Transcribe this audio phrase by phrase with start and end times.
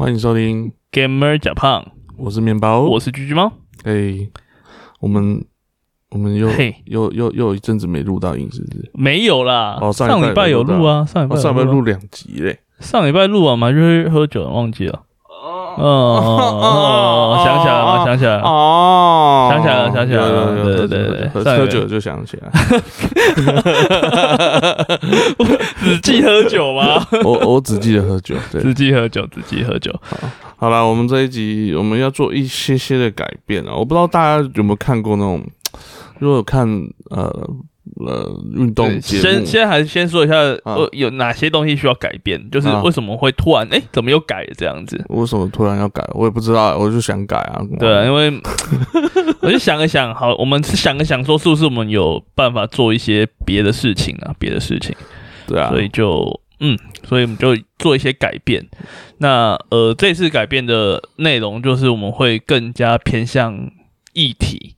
[0.00, 1.84] 欢迎收听，Gamer 假胖，
[2.16, 3.52] 我是面包，我是橘橘猫。
[3.84, 4.26] 哎，
[4.98, 5.44] 我们
[6.08, 8.90] 我们又嘿又又又有一阵子没录到音，是不是？
[8.94, 15.02] 没有啦，哦上礼拜有有录录啊，上礼拜录两集嘞，上礼拜录完嘛，就是喝酒忘记了。
[15.76, 18.42] 哦哦，想起来了，想起来了。
[18.42, 22.50] 哦想起来了想起来了对对对喝酒就想起来，
[25.82, 27.06] 只记喝酒吗？
[27.24, 28.62] 我我只记得喝酒，对。
[28.62, 29.94] 只记喝酒，只记喝酒。
[30.56, 33.74] 好了，我们这一集我们要做一些些的改变啊！
[33.74, 35.42] 我不知道大家有没有看过那种，
[36.18, 36.68] 如果有看
[37.10, 37.28] 呃
[37.96, 42.50] 呃运动对节目，先先还是先说一下，呃，有哪些东西需要改变？
[42.50, 45.02] 就是啊为什么会突然，哎，怎么又改这样子？
[45.08, 46.06] 为什么突然要改？
[46.14, 47.60] 我也不知道，我就想改啊。
[47.78, 48.32] 对啊，因为
[49.42, 54.94] 我就想了想，好，我们是想一想，说是不是我们有办法做一些别的事情啊，别的事情。
[55.46, 58.64] 对啊，所以就嗯，所以我们就做一些改变。
[59.18, 63.70] 那呃，这次改变的内容就是我们会更加偏向
[64.12, 64.76] 议题，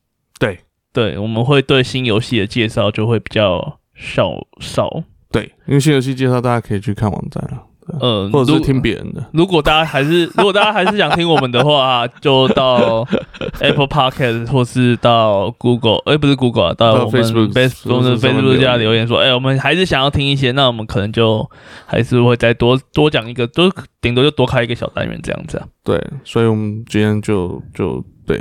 [0.93, 5.03] 对对，我们会对新游戏的介绍就会比较少少。
[5.31, 7.65] 对，因为新游戏介绍大家可以去看网站啊，
[8.01, 9.25] 呃，或者是如听别人的。
[9.33, 13.07] 如果大家还是 如果大家还是想听我们的话，就到
[13.61, 21.49] Apple Podcast 或是到 Google，哎、不是 Google，、啊、到到我们 Facebook 面 Facebook 下留言说，哎、我们还是想要听一些，那我们可能就
[21.87, 25.67] 还是会再多多讲一个，多顶多就多开一个小单元这样子啊。
[25.83, 28.39] 对，所以我们今天就就对，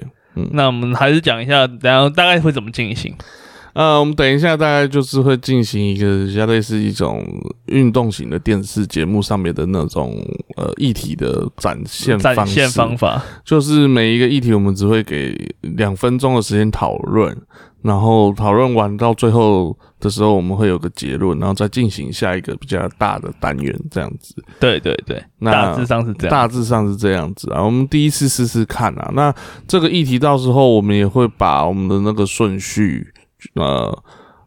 [0.52, 3.14] 那我们还是讲一下，然后大概会怎么进行。
[3.74, 7.26] 呃，我们等一下大概就是会进行一个比较类似一种
[7.68, 10.22] 运动型的电视节目上面的那种
[10.58, 12.36] 呃议题的展现方式。
[12.36, 17.34] 展现方法，就是每一个议题我们只会给两分钟的时间讨论，
[17.82, 24.36] 然后讨论完到最后的时候，我们会有个结论，然后再进行下一个比较大的单元，这样子。
[24.60, 26.32] 对对对，那大致上是这样。
[26.32, 29.12] 大致上是这样子啊，我们第一次试试看啊。
[29.14, 29.34] 那
[29.68, 33.08] 这个议题到时候我们也会把我们的那个顺序，
[33.54, 34.04] 呃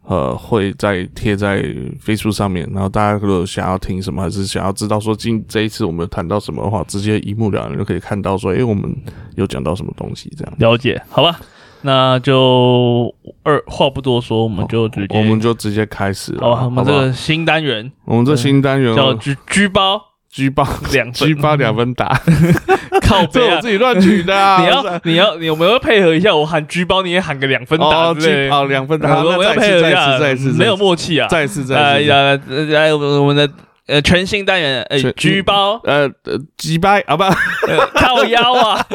[0.06, 1.62] 呃，会再贴在
[2.04, 2.68] Facebook 上面。
[2.74, 8.94] 然后大家如果想要听什么，还是想要知道说今这一次我们有谈到什么的话，直接一目了然就可以看到说，诶、我们
[9.36, 10.54] 有讲到什么东西这样。
[10.58, 11.40] 了解，好吧，
[11.86, 16.40] 那就二话不多说，我们就直接，我们就直接开始了。
[16.40, 20.00] 好吧，我们这个新单元我们这新单元叫居居包
[20.30, 22.08] G 八两分 G 八两分打，
[23.06, 23.68] 靠背我自。
[23.68, 24.60] 己乱取的啊。
[24.64, 26.34] 你要你要你有没有配合一下？
[26.34, 28.56] 我喊居包，你也喊个两分打哦之类 G 的。
[28.56, 31.28] 哦两分打，我们要配合一再下，次再次没有默契啊。
[31.28, 31.76] 再次再。
[31.76, 32.40] 来来
[32.70, 33.48] 来，我们的
[33.86, 35.80] 呃全新单元，呃全居包。
[35.84, 37.22] 呃呃，击败啊不，
[37.68, 38.86] 呃靠腰啊，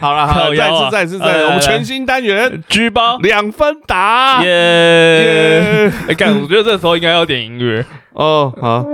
[0.00, 2.62] 好 了好了，再次再次再次，我们全新单元。
[2.68, 3.16] 举包。
[3.18, 4.48] 两分打，耶！
[4.50, 5.92] 耶！
[6.08, 7.84] 哎，干，我觉得这时候应该要点音乐，
[8.16, 8.84] 哦好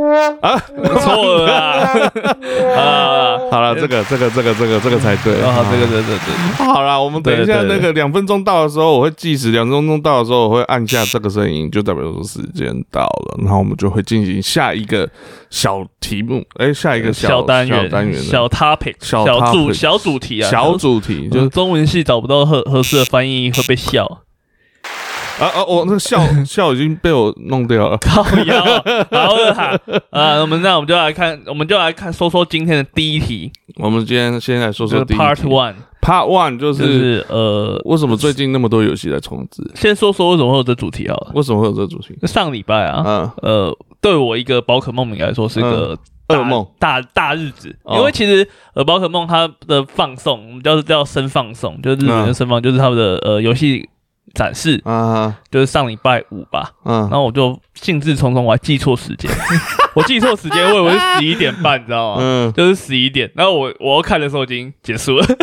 [0.41, 0.59] 啊，
[1.01, 2.13] 错了啦。
[2.77, 15.09] 啊，好了，这个这个这个这个这个才对啊，这个这个这个，好了，我们等一下那个两分钟到的时候，我会计时，两分钟到的时候，我会按下这个声音，就代表说时间到了，然后我们就会进行下一个
[15.51, 24.23] 小题目，哎，下一个小单元、小单元小 topic、小小主小主题啊，小主题，就就是中文系找不到合合适的翻译会被笑。
[25.41, 27.97] 啊啊，我那个笑 笑已经被我弄掉了。
[27.99, 28.65] 靠腰，
[29.11, 29.79] 好了哈，
[30.11, 39.63] 啊，我们那我们就来看，我们就来看说说今天的第一题，我们今天先来说说第一 Part One，Part One 就就是是呃，为什么最近那么多游戏在重置？
[39.75, 41.33] 先说说为什么会有这主题好了。
[41.35, 42.17] 为什么会有这主题？
[42.27, 53.89] 上礼拜啊，嗯，呃，对我一个宝可梦迷来说是个大噩梦大大日子，哦因为其实呃宝可梦它的放送，我们叫叫声放送，就是日本的声放，就是他们的呃游戏
[54.35, 57.01] 展示，啊就是上礼拜五吧，嗯。
[57.03, 59.31] 然，后我就兴致冲冲，我还记错时间，
[59.95, 62.19] 我记错时间，我以为是十一点半，你知道吗？
[62.23, 62.53] 嗯。
[62.53, 65.27] 就是十一点，然后我我要看的时候已经结束了。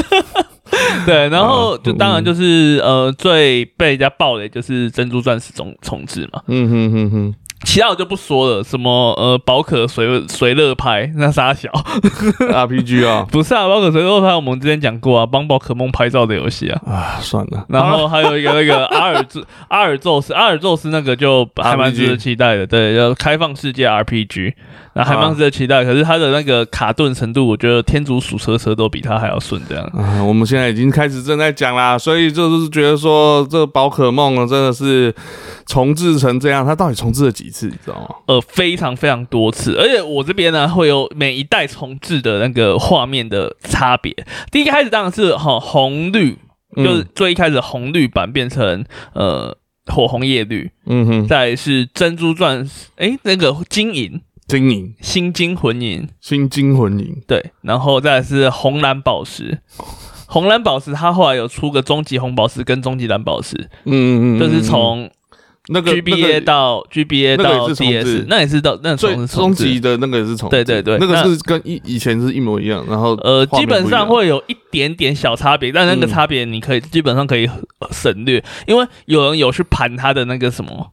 [1.06, 7.36] 对，然后就当然就是呃，最被人家爆的就是珍珠钻石重重置嘛，嗯哼哼哼，
[7.66, 11.70] 其他我就不说了，什么呃宝可随随乐拍那傻小
[12.40, 13.28] ，RPG 啊。
[13.32, 24.54] 不是啊，宝可随乐拍我们之前讲过啊，帮宝可梦拍照的游戏啊，啊，算了，然后还有一个那个阿尔宙阿尔宙斯阿尔宙斯那个就还蛮值得期待的，对，要开放世界 RPG，
[24.94, 25.84] 那还蛮值得期待。
[25.84, 29.84] 可是它的那个卡顿程度，我觉得天竺鼠车车都比它还要顺，这样。
[29.96, 35.14] 啊，我们现在已经开始正在讲啦，所以就是觉得说这宝可梦呢真的是
[35.66, 38.16] 重置成这样，它到底重置了几次，你知道吗？
[38.28, 44.16] 呃，非常非常多次，而且我这边呢会有每一代重置的那个画面的差别。
[44.52, 46.38] 第一个开始当然是哈红绿，
[46.76, 49.56] 就是最一开始红绿版变成呃
[49.88, 59.60] 火红叶绿，嗯哼，再是珍珠钻石，诶，那个金银，金银，新金魂银，新金魂银，对，然后再来是红蓝宝石，
[60.28, 63.56] 红蓝宝石它后来有出个终极红宝石跟终极蓝宝石，
[63.86, 65.10] 嗯嗯嗯，就是从
[65.72, 70.98] 那个 GBA 到 GBA 到 DS，那也是到那最重终极极的那个也是从，对对对。
[71.00, 76.10] 那个是跟以以前是一模一样，然后呃，基本上会有一点点小差别，但那个嗯。
[76.10, 80.92] 差别你可以基本上可以呃省略，因为有人有去盘它的那个什么，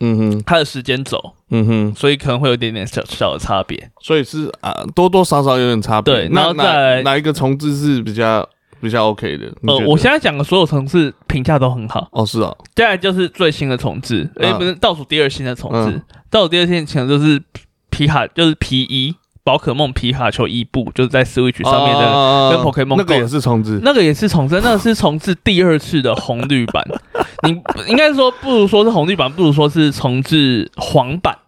[0.00, 0.42] 嗯哼。
[0.44, 1.18] 它的时间轴，
[1.50, 3.90] 嗯哼，所以可能会有一点点小小的差别。
[4.00, 6.14] 所以是啊，多多少少有点差别。
[6.14, 8.48] 对那哪然后再来哪一个重置是比较
[8.80, 9.46] 比较 OK 的？
[9.62, 16.02] 你呃我现在讲的所有城市评价都很好，哦是哦，接下来就是最新的重置，哎、嗯不是倒数第二新的重置，嗯。
[16.30, 17.42] 倒数第二新的重置就是
[17.90, 19.14] 皮卡，就是皮一
[19.46, 22.00] 宝可梦皮卡丘一部，就是在 Switch 上面的。
[22.04, 26.84] 的跟 Pokemon 那个也是重置，那个也是重置，那个是重置第二次的红绿版。
[27.46, 31.38] 你应该说不如说是红绿版，不如说是重置黄版，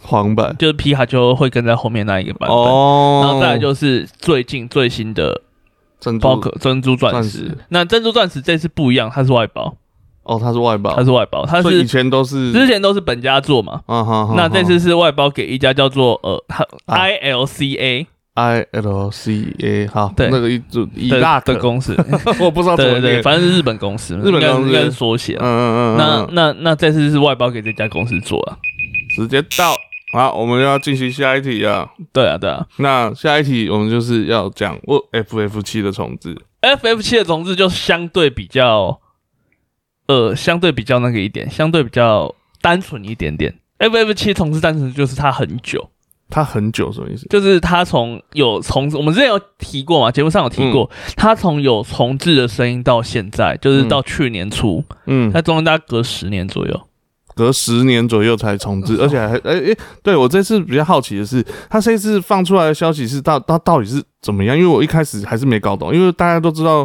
[0.00, 2.56] 黄版就是皮卡丘会跟在后面那一个版本。
[2.56, 5.42] 哦，然后再来就是最近最新的
[5.98, 7.58] 珍珠宝可珍珠钻石。
[7.70, 9.76] 那珍珠钻石这次不一样，它是外包，
[10.28, 10.94] 哦，他是外包。
[10.94, 13.80] 他，是外包，他是以以前都是之前都是本家做嘛。
[13.86, 17.06] 啊哈，那这次是外包给一家叫做呃，它啊。
[17.06, 20.28] ILCA I L C A 好，对。
[20.30, 21.96] 那个一组一大个，的公司，
[22.38, 24.68] 我不知道怎对对对，么念，反正是日本公司，日本公司。
[24.68, 25.42] 应该是缩写嗯。
[25.42, 26.28] 嗯嗯，那嗯。
[26.32, 28.56] 那那这次是外包给这家公司做啊。
[29.16, 29.74] 直接到，
[30.12, 31.88] 好，我们要进行下一题啊。
[32.12, 32.64] 对啊对啊。
[32.76, 39.00] 那下一题我们就是要讲我 F F 七的重置，，FF 七的重置就相对比较，
[40.08, 43.54] 呃，相对比较那个一点，相对比较单纯一点点。
[43.78, 45.88] FF 七重置单纯就是它很久，
[46.28, 47.26] 它很久什么意思？
[47.28, 56.87] 就是它从有重置，我们之前有提过嘛，节目上有提过，它从有重置的声音到现在，就是到去年初，嗯，它中间大概隔十年左右。
[57.38, 64.58] 隔十年左右才重置，而且还哎哎，对我这次比较好奇的是，他这次放出来的消息是到到到底是怎么样？
[64.58, 66.84] 因为我一开始还是没搞懂，因为大家都知道，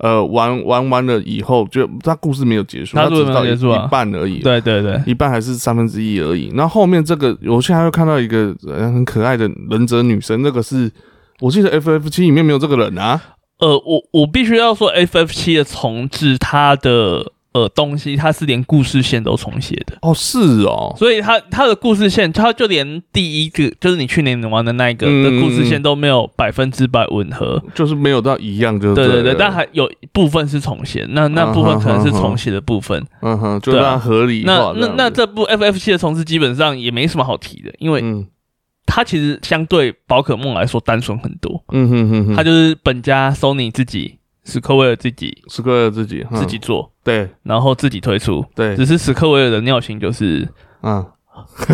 [0.00, 3.86] 呃，玩玩完了以后，就他故事没有结束，它故事他只到结束啊。
[3.86, 6.52] 一半而已，对对对，一半还是三分之一而已。
[6.54, 10.90] 然后后面这个，我现在又看到一个呃很可爱的忍者女生，那个是
[11.40, 13.20] 我记得 F F 七里面没有这个人啊，
[13.58, 27.62] 呃，我我必须要说，FF 七的重置，它的呃东西，它是连故事线都重写的，哦是哦，所以它它的故事线，它就连第一个就是你去年玩的那一个嗯的故事线都没有百分之百吻合。
[27.74, 29.12] 就是没有到一样就对了。
[29.12, 33.02] 对对对，但还有部分是重写，那那部分可能是重写的部分。
[33.22, 33.90] 嗯哼，就对啊。
[33.90, 38.26] 让合理那那那这部 FF 七的重置基本上也没什么好提的，因为嗯。
[38.86, 47.28] 它其实相对宝可梦来说单纯很多，嗯哼哼哼，它就是本家 Sony 自己史克威尔自己史克尔自己自己做，对。
[47.42, 48.76] 然后自己推出，对。
[48.76, 50.48] 只是史克威尔的尿性就是
[50.82, 51.04] 嗯，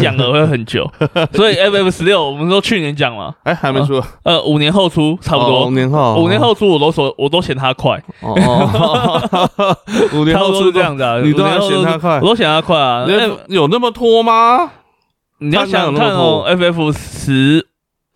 [0.01, 0.91] 讲了会很久，
[1.35, 9.77] 所以 FF 十六我们说去年讲了，哎还没出，呃五年后出差不哦多五，年后五年后出我都说我都嫌它快，哦哦，
[10.15, 12.21] 五年后出 这样子啊，你都嫌它快？
[12.21, 13.05] 我都嫌它快啊。
[13.49, 14.71] 有那么拖吗？
[15.39, 17.67] 你要想想看哦，FF 十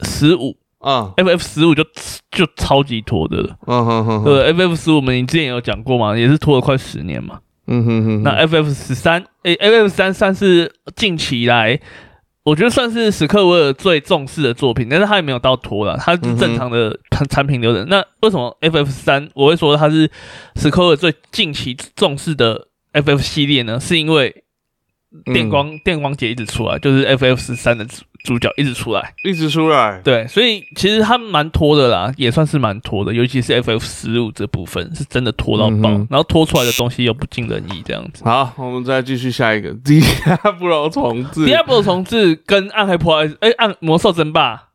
[0.01, 1.83] 十五啊，，FF 十五就
[2.31, 3.57] 就超级拖的了。
[3.67, 7.41] 嗯哼哼，对，FF 十五我们之前有讲过嘛，也是拖了快十年嘛。
[7.67, 11.81] 嗯哼哼，那 FF 十三，诶，FF 三算是近期以来，
[12.45, 17.89] 我觉得算是史克威尔最重视的作品，但是它也没有到拖了，它是正常的产产品流程。
[17.89, 20.11] 那为什么 FF 三我会说它是
[20.57, 23.81] 史克威尔最近期重视的 FF 系列呢？
[23.81, 24.44] 是因为
[25.33, 38.25] 电光、电光姐一直出来，就是 FF 十三的主主角一直出来，一直出来，对，所以其实他们蛮拖的啦，也算是蛮拖的，尤其是 FF 十五这部分是真的拖到爆，嗯然后拖出来的东西又不尽人意，这样子。
[38.25, 39.75] 好，我们再继续下一个。
[39.85, 44.69] Diablo 重置，Diablo 重置跟暗黑破坏，哎、暗魔兽争霸，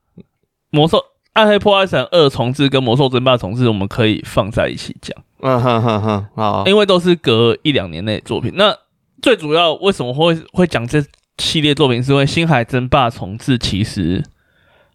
[0.69, 1.03] 魔兽
[1.34, 8.51] 暗黑破坏神二重置跟魔兽争霸重置，我们可以放在一起讲，嗯哼哼哼，好，因为都是隔一两年内的作品。
[8.55, 8.75] 那
[9.22, 11.04] 最主要为什么会会讲这
[11.38, 14.24] 系列作品，是因为星海争霸重置其实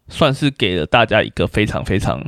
[0.08, 2.22] 算是给了大家一个非常非常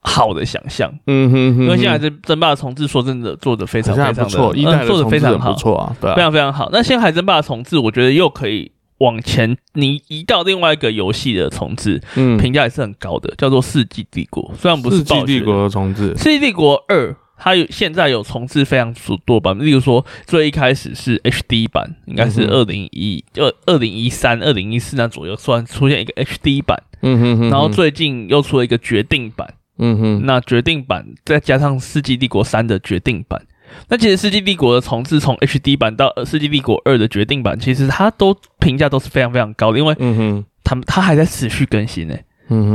[0.00, 0.92] 好的想象。
[1.06, 6.68] 嗯哼哼，因为现在这争霸重置，说真的做的非常非常的不错，一代嗯做的非常好，不错啊，对啊，非常非常好。
[6.72, 17.10] 那星海争霸重置，我觉得又可以往前，你移到另外一个游戏的重置，嗯，评价也是很高的，叫做《世纪帝国》，虽然不是世纪帝国的重置，《世纪帝国二》。
[17.44, 18.94] 它有现在有重置非常
[19.24, 33.44] 多版本，例如说最一开始是 HD 版，应该是嗯二零一二二零一三、二零一四那左右，突然出现一个 HD 版，嗯哼哼，然后最近又出了一个决定版，嗯哼，那决定版再加上《世纪帝国三》的决定版，
[33.88, 42.16] 那其实《世纪帝国》的重置从 HD 版到呃《世纪帝国二》的决定版，其实它都评价都是非常非常高的，因为嗯哼，他们它还在持续更新呢。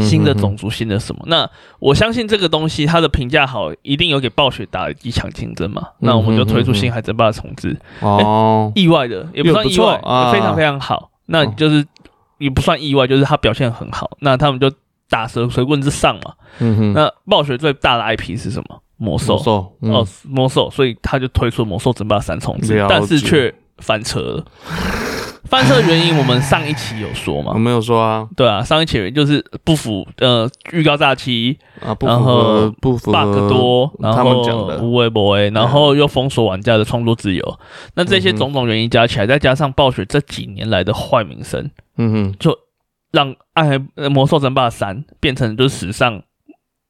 [0.01, 1.23] 新的种族，新的什么？
[1.27, 5.89] 那我相信这个东西它的评价好，一定有给暴雪打一场竞争嘛。
[5.99, 9.99] 那我们就推出星海争霸的重置哦，意外的也不算意外，
[10.31, 11.11] 非常非常好。
[11.27, 11.85] 那就是
[12.37, 14.17] 也不算意外，就是它表现很好。
[14.21, 14.71] 那他们就
[15.09, 16.33] 打蛇随棍之上嘛。
[16.59, 16.93] 嗯哼。
[16.93, 18.81] 那暴雪最大的 IP 是什么？
[18.99, 19.35] 魔兽
[19.81, 24.45] 哦，魔兽，所以他就推出魔兽争霸三重置，但是却翻车了。
[25.45, 27.51] 翻车原因，我们上一期有说吗？
[27.53, 28.27] 我没有说啊。
[28.35, 34.41] 对啊，上一期就是不符呃预告假期啊，然后不符 bug 多，然后
[34.81, 37.59] 无为不为，然后又封锁玩家的创作自由。
[37.95, 42.57] 那这些种种原因加起来，再加上暴雪这几年来的坏名声，嗯哼，就
[43.11, 46.21] 让《暗黑魔兽争霸三》变成就是史上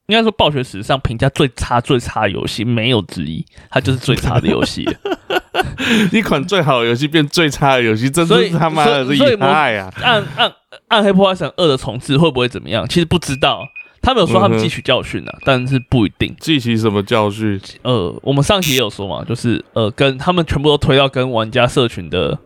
[0.06, 4.84] 应该说暴雪史上评价最差最差游戏，没有之一，它就是最差的游戏。
[6.12, 9.92] 一款最好的游戏变最差的游戏，真是他妈的厉害啊！
[10.02, 10.52] 暗暗
[10.88, 12.86] 暗黑破坏神二的重置会不会怎么样？
[12.88, 13.62] 其实不知道，
[14.00, 17.60] 他们有说他们汲取教训了，但是不一定汲取什么教训。
[17.82, 22.38] 呃，我们上期也有说嘛，就是呃，跟他们全部都推到跟玩家社群的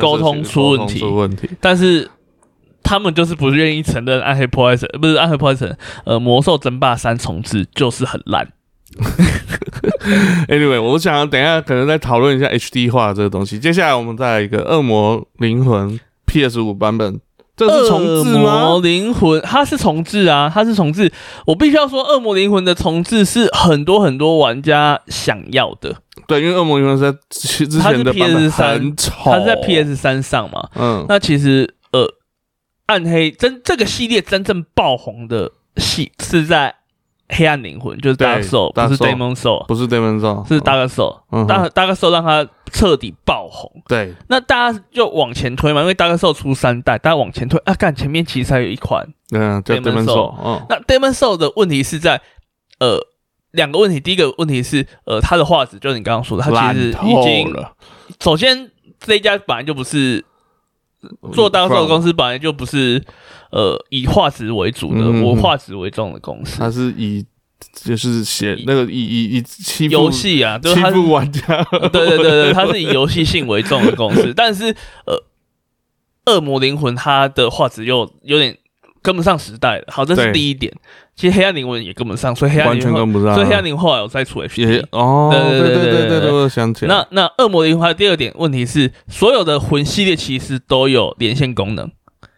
[0.00, 2.10] 沟通出问题，出问题，但是
[2.82, 8.52] 他们就是不愿意承认暗黑破坏神不是暗黑破坏神，呃，魔兽争霸三重置就是很烂。
[10.48, 13.58] Anyway，我想等一下可能再讨论一下 HD 化这个东西。
[13.58, 15.90] 接下来我们再来一个《恶魔灵魂》
[16.26, 17.18] PS 五版本，
[17.56, 18.40] 这是重置吗？
[18.40, 21.10] 恶魔灵魂它是重置啊，它是重置。
[21.46, 25.96] 我必须要说，《恶魔灵魂》的重置是很多很多玩家想要的。
[26.26, 30.68] 对，因为《恶魔灵魂》在之前的 PS 三，它是在 PS 三上嘛。
[30.76, 32.06] 嗯，那其实呃，
[32.86, 36.76] 暗黑真这个系列真正爆红的戏是在。
[37.30, 41.46] 黑暗灵魂就是 Dark Soul，不是 Demon Soul，不是 Demon Soul，是 Dark Soul。
[41.46, 43.82] 大 Dark Soul 让他彻底爆红。
[43.88, 50.34] 对，那大家就往前推嘛，因为 Dark Soul 出三代，大家往前推啊，看前面其实还有一款，嗯，Demon Soul。
[50.44, 52.20] 嗯，那 Demon Soul 的问题是在
[52.78, 52.98] 呃
[53.52, 57.54] 两个问题，第一个问题是呃它的画质，就是你刚刚说的，它其实已经
[58.20, 60.22] 首先这一家本来就不是
[61.32, 63.02] 做 Dark Soul 的公司，本来就不是。
[63.54, 67.24] 呃，以画质为主的，我画质为重的公司，它是以
[67.72, 74.74] 就是写那个以以以欺负游戏啊，欺负玩家， 对对对对，它是以游戏性为重的公司，但是
[75.06, 75.22] 呃，
[76.26, 78.58] 恶魔灵魂它的画质又有点
[79.00, 79.84] 跟不上时代了。
[79.86, 80.72] 好，这是第一点。
[81.14, 86.88] 其实黑暗灵魂也跟不上，所以黑暗完全跟不上，所以黑暗灵魂后来有再出 HD 哦，对对对对对，我想起来。
[86.92, 91.88] 那那恶魔灵魂的第二点问题是，所有的魂系列其实都有连线功能。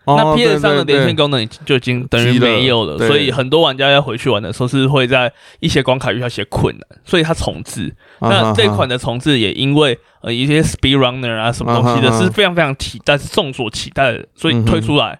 [0.06, 7.92] 那 PS 上的连线功能就已经等于没有了，所以很多玩家要回去玩的时候是会在一些关卡遇到一些困难，所以它重置。
[8.20, 15.18] 那这款的重置也因为呃一些 Speed Runner 啊什么东西的是非常非常期待，是众所期待的，所以推出来。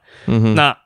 [0.54, 0.76] 那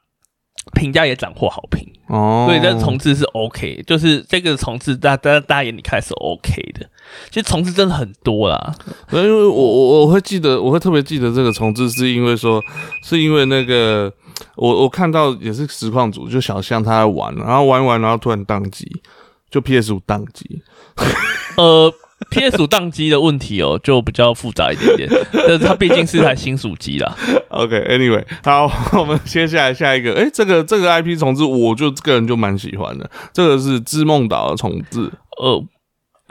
[0.75, 6.89] 评价也斩获好评哦，所以这重置是 OK，就是这个重置大大大家眼里看是 OK 的。
[7.31, 8.75] 其实重置真的很多啦，
[9.11, 12.63] 因为我我我会记得，我会特别记得这个重置，是因为说
[13.03, 14.13] 是因为那个
[14.57, 18.87] 我我看到也是实况组，就小象他在玩，然后玩玩，然后突然宕机，
[19.51, 20.63] 就 PS 五宕机，
[21.57, 21.93] 呃。
[22.31, 22.63] P.S.
[22.63, 27.17] 五宕机的问题哦，就比较复杂一点点， 但是它毕竟是台新手机啦。
[27.49, 33.11] OK，Anyway，好， 我们接下来下一个，哎，这个这个 IP 重置，我就个人就蛮喜欢的。
[33.33, 35.11] 这个是织梦岛的重置，
[35.43, 35.65] 呃。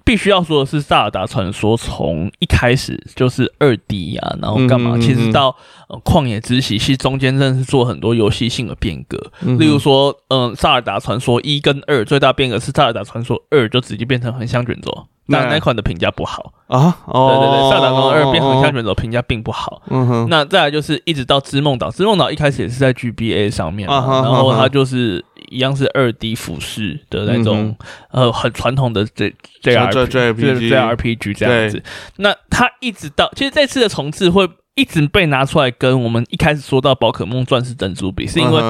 [0.06, 4.98] 必须要说的是，《萨尔达传说》从一开始就是二 D 啊，然后干嘛？
[4.98, 5.56] 其实到
[6.02, 9.32] 《旷野之息》，其实中间真的是做很多游戏性的变革。
[9.60, 16.98] 例如说，嗯，《萨尔达传说》一跟二最大变革是，《萨尔达传说》二就直接变成横向卷轴，但那款的评价不好啊。
[17.06, 19.82] 对对对，《萨尔达传说》二变横向卷轴评价并不好。
[19.90, 20.28] 嗯哼。
[20.30, 25.24] 那再来就是一直到《织梦岛》，《织梦岛》一开始也是在 GBA 上面，然后它就是。
[25.52, 27.76] 一样是二 D 俯视的那种，
[28.12, 29.34] 呃，很传统的这
[29.64, 31.82] JRPG JRPG 这样子。
[32.18, 38.62] 那它一直到其实这次的重置会一直被拿出来跟我们一开始说到宝可梦钻石珍珠比，是因为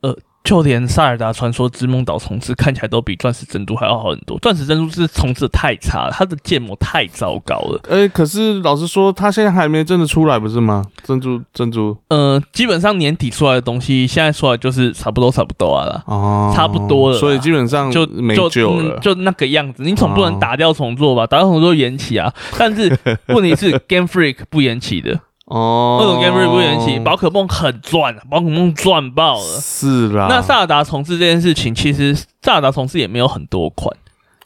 [0.00, 0.16] 呃。
[0.44, 7.80] 就连《萨尔达传说之梦岛》重置看起来都比《钻石珍珠》还要好很多，《钻石珍珠》是重置太差，它的建模太糟糕了。
[7.88, 10.84] 哎，可是老实说，它现在还没真的出来，不是吗？
[11.02, 19.82] 珍珠珍珠，呃，基本上年底出来的东西，现在出来就是差不多差不多了，哦，差不多了，所以基本上就没救了，就那个样子。
[19.82, 21.26] 你总不能打掉重做吧？
[21.26, 22.30] 打掉重做延期啊？
[22.58, 22.94] 但是
[23.28, 25.18] 问题是， Game Freak 不延期的。
[25.54, 29.60] 哦，各种 Game 延期，宝可梦很赚，宝可梦赚爆了。
[29.60, 33.96] 是啦，那萨达重置这件事情，其实萨达重置也没有很多款。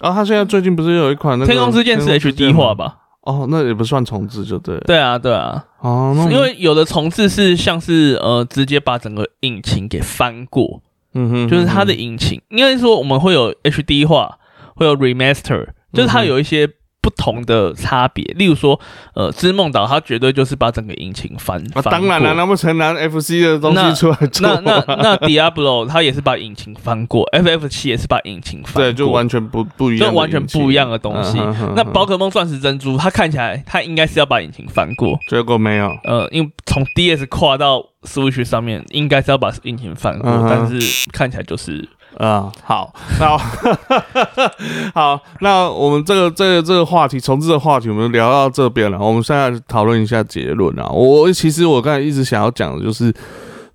[0.00, 2.96] 啊，他现在最近不是有一款那个天空之剑是 HD 化吧？
[3.22, 4.78] 哦，那也不算重置，就对。
[4.80, 5.64] 对啊，对啊。
[5.80, 10.82] 哦，因为有的重置是像是呃，直接把整个引擎给翻过，
[11.14, 14.36] 嗯哼，就是它的引擎，应该说我们会有 HD 化，
[14.76, 16.68] 会有 remaster，就是它有一些。
[17.00, 18.78] 不同的差别，例如说，
[19.14, 24.46] 呃，织梦岛它绝对就是把整个引擎翻翻当然了，那不成拿 FC 的东西出来做？
[24.46, 31.38] 那那那 Diablo 它也是把引擎翻过，FF 七也是把引擎翻过，对，就完全不不一样，就完全不一样的东西。
[31.74, 35.96] 那宝可梦钻石珍珠，它看起来它应该是要把引擎翻过，结果没有。
[36.04, 41.88] 呃，因为从 DS 跨到 Switch 上面，应该是要把引擎翻过，但是看起来就是。
[42.18, 43.38] 啊，好，那
[44.92, 48.98] 好，那我们这个这个这个话题，重置的话题，我们聊到这边了。
[48.98, 50.88] 我们现在讨论一下结论啊。
[50.88, 53.14] 我其实我刚才一直想要讲的就是，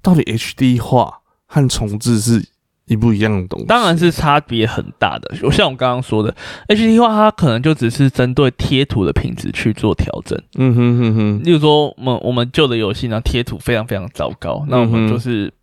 [0.02, 2.46] 到底 HD 化和重置是
[2.88, 3.66] 一不一样的东西？
[3.66, 5.34] 当然是差别很大的。
[5.44, 6.36] 我像我刚刚说的
[6.68, 10.38] ，HD 化它可能就只是针对贴图的品质去做调整。
[10.56, 11.42] 嗯哼哼哼。
[11.46, 15.54] 例如说，我们我们旧的游戏呢，贴图非常非常糟糕，那我们就是。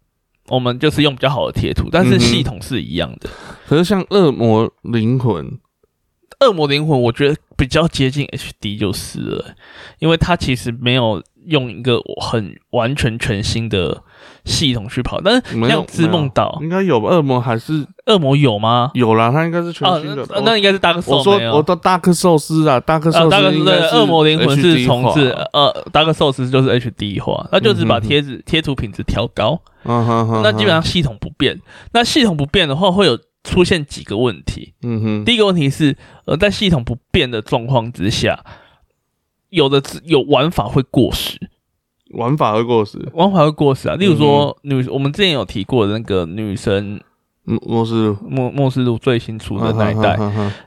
[0.50, 3.30] 我们就是用比较好的贴图，但是系统是一样的。
[3.66, 5.47] 可是像《恶魔灵魂》，
[6.40, 9.54] 《恶魔灵魂》我觉得比较接近 HD 就是了，
[10.00, 14.02] 因为它其实没有用一个很完全全新的
[14.45, 15.21] 系统去跑。
[15.21, 18.91] 但是像《织梦岛》应该有恶魔还是恶魔有吗？
[18.95, 20.27] 有啦，它应该是全新的。
[20.45, 29.61] 那应该是大克寿我说我的大克寿司啊，大克寿司应该恶魔灵魂是重置，呃，大克寿司就是 HD 化，那就是把贴纸贴图品质调高。
[29.85, 31.59] 嗯哼哼，那基本上系统不变。
[31.93, 34.75] 那系统不变的话，会有出现几个问题。
[34.83, 35.97] 嗯哼，第一个问题是，
[36.27, 38.45] 呃，在系统不变的状况之下，
[39.49, 41.39] 有的有玩法会过时，
[42.11, 43.97] 玩法会过时，玩法会过时啊。
[43.97, 47.00] 例如说，女我们之前有提过的那个女神
[47.45, 50.19] 末世录末末世录最新出的那一代，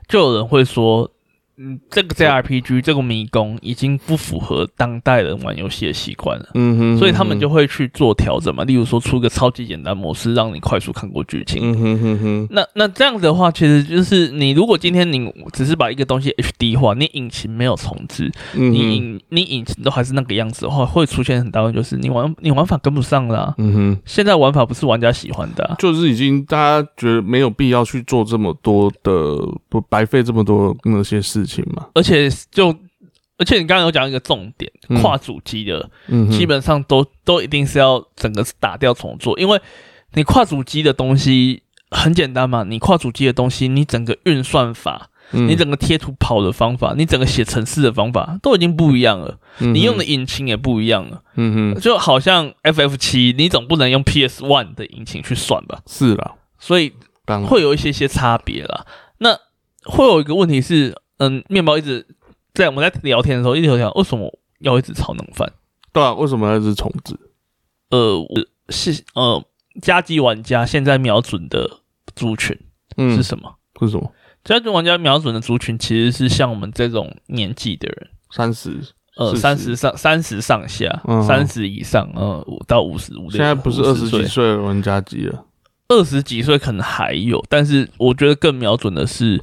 [0.08, 1.10] 就有人会说。
[1.56, 12.48] 嗯，这个 JRPG 这个迷宫已经不符合当代人玩游戏的习惯了，嗯哼，所以他们就会去做调整嘛，例如说出个超级简单模式，让你快速看过剧情，嗯哼哼哼。
[12.50, 23.98] 那那这样子的话，其实就是你如果今天你只是把一个东西 HD 化，你引擎没有重置，你引你引擎都还是那个样子的话，会出现很大问题，就是你玩你玩法跟不上了，嗯哼。
[24.04, 29.38] 现在玩法不是玩家喜欢的，就是已经大家觉得没有必要去做这么多的
[29.68, 31.43] 不白费这么多那些事。
[31.44, 32.74] 事情嘛，而且就
[33.36, 34.70] 而且你刚刚有讲一个重点，
[35.02, 39.60] 跨主机的，嗯基本上都都一定是要整个打掉重做，因为
[40.12, 55.80] 你跨主机的东西很简单嘛，你跨主机的东西，你整个运算法，你整个贴图跑的方法，你整个写程式的方法都已经不一样了，你用的引擎也不一样了，嗯哼，就好像 FF 七，你总不能用 PS One 的引擎去算吧？
[55.88, 56.92] 是啦，所以
[57.48, 58.86] 会有一些些差别啦。
[59.18, 59.36] 那
[59.82, 60.94] 会有一个问题是。
[61.18, 62.06] 嗯，面包一直
[62.52, 65.52] 在我们在聊天的时候一直有讲，为什么要一直炒冷饭？
[65.92, 67.16] 对啊，为什么要一直重置？
[67.90, 68.20] 呃，
[68.68, 69.44] 是呃，
[69.80, 71.68] 加机玩家现在瞄准的
[72.16, 72.58] 族群
[72.96, 73.54] 是什么？
[73.80, 74.12] 是什么？
[74.42, 78.80] 加机玩家瞄准的族群其实是像我们这种年纪的人，三十
[79.16, 83.30] 呃，三十上三十上下，三十以上，呃，五到五十五。
[83.30, 85.44] 现在不是二十几岁玩家机了，
[85.86, 89.40] 二十几岁可能还有，但是我觉得更瞄准的是。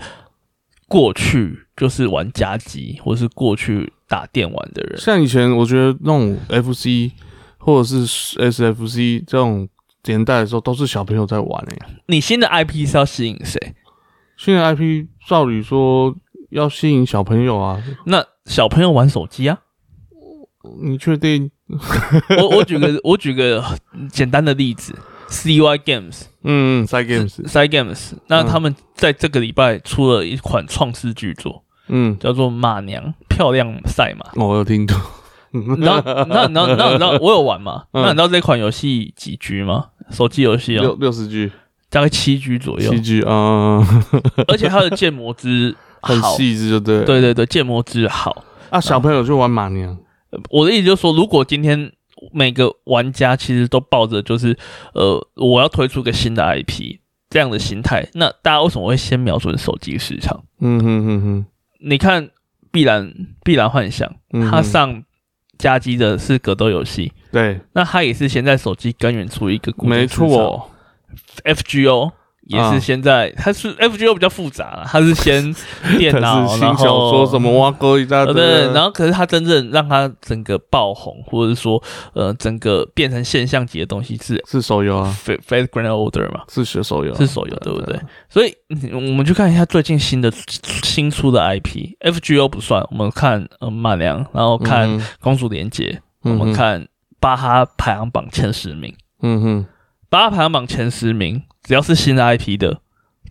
[0.92, 5.00] 过去就是玩家机，或是过去打电玩的人。
[5.00, 7.12] 像以前，我觉得那种 FC
[7.58, 8.06] 或者是
[8.52, 9.68] SFC 这种
[10.04, 11.80] 年代的时候，都是小朋友在玩诶。
[12.08, 13.74] 你新的 IP 是要吸引谁？
[14.38, 16.16] 新的 IP 照理说
[16.50, 17.82] 要吸引小朋友啊。
[18.06, 19.60] 那小朋友玩手机啊？
[20.84, 21.50] 你确定？
[22.38, 23.64] 我我举个我举个
[24.12, 24.94] 简单的例子。
[25.30, 34.26] CY Games，嗯嗯，CY Games，CY Games，那他们在这个礼拜出了一款创世巨作，嗯，叫做《马娘漂亮赛马》。
[34.46, 34.98] 我有听懂。
[35.52, 37.84] 那那那那你知道我有玩吗？
[37.94, 39.88] 那你知道这款游戏几 G 吗？
[40.10, 41.52] 手机游戏哦，六六十 G，
[41.90, 42.90] 大概七 G 左右。
[42.90, 43.86] 七 G 啊，
[44.48, 47.04] 而且它的建模之很细致，就对。
[47.04, 48.44] 对对对，建模之好。
[48.70, 49.98] 啊，小朋友就玩马娘。
[50.50, 51.92] 我的意思就是说，如果今天。
[52.32, 54.58] 每个玩家其实都抱着就是，
[54.94, 56.98] 呃，我要推出个新的 IP
[57.30, 58.08] 这样的心态。
[58.14, 60.44] 那大家为什么会先瞄准手机市场？
[60.60, 61.46] 嗯哼哼哼。
[61.80, 62.30] 你看，
[62.72, 63.12] 必然
[63.44, 64.14] 必然幻想，
[64.50, 65.04] 它上
[65.58, 70.70] 加机的是格斗游戏，对，那它也是先在手机根源出一个，没错
[71.44, 72.12] ，FGO
[72.48, 75.54] 也是先在，它是 FGO 比较复杂了，它是先
[75.98, 81.82] 电脑，新然小说什么挖沟一大堆，对，然后可是它真正让它整个爆红，或者说
[82.14, 88.00] 呃整个变成现象级的东西是是手游啊，f a t Grand Order 嘛，是学手游，是手游对不对？
[88.30, 90.32] 所以嗯我们去看一下最近新的
[90.84, 96.86] 新出的 IP，FGO 不算，我们看呃马良，然后看嗯公主连结，嗯我们看
[97.20, 99.66] 巴哈排行榜前十名，嗯哼，
[100.12, 102.82] 巴哈排行榜前十名，只要是新的 IP 的，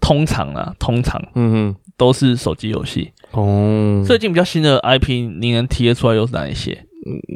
[0.01, 3.12] 通常啊，通常嗯都是手机游戏。
[3.33, 6.87] 哦，最近比较新的 IP，你能提得出来又是哪一些？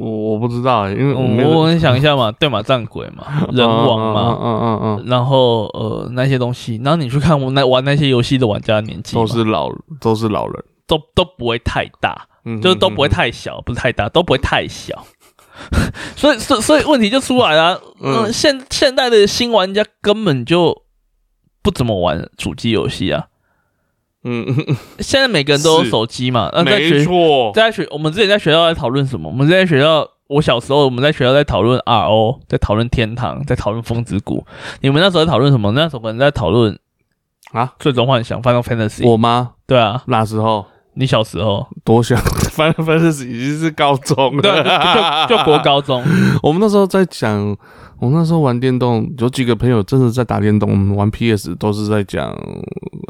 [0.01, 9.69] 我我不知道欸，因为我没有我我想一下嘛， 对马战鬼嘛，人王嘛，嗯嗯嗯然后呃那些东西，然后你去看我那玩那些游戏的玩家的年纪都是老
[10.01, 15.05] 都是老人，都都不会太大，嗯哼，就是都不会太小，不是太大，都不会太小。
[16.17, 20.83] 所以，所以所以问题就出来了、嗯，嗯现现代的新玩家根本就
[21.63, 23.27] 不怎么玩主机游戏啊。
[24.27, 29.29] 嗯嗯嗯， 现在每个人都有手机嘛，那在没学错，在学，我们之前在学校在讨论什么？
[29.29, 34.47] 我们之前在学校，我小时候我们在学校在讨论 RO，在讨论天堂，在讨论风之谷。
[34.81, 35.73] 你们那时候在讨论什么？
[35.73, 36.79] 那时候可能在讨论
[37.53, 39.07] 啊，最终幻想 Final Fantasy。
[39.07, 39.53] 我吗？
[39.67, 40.65] 对啊，那时候
[40.97, 41.67] 你小时候？
[41.85, 42.19] 多想，
[42.53, 44.43] 反正反正是已经是高中了，
[45.29, 46.03] 就就就国高中，
[46.43, 47.57] 我们那时候在讲，
[48.01, 52.31] 我那时候玩电动，有几个朋友真的在打电动，我们玩 PS 都是在讲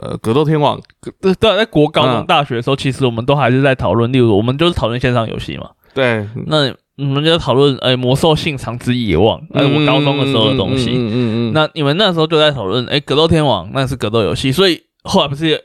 [0.02, 0.80] 呃格斗天王，
[1.20, 5.70] 对对啊，在国高中、嗯大学的时候，其实我们都还是在讨论，例如我们就是讨论线上游戏嘛。
[5.94, 10.90] 对，那你们就在讨论，哎，魔兽性长之野望，那是我高中的时候的东西。
[10.90, 15.60] 嗯嗯嗯嗯，那你们那时候就在讨论，哎，格斗天王那是格斗游戏，所以后来不是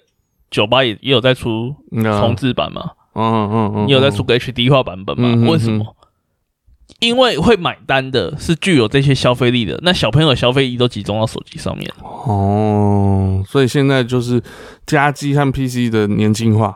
[0.50, 2.92] 酒吧也也有在出重置版嘛？
[3.16, 5.50] 嗯嗯嗯，也有在出个 HD 化版本嘛？
[5.50, 5.96] 为什么？
[7.00, 11.90] 因为会买单的是具有这些消费力的，那小朋友的消费力都集中到手机上面。
[12.02, 14.42] 哦，所以现在就是
[14.86, 16.76] 家机和 PC 的年轻化，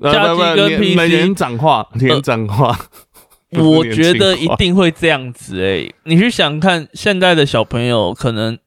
[0.00, 2.78] 呃家机跟不不年 PC 年长化，年长化。
[3.50, 8.58] 我觉得一定会这样子诶、你去想看，现在的小朋友可能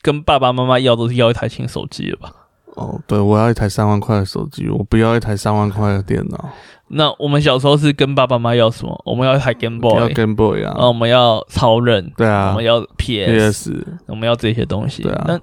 [0.00, 2.32] 跟爸爸妈妈要都是要一台新手机了吧？
[2.76, 6.50] 哦，对，我要一台三万块的手机，我不要一台三万块的电脑，
[6.88, 9.02] 那我们小时候是跟爸爸妈妈要什么？
[9.04, 12.50] 我们要一台 Game 要 Boy，要 Game Boy 然后啊，我们要超人，对啊。
[12.50, 15.02] 我们要 PS，，PS，我们要这些东西。
[15.02, 15.24] 对啊。
[15.26, 15.40] 但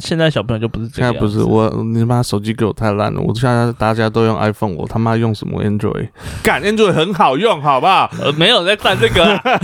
[0.00, 6.08] 现在小朋友就不是这样，现在不是我，你妈手机给我太烂了，我现在大家都用 iPhone，我他妈用什么 Android？
[6.42, 8.10] 干 Android 很好用，好不好？
[8.20, 9.40] 呃，没有在赞这个、啊，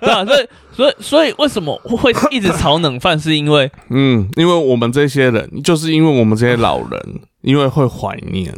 [0.00, 3.18] 对啊，所以所以所以为什么会一直炒冷饭？
[3.18, 8.54] 是因为嗯，因为我们这些人，就是因为我们这些老人， 因为会怀念，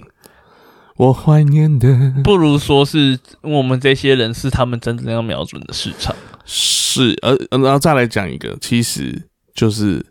[0.97, 1.89] 我怀念的
[2.25, 6.15] 不如说是我们这些人是他们真正要瞄准的市场。
[6.45, 10.05] 是，呃，呃然后再来讲一个，其实就是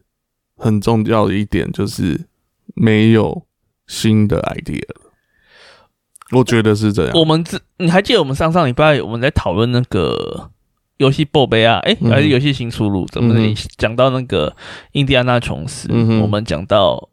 [0.57, 2.27] 很重要的一点，就是
[2.73, 3.45] 没有
[3.87, 5.11] 新的 idea 了。
[6.31, 7.15] 我觉得是这样。
[7.15, 10.49] 我们这你还记得我们上上礼拜我们在讨论那个
[10.97, 11.79] 游戏报杯啊？
[11.79, 13.05] 诶，嗯还是游戏新出路？
[13.11, 14.55] 怎么嗯哼讲到那个
[14.93, 15.87] 印第安纳琼斯？
[15.91, 17.09] 嗯我们讲到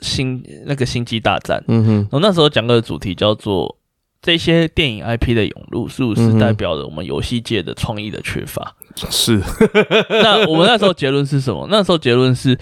[0.00, 1.62] 星那个星际大战。
[1.68, 3.78] 嗯哼，我那时候讲的主题叫做
[4.22, 8.74] 这些电影 IP 的涌入，是不是代表了我们游戏界的创意的缺乏？
[9.08, 9.40] 是，
[10.22, 11.66] 那我们那时候结论是什么？
[11.70, 12.58] 那时候结论是，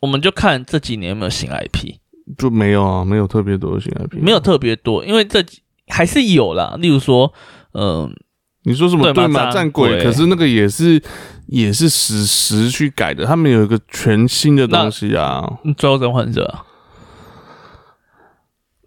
[0.00, 1.94] 我们就看这几年有没有新 IP，
[2.38, 6.76] 就没有啊，没有特别多的新 IP，没有特别多，因为这几还是有啦。
[6.78, 7.32] 例如说，
[7.72, 8.14] 嗯、
[8.62, 9.88] 你说什么对马对马战战鬼？
[9.90, 11.02] 鬼可是那个也是
[11.48, 15.58] 也是史实去改的，他们有一个全新的东西啊。
[15.76, 16.62] 最后生还者啊，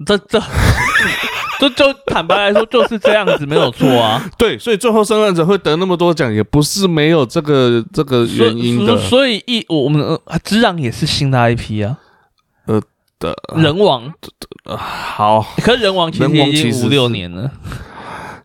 [0.06, 0.40] 这这
[1.70, 4.24] 就就坦白来说就是这样子，没有错啊。
[4.38, 11.98] 对，所以最后生还者会得那么多奖，也不是没有这个这个原因的所所以一我我们呃之壤也是新的 IP 啊，
[12.66, 12.82] 呃
[13.20, 13.34] 的。
[13.56, 14.12] 人王，
[14.66, 17.50] 好，可是人王其实已经五六年了，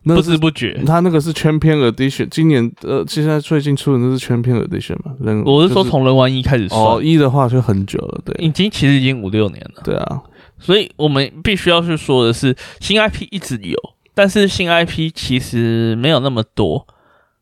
[0.03, 0.81] 那不知不觉。
[0.85, 5.13] 他那个是全篇 edition，今年呃，现在最近出的那是全篇 edition 嘛？
[5.19, 9.81] 人我是说从人王一开始哦，一的话就很久了，对已经其实已经五六年了。
[9.83, 10.21] 对啊，
[10.59, 13.77] 所以我们必须要去说的是，新 IP 一直有，
[14.13, 16.85] 但是新 IP 其实没有那么多。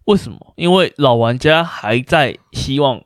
[0.06, 0.54] 为什么？
[0.56, 3.02] 因为老玩家还在希望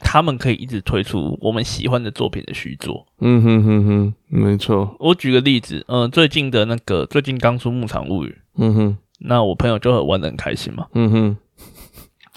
[0.00, 3.06] 他们可以一直推出我们喜欢的作品的续作。
[3.20, 10.86] 嗯哼哼哼，没错，我举个例子，嗯、最近的那个最近刚出《牧场物语》，嗯哼那我朋友就很玩的很开心嘛。
[10.92, 11.36] 嗯哼，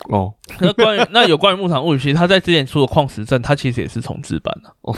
[0.10, 4.96] 哦那关于 那有关于《牧场物语》，其实他在之前出的《矿石镇》，它其实也是重置版的、哦，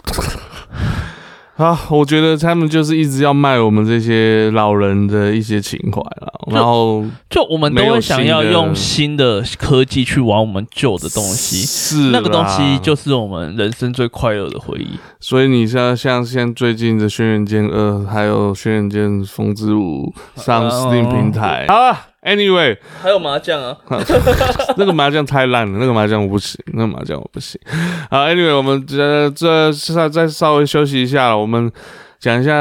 [1.58, 14.98] 啊，我觉得他们就是一直要卖我们这些老人的一些情怀啦，然后就我们都会想要用新的科技去玩我们旧的东西，是那个东西就是我们人生最快乐的回忆。
[15.20, 20.12] 所以你像像像最近的《轩辕剑二》还有《轩辕剑风之舞》
[20.44, 22.08] 上 Steam 平台啊。
[22.24, 23.76] Anyway，还有麻将啊，
[24.78, 27.60] 那个麻将太烂了，那个麻将我不行，那个麻将我不行。
[28.12, 31.72] 好，Anyway，我们这这再再稍微休息一下了，我们
[32.20, 32.54] 讲一下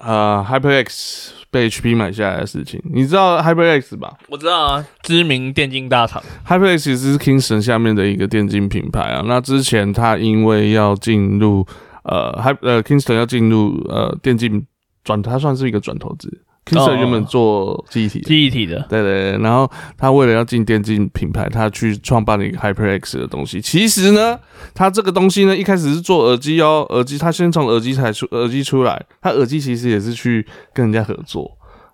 [0.00, 2.82] 呃 HyperX 被 HP 买下来的事情。
[2.92, 4.12] 你知道 HyperX 吧？
[4.28, 6.20] 我知道啊，知名电竞大厂。
[6.44, 9.22] HyperX 其实是 Kingston 下面的一个电竞品牌啊。
[9.26, 11.64] 那之前他因为要进入
[12.02, 14.66] 呃 Hy 呃 Kingston 要进入呃电竞
[15.04, 16.42] 转，它算是一个转投资。
[16.66, 19.38] Kingston 原本做记忆体，记忆体的，对对对。
[19.42, 23.60] 然后他为了要进电竞品牌，他去创办了一个 HyperX 的东西。
[23.60, 24.36] 其实呢，
[24.74, 29.00] 他这个东西呢，一开始是做耳机哦，耳机他先从耳机才出耳机出来。
[29.22, 31.48] 他耳机其实也是去跟人家合作，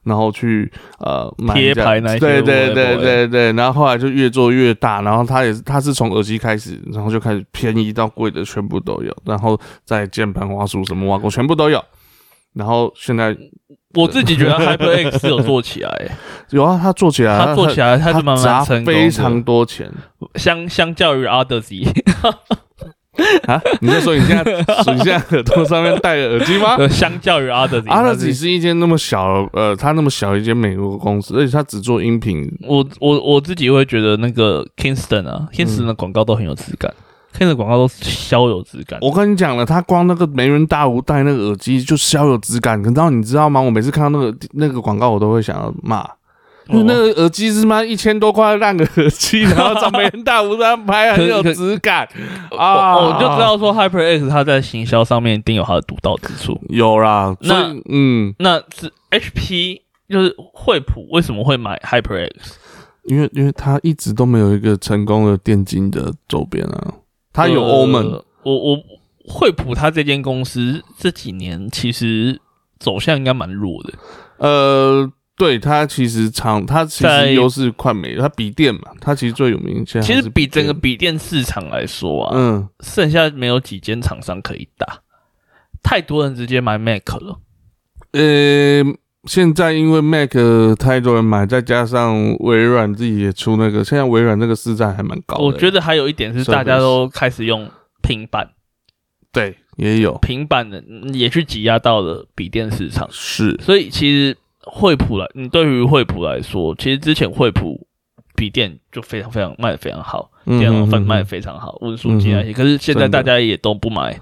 [0.04, 3.52] 然后去呃贴牌那些，对对对对对。
[3.52, 11.84] 然后后来就越做越大，然后他也是他是从耳机开始，然后就开始便宜到贵的全部都有，然后在键盘、花束什么挖过全部都有。
[12.54, 13.36] 然后现在。
[13.94, 16.16] 我自己觉得 HyperX 有做起来，
[16.48, 19.86] 有啊，他做起来，他做起来，他是蛮蛮成功，非常多钱。
[20.36, 21.86] 相相较于 Odyssey，
[23.46, 24.50] 啊，你在说你现在
[24.94, 26.78] 你现在耳朵上面戴耳机吗？
[26.88, 32.50] 相较于 Odyssey，Odyssey 是一间那么小，呃，它那么小一间美国公司，而且它只做音频。
[32.66, 36.90] 我我我自己会觉得那个 Kingston 啊，Kingston 的广告都很有质感。
[37.32, 38.98] 看的广告都超有质感。
[39.02, 42.80] 我跟你讲了，他光那个梅人大吴戴那个耳机就超有质感。
[42.82, 43.60] 然后你知道吗？
[43.60, 46.06] 我每次看到那个那个广告，我都会想要骂，
[46.68, 52.08] 因为那个耳机是妈一千多块烂个耳机，然后找梅人大吴在拍很有质感
[52.56, 52.96] 啊！
[52.96, 56.60] 我就知道说 HyperX 它在行销上面一定有它的独到之处。
[56.68, 62.30] 有啦，那嗯，那是 HP 就是惠普为什么会买 HyperX？
[63.04, 66.94] 因为因为它一直都没有一个成功的电竞的周边啊。
[67.32, 68.78] 他有欧盟，我我
[69.26, 72.40] 惠普他这间公司这几年其实
[72.78, 73.94] 走向应该蛮弱的。
[74.38, 78.22] 呃，对，他其实长，他其实优势快没了。
[78.22, 79.84] 他笔电嘛，他其实最有名。
[79.86, 85.00] 其实比整个笔电市场来说啊，嗯，剩下没有几间厂商可以打，
[85.82, 87.38] 太多人直接买 Mac 了。
[88.12, 88.82] 呃，
[89.24, 90.32] 现在因为 Mac
[90.78, 95.44] 太多人买，再加上微软自己也出那个，现在微软那个市占还蛮高的。
[95.44, 97.70] 我觉得还有一点是，大家都开始用
[98.02, 98.50] 平板，
[99.32, 100.82] 对，也有平板的
[101.12, 103.08] 也去挤压到了笔电市场。
[103.12, 107.86] 是，所以其实惠普来，你对于惠普来说，其实之前惠普
[108.34, 112.52] 笔电就非常非常卖的非常好，电脑分卖的非常好，温书机那些。
[112.52, 114.20] 可是现在大家也都不买。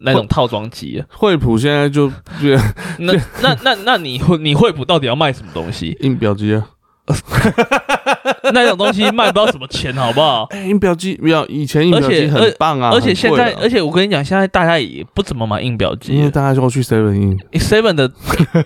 [0.00, 2.10] 那种套装机，惠普现在就
[2.98, 5.96] 那那那那你惠你惠普到底要卖什么东西？
[6.00, 6.66] 印表机啊，
[8.52, 10.48] 那种东西卖不到什么钱，好不好？
[10.66, 18.08] 印表机没有以前印表机很棒啊，而且现在，而且我跟你讲，现在大家也不怎么买印表机，因为大家都去 Seven 印，Seven 的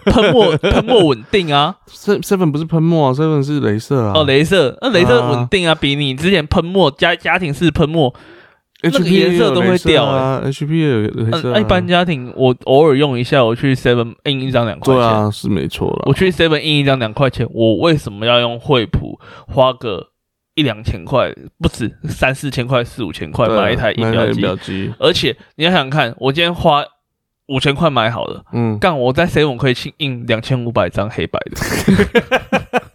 [0.05, 8.15] 喷墨喷墨稳定啊，Seven 不是喷墨啊，Seven 是镭射啊，哦，镭射，那镭射稳定啊，比你之前喷墨家家庭式喷墨。
[8.93, 11.61] 那个颜色都会掉啊！HP 也有黑色、啊。
[11.61, 15.03] 一般家庭我偶尔用一下，我去 Seven 印一张两块钱。
[15.03, 16.03] 对啊，是没错了。
[16.07, 20.09] 我去 Seven 印一张两块钱，我为什么要用惠普花个
[20.55, 24.93] 一两千块，不止三四千块、四五千块买一台印表机？
[24.99, 26.85] 而且你要想想看，我今天花
[27.49, 31.57] 五千块买好了，嗯，干我在 Seven 可以去印两千五百张黑白的。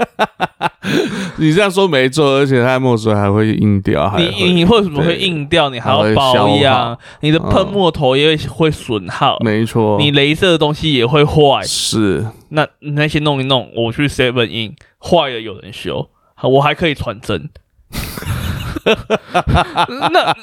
[1.38, 4.12] 你这样说没错，而且它墨水还会硬掉。
[4.18, 5.70] 你你为什么会硬掉？
[5.70, 9.38] 你还要保养，你的喷墨头也会损耗。
[9.40, 11.62] 没错，你镭射的东西也会坏。
[11.64, 16.10] 是，那那些弄一弄，我去 Seven 印坏了有人修，
[16.44, 17.50] 我还可以传真。
[18.86, 18.96] 那
[20.12, 20.36] 那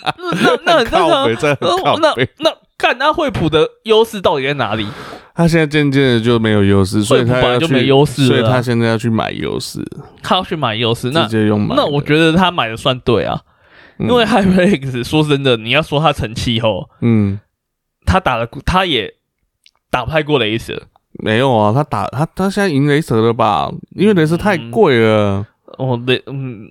[0.64, 2.00] 那那很正常。
[2.00, 4.86] 那那看那惠普的优势到底在哪里？
[5.34, 7.66] 他现在渐渐的就没有优势，所以他要去，
[8.26, 9.82] 所以他现在要去买优势。
[10.22, 11.74] 他要去买优势，那直接用买。
[11.76, 13.40] 那我觉得他买的算对啊，
[13.98, 17.38] 因为 HyperX 说真的，你要说他成气候，嗯，
[18.06, 19.14] 他打了，他也
[19.90, 20.82] 打不太过雷蛇。
[21.12, 23.70] 没有啊，他打他他现在赢雷蛇了吧？
[23.94, 25.46] 因为雷蛇太贵了。
[25.78, 26.68] 哦，雷，嗯，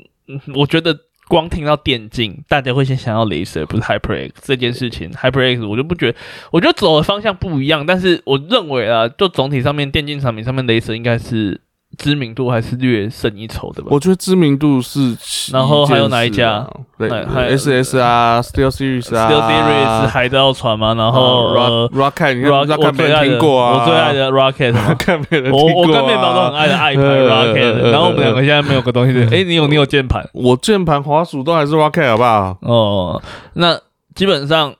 [0.56, 0.98] 我觉得。
[1.28, 5.12] 光听到电竞，大家会先想到雷蛇，不是 HyperX 这件事情。
[5.12, 6.18] HyperX 我就不觉得，
[6.52, 7.86] 我觉得走的方向不一样。
[7.86, 11.60] 但是我认为啊，就总体上面电竞产品上面，雷蛇应该是
[11.98, 13.88] 知名度还是略胜一筹的吧。
[13.92, 15.18] 我觉得知名度是，
[15.52, 16.68] 然后还有哪一家？
[16.98, 21.54] 对，S S 啊，Steel Series 啊，Steel Series 海盗船嘛，然后
[21.90, 24.32] Rocket，Rocket 没听过啊，我最爱的人
[25.52, 32.58] 我我跟面包都很爱的爱牌 Rocket，然后我们两个现在没有个东西，哎，你有你有键盘，我键盘滑鼠都还是 Rocket 好不好？
[32.62, 33.22] 哦，
[33.54, 33.80] 那
[34.14, 34.76] 基本上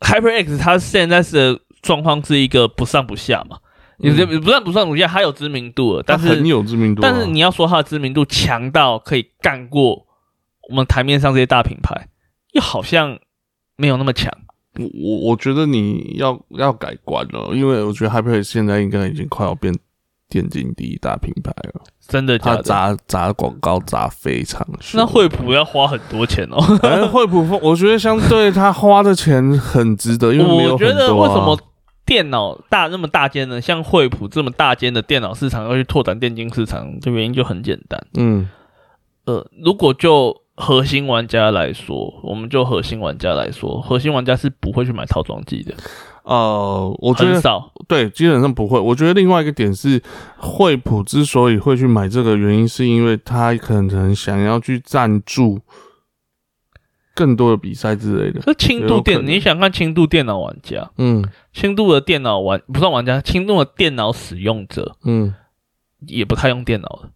[0.00, 3.58] HyperX 它现在是状况是一个不上不下嘛。
[4.00, 7.02] 你这不算不算，我觉得它有知名度了，但是很有知名度。
[7.02, 10.06] 但是你要说它的知名度强到可以干过
[10.68, 12.08] 我们台面上这些大品牌，
[12.52, 13.18] 又好像
[13.76, 14.32] 没有那么强。
[14.78, 19.74] 我我我觉得你要要改观了，因为我觉得 HyperX 现在应该已经快要变
[20.28, 21.82] 电竞第一大品牌了。
[22.06, 26.60] 真的，他砸砸广告砸非常那惠普要花很多钱哦。
[27.08, 31.58] 惠普，我觉得相对他花的钱很值得，因为我觉得为什么？
[32.08, 38.02] 电脑大那么大间的，像惠普这么大间的电脑市场要去拓展电竞市场，这原因就很简单。
[38.14, 38.48] 嗯，
[39.26, 45.74] 呃，如果就核心玩家来说，我们就核心玩家来说，核心玩家是不会去买套装机的。
[46.22, 48.80] 呃，我觉得少，对，基本上不会。
[48.80, 50.02] 我觉得另外一个点是，
[50.38, 55.60] 惠普之所以会去买这个原因，是因为他可能想要去赞助。
[57.18, 65.34] 更多的比赛之类的，这轻度电，你想看轻度电脑玩家，嗯，轻度的电脑玩不算玩家，轻度的电脑使用者，嗯，
[66.06, 67.10] 也不太用电脑了。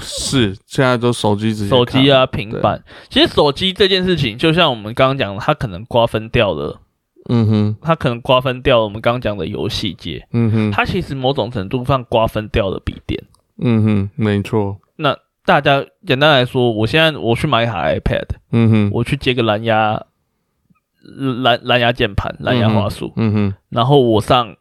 [0.00, 2.84] 是，现在都手机直接手机啊，平板。
[3.10, 6.80] 其实手机这件事情，就像我们刚刚讲的，它可能瓜分掉了，
[7.28, 13.20] 嗯哼，它可能瓜分掉了我们刚刚讲的游戏界，嗯哼，它其实某种程度上瓜分掉了笔电，
[13.58, 14.78] 嗯哼，没错。
[14.94, 20.02] 那大家简单来说，我现在我去买一台 iPad，嗯哼，我去接个蓝牙
[21.42, 24.56] 蓝蓝牙键盘、蓝牙滑鼠，嗯哼，然后我上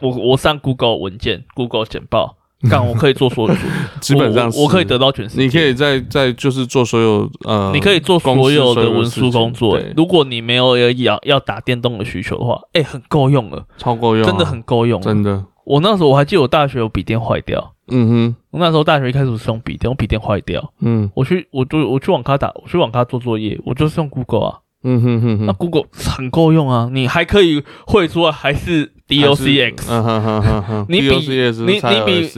[0.00, 2.36] 我我上 Google 文件、Google 简报，
[2.70, 3.56] 干我可以做所有，
[4.00, 5.42] 基本上我可以得到全世界。
[5.42, 9.80] 你可以在在就是做所有呃，你可以做所有的文书工作。
[9.96, 15.44] 如果你没有要要打电动的需求的话，哎，很够用了，超够用，真的很够用，真的。
[15.64, 17.74] 我那时候我还记得我大学有笔电坏掉。
[17.90, 32.28] 嗯哼，我那时候大学一开始是用笔电，我笔电坏掉，嗯，我去，我就我去网咖打，我去网咖做作业，我就是用 Google 啊，嗯哼哼哼，那 Google 很够用啊，你还可以会出来还是 DOCX， 嗯哼哼哼哼，你比你你比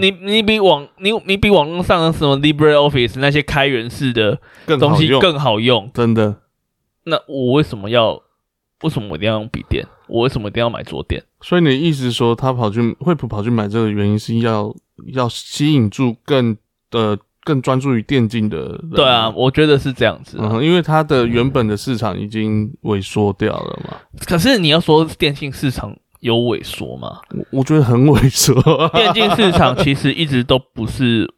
[0.00, 4.38] 你你比网你你比网络上的什么 LibreOffice 那些开源式的
[4.78, 6.36] 东西更好用，真的。
[7.04, 8.22] 那我为什么要？
[8.82, 9.86] 为什么我一定要用笔电？
[10.06, 11.22] 我为什么一定要买桌垫？
[11.40, 14.74] 所以你的意思说，他跑去惠普跑去买这个原因是要？
[15.14, 16.56] 要吸引住更
[16.88, 23.96] 的更专注于电竞的，对啊，我觉得是这样子，嗯，因为它的原本的市场已经萎缩掉了嘛。
[24.26, 27.20] 可是你要说电竞市场有萎缩吗？
[27.30, 28.54] 我我觉得很萎缩。
[28.94, 31.28] 电竞市场其实一直都不是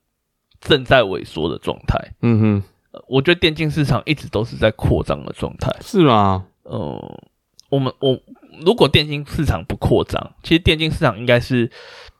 [0.61, 1.96] 正在萎缩的状态。
[2.20, 2.40] 嗯
[2.92, 5.74] 哼，我觉得电竞市场一直都是在扩张的状态。
[5.80, 6.44] 是吗？
[6.64, 7.00] 嗯，
[7.75, 8.19] 我们我
[8.65, 11.71] 如果电竞市场不扩张，其实电竞市场应该是。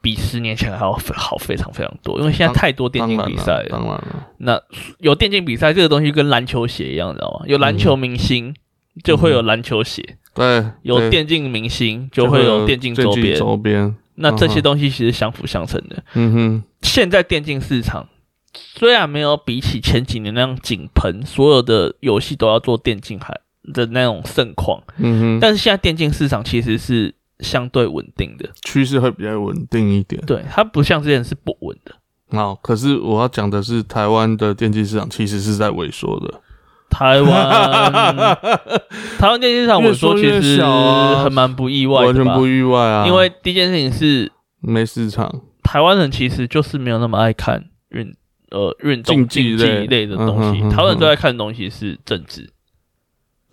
[0.05, 3.69] 比十年前还要好非常非常多，因为现在太多电竞比赛了。
[3.71, 4.61] 当然了，那
[4.99, 7.47] 有电竞比赛这个东西跟篮球鞋一样，知道吗？
[7.47, 8.55] 有篮球明星
[9.03, 13.35] 就会有篮球鞋，对，有电竞明星就会有电竞周边。
[13.39, 16.05] 周边，那这些东西其实相辅相成的。
[16.13, 18.07] 嗯哼，现在电竞市场
[18.53, 23.41] 虽然没有比起前几年那样井喷，所有的游戏都要做电竞还
[23.73, 24.83] 的那种盛况。
[24.99, 27.15] 嗯哼，但是现在电竞市场其实是。
[27.41, 31.93] 相对稳定的趋势会比较稳定一点，对它不像之前是不稳的。
[32.31, 36.41] 好，可是我要讲的是，台湾的电竞市场其实是在萎缩的。
[36.89, 38.37] 台湾，
[39.19, 40.63] 台湾电竞市场萎缩其实
[41.25, 43.05] 很蛮不意外，完全不意外啊！
[43.05, 48.15] 因为第一件事情是没市场，台湾人其实就是没有那么爱看运
[48.53, 52.49] 呃运动竞技类的东西，台湾人最爱看的东西是政治。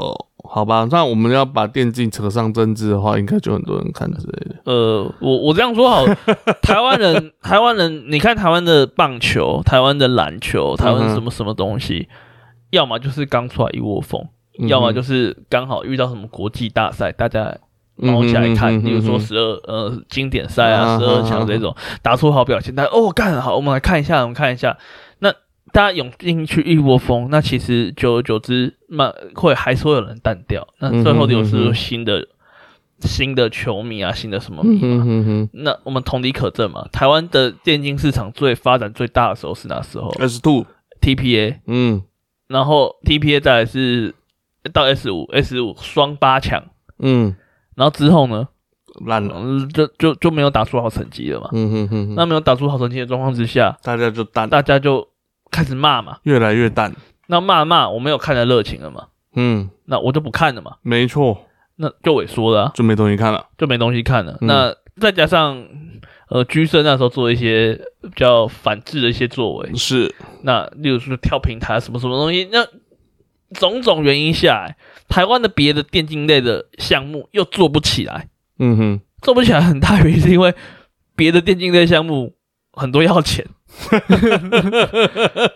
[0.01, 0.25] 哦。
[0.43, 4.55] 好吧，那我们要把电竞扯上政治的话，应该就很多人看之类的。
[4.65, 6.03] 呃，我我这样说好，
[6.61, 12.09] 台湾人，台湾人，你看台湾的棒球、台湾的篮球、台湾什么什么东西，
[12.71, 14.27] 要么就是刚出来一窝蜂，
[14.67, 17.55] 要么就是刚好遇到什么国际大赛，大家
[17.95, 24.77] 毛起来看，比如说十二呃经典赛啊、十二强这种，打出好表现，大家哦干好，我们来看一下，我们看一下。
[25.71, 30.67] 大家涌进去一窝蜂，那其实久而久之，慢会还是会有人淡掉。
[30.79, 32.27] 那最后又是新的
[32.99, 35.49] 新的球迷啊，新的什么迷嘛？
[35.53, 36.87] 那我们同理可证嘛。
[36.91, 40.65] 台湾的电竞市场最发展最大的时候是哪时候？S two
[41.01, 42.03] TPA，嗯，
[42.47, 44.13] 然后 TPA 再来是
[44.71, 46.63] 到 S 五 S 五双八强，
[46.99, 47.35] 嗯，
[47.75, 48.47] 然后之后呢
[49.05, 51.49] 烂了，嗯，就就就没有打出好成绩了嘛。
[51.53, 55.07] 嗯哼哼哼，那没有打出好成绩的状况之下，大家就淡，大家就
[55.51, 56.17] 开始骂嘛。
[56.23, 56.91] 越来越淡，
[57.27, 61.45] 那骂骂，我没有看的热情了嘛，嗯，那我就不看了嘛，没错，
[61.75, 64.37] 那就萎缩了啊、就没东西看了，就没东西看了。
[64.41, 64.47] 嗯。
[64.47, 65.63] 那再加上
[66.29, 72.65] 呃，居生那时候做一些比较反制的一些作为，是，那例如说跳平台啊什么什么东西，那
[73.59, 74.77] 种种原因下来，
[75.09, 78.29] 台湾的别的电竞类的项目又做不起来，
[78.59, 80.53] 嗯哼，做不起来很大原因是因为
[81.15, 82.33] 别的电竞类项目
[82.73, 83.45] 很多要钱，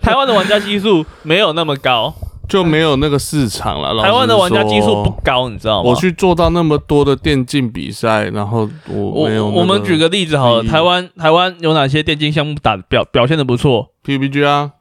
[0.02, 2.14] 台湾的玩家基数没有那么高，
[2.48, 4.04] 就没有那个市场了。
[4.04, 5.90] 台湾的玩家基数不高，你知道吗？
[5.90, 14.72] 我去做到那么多的电竞比赛，然后我我没有、我们举个例子好了，台湾台湾有哪些电竞项目打表表现的不错？PUBG 啊，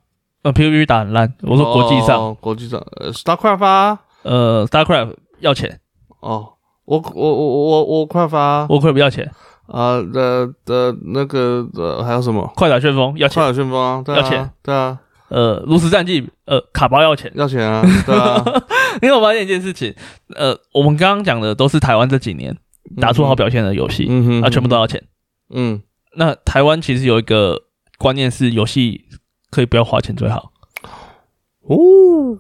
[0.43, 5.81] 呃，PVP 打很烂，我说国际上，哦国际上呃 StarCraft 啊，呃，StarCraft 要钱
[6.21, 6.49] 哦，
[6.85, 9.31] 我我我我我快发啊，Warcraft 不要钱，
[9.67, 12.53] 呃的的那个呃还有什么？
[12.57, 14.99] 快打旋风要钱，快打旋风啊，对啊要钱，对啊，
[15.29, 17.33] 呃，炉石战记，呃，卡包要钱。
[17.35, 18.45] 要钱啊，对啊，
[19.03, 19.95] 因为我发现一件事情，
[20.35, 22.57] 呃，我们刚刚讲的都是台湾这几年
[23.01, 25.03] 打出好表现的游戏，嗯哼，啊，全部都要钱。
[25.51, 25.83] 嗯，
[26.17, 27.63] 那台湾其实有一个
[27.99, 29.07] 观念是，游戏
[29.51, 30.53] 可以不要花钱最好，
[31.63, 32.39] 哦，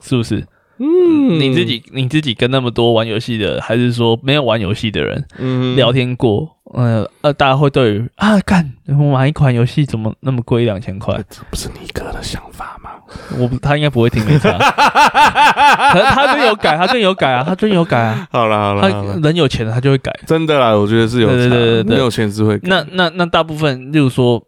[0.00, 0.46] 是不是？
[0.84, 6.56] 嗯，你自己你自己跟那么多玩游戏的，还是说没有玩游戏的人嗯聊天过？
[6.74, 11.14] 呃呃，大家会对于啊，干我买一款游戏怎么那么贵，两千块？
[11.28, 12.90] 这不是你哥的想法吗？
[13.38, 14.50] 我不他应该不会听没差，
[15.92, 20.10] 可是他真有改，他真有改啊，他真有改啊，好了好了他，人有钱了他就会改。
[20.26, 24.42] 真的啦，我觉得是有对对对对对没有钱是会改那那那大部分，例如说，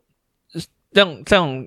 [0.93, 1.67] 这样这样，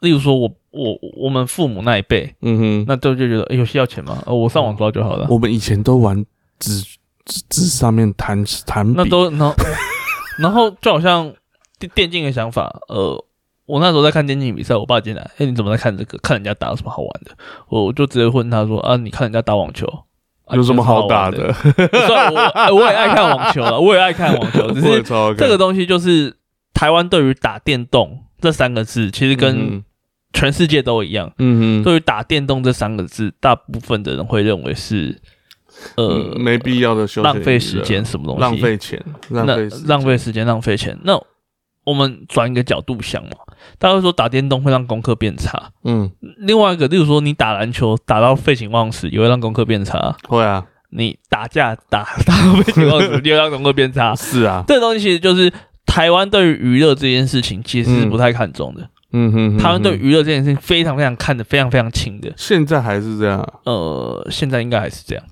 [0.00, 0.48] 例如说我
[0.84, 4.22] 我我们父母那一辈，嗯哼，那都就觉得、诶游戏要钱吗？
[4.26, 5.26] 呃，我上网抓就好了。
[5.28, 6.24] 我们以前都玩
[6.58, 6.80] 纸
[7.24, 9.54] 纸纸上面弹弹，那都然后
[10.38, 11.32] 然后就好像
[11.78, 13.24] 电电竞的想法，呃，
[13.66, 16.16] 我那时候在看电竞比赛，我爸进来，哎、你怎么在看这个？
[16.18, 17.32] 看人家打有什么好玩的？
[17.68, 19.86] 我我就直接问他说啊，你看人家打网球。
[19.86, 21.52] 啊有什么好打的？
[21.52, 22.32] 虽然
[22.74, 25.02] 我也爱看网球了， 我也爱看网球，只是
[25.36, 26.34] 这个东西就是
[26.72, 29.84] 台湾对于打电动这三个字，其实跟嗯
[30.32, 31.32] 全世界都一样。
[31.38, 35.20] 嗯哼，对于打电动这三个字，大部分的人会认为是
[35.96, 40.98] 呃嗯没必要的浪费时间，什么东西，浪费钱，浪那费浪费时间、浪费钱。
[41.02, 41.20] 那
[41.84, 43.30] 我们转一个角度想嘛，
[43.78, 45.70] 大家会说打电动会让功课变差。
[45.84, 50.14] 嗯，另外一个，例如说你打篮球打到废寝忘食，也会让功课变差。
[50.28, 54.14] 会啊，你打架打打到废寝忘食， 也会让功课变差。
[54.14, 55.50] 是啊，这东西其实就是
[55.86, 58.82] 台湾对于娱乐这件事情其实是不太看重的。
[58.82, 62.32] 嗯哼，他们对娱乐这件事情非常非常看得非常非常轻的。
[62.36, 63.38] 现在还是这样？
[63.40, 65.24] 啊，呃，现在应该还是这样。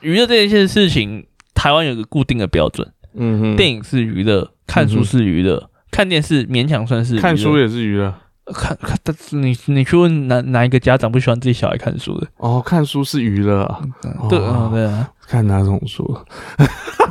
[0.00, 7.22] 娱乐这件事情，台湾有个固定的标准，嗯哼，电影是娱乐，看书是娱乐，看电视勉强算是娱乐。
[7.22, 8.14] 看书也是娱乐。
[8.54, 12.26] 看看，但是你你去问哪哪一个家长不喜欢自己小孩看书的？
[12.36, 13.80] 哦，看书是娱乐啊，
[14.30, 14.48] 对哦。
[14.48, 16.18] 啊，对啊，看哪种书？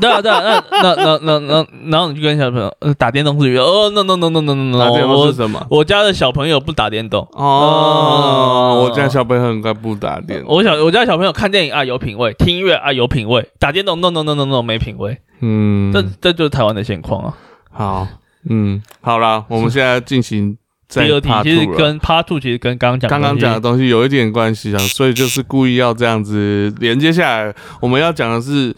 [0.02, 0.42] 对啊，对啊，
[0.72, 5.66] 那那那那那，然后你就跟小朋友呃打电动是娱乐，哦，no no no no no no 打电动是我什么？
[5.70, 7.22] 我家的小朋友不打电动。
[7.34, 17.34] 哦，哦我家小朋友很快不打电动，我小我家小朋友看电影啊有品味，听音乐啊有品味，打电动 no no no no no 没品味，嗯，这这就是台湾的现况啊。
[17.72, 18.08] 好，
[18.50, 20.58] 嗯，好啦，我们现在进行
[20.90, 27.54] 第二题其实跟 Part Two 其实跟刚刚讲刚刚讲的的东西有一点关系啊， 所以就是故意要这样子连接下来。
[27.82, 28.76] 我们要讲的是，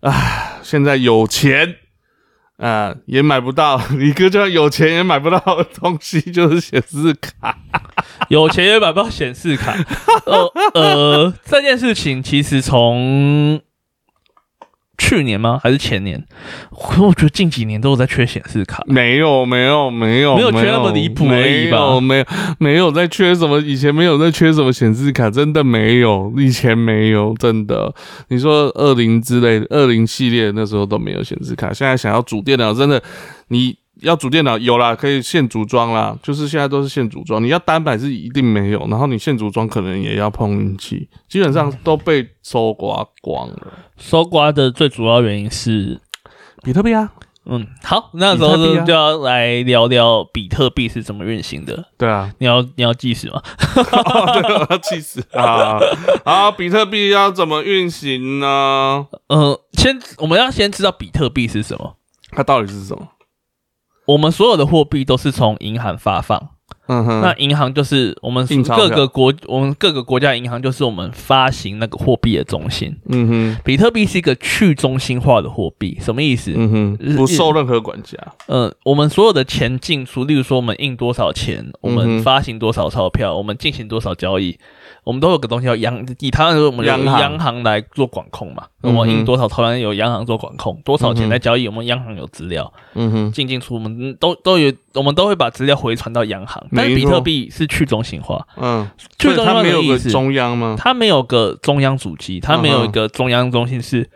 [0.00, 1.76] 啊，现在有钱
[2.56, 7.58] 啊、也买不到， 你哥就算有钱也买不到的东西，就是显示卡。
[8.30, 9.76] 有钱也买不到显示卡。
[10.24, 13.60] 呃呃，这件事情其实从
[14.96, 15.58] 去年吗？
[15.62, 16.24] 还是前年？
[16.70, 18.82] 可我觉得近几年都有在缺显示卡。
[18.86, 22.24] 没有，没有，没有，没有缺那么离谱而已吧没有，没有，
[22.58, 27.92] 没有在缺什么，以前没有在缺什么显示卡，真的没有，以前没有，真的。
[28.28, 33.02] 你说二零之类的，二零系列那时候都没有显示卡，现在想要主电脑，真的，
[33.48, 37.42] 你要组电脑有啦，可以现组装啦，就是现在都是现组装。
[37.42, 43.72] 你要单板是一定没有，然后你现组装可能也要碰运气，基本上都被搜刮光了。
[43.96, 46.00] 搜刮的最主要原因是，
[46.62, 47.12] 比特币啊，
[47.46, 51.86] 嗯，好，那时候比特币啊就就要来聊聊比特币是怎么运行的。
[51.96, 53.40] 对啊，你要你要计时吗？
[53.76, 55.78] 哦，对，我要计时 啊！
[56.24, 59.06] 好，比特币要怎么运行呢？
[59.28, 61.96] 呃，先我们要先知道比特币是什么。
[62.30, 63.06] 它到底是什么？
[64.06, 66.50] 我们所有的货币都是从银行发放，
[66.86, 68.46] 嗯哼，那银行就是我们
[68.76, 72.94] 各个国，我们各个国家的银行就是我们发行那个货币的中心。
[73.08, 76.52] 嗯哼，比特币是一个去中心化的货币，什么意思？
[76.54, 78.16] 嗯哼，不受任何管辖。
[78.46, 84.58] 呃，我们所有的钱进出，例如说我们印多少钱，我们发行多少钞票，我们进行多少交易，
[85.02, 87.20] 我们都有个东西叫央，以它来说，我们有央行。
[87.20, 88.64] 央行来做管控嘛。
[88.80, 96.62] 我们印多少钞票有央行做管控，多少钱在交易，我们央行有资料，嗯哼，进进出我们都都有，我们都会把资料回传到央行。
[96.74, 98.88] 但是比特币是去中心化，嗯，
[99.18, 100.76] 去中心化它没有个中央吗？
[100.78, 104.10] 它没有个中央主机，它没嗯有一个中央中心是，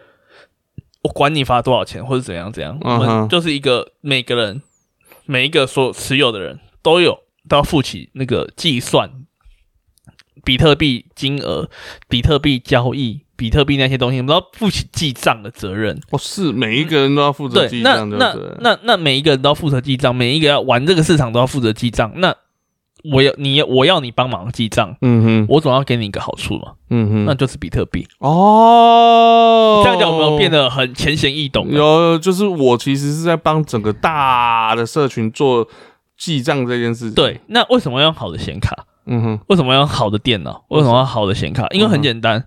[1.02, 4.62] 我管你发多少钱或者怎样怎样，我们就是一个每个人
[5.24, 7.18] 每一个所持有的人都有
[7.48, 9.10] 都要负起那个计算
[10.48, 11.68] 比特币金额、
[12.08, 16.00] 比特币交易、比特币那些东西，我们都要负起记账的责任。
[16.10, 18.60] 哦，是每一个人都要负责记，账，对那那？
[18.62, 22.10] 那那每一个人都要负责记账，每一个要玩这个市场都要负责记账。
[22.16, 22.34] 那
[23.12, 28.08] 我要你我要你帮忙记账，嗯哼，我总要给你一个好处嘛，嗯哼，那就是比特币。
[28.20, 31.70] 哦，这样讲有没有变得很浅显易懂？
[31.70, 32.16] 有？
[32.16, 35.68] 就是我其实是在帮整个大的社群做
[36.16, 38.86] 记账这件事情。，对，那为什么要用好的显卡？
[39.08, 40.64] 嗯哼，为什么要好的电脑？
[40.68, 41.66] 为什么要好的显卡？
[41.70, 42.44] 因为很简单，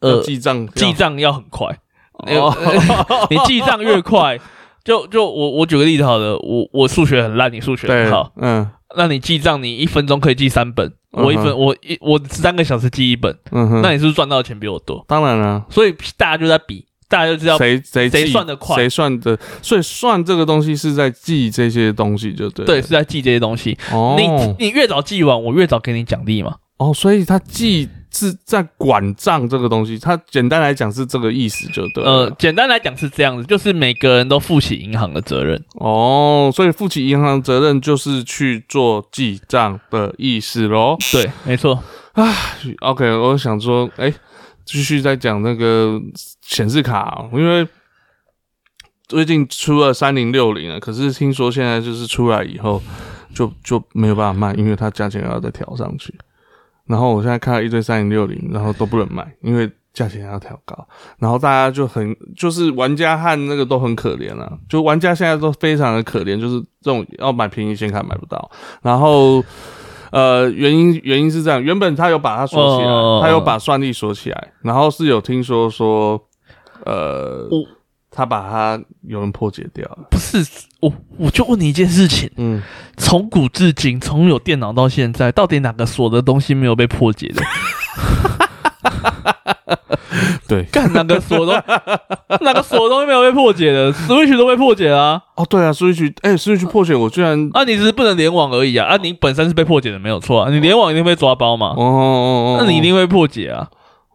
[0.00, 1.66] 呃，记账，记账要很快，
[2.28, 2.54] 哦，
[3.30, 4.38] 你记账越快，
[4.84, 8.70] 就就我我举个例子好了，我我数学很烂，你数学很好，，嗯。
[8.96, 15.04] 那你记账你一分钟可以记三本，我一分我一我三个小时记一本，嗯哼，那你是不是赚到的钱比我多？
[15.06, 15.62] 当然了。
[15.68, 22.66] 所以大家就在比，大家就知道谁谁谁算得快谁算的，所以算这个东西是在记这些东西，就对。
[22.66, 23.76] 对是在记这些东西。
[23.90, 26.56] 哦，你你越早记完，我越早给你奖励嘛。
[26.76, 32.04] 哦，所以他记是在管账这个东西，他简单来讲是这个意思，就对。
[32.04, 35.60] 呃，简单来讲是这样子，就是每个人都负起银行的责任。
[35.74, 40.96] 哦，所以负起银行责任就是去做记账的意思喽。
[41.10, 41.82] 对，没错。
[42.12, 42.32] 啊
[42.82, 44.12] OK，我想说，哎、
[44.64, 46.00] 继续再讲那个
[46.48, 47.68] 显示卡哦、因为
[49.06, 52.80] 最近出了三零六零了，可是听说现在就是出来以后
[53.34, 56.12] 就就没有办法卖，因为它价钱要再调上去。
[56.86, 60.88] 然后我现在看到一堆三零六零，然后都不能卖，因为价钱要调高。
[61.18, 69.44] 然后大家就很就是玩家和那个都很可怜啊，就玩家现在都非常的可怜，就是这种要买便宜显卡买不到，然后。
[70.10, 76.18] 呃，原因原因是这样，原本他有把它锁起来，他有把算力锁起来，然后是有听说说，
[76.84, 77.64] 呃我，
[78.10, 80.38] 他把它有人破解掉了，不是
[80.80, 82.62] 我，我就问你一件事情：嗯，
[82.96, 87.42] 从古至今，从有电脑到现在，到底哪个锁的东西没有被破解的？
[90.48, 91.52] 对，干哪个锁都
[92.40, 95.22] 哪个锁的东西没有被破解的？Switch 都被破解了啊！
[95.36, 98.86] 哦，对啊，Switch，哎、s w i t c h 破解，我居然，啊，你只是不能联网而已啊！
[98.86, 100.50] 啊，你本身是被破解的，没有错啊！
[100.50, 101.74] 你联网一定被抓包嘛？
[101.76, 103.68] 哦哦哦，那你一定会破解啊！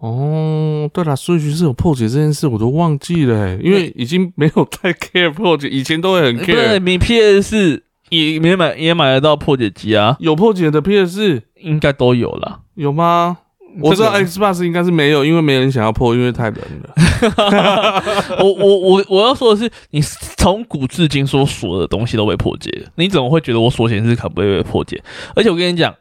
[0.03, 12.59] 哦，对了，Switch 是有破解这件事，我都忘记了、欸，因为已经没有太 care 破解，以前都会很 care，对你 PS 也也买也买得到破解机啊，有破解的 PS 应该都有了。
[12.75, 13.37] 有吗？
[13.79, 18.03] 我知道 Xbox 应该是没有，因为没人想要破，因为太冷了。
[18.43, 25.01] 我我我我要说的是，你从古至今所锁的东西都被破解了，你怎么会觉得我锁显示卡不会被破解？
[25.33, 25.95] 而且我跟你讲，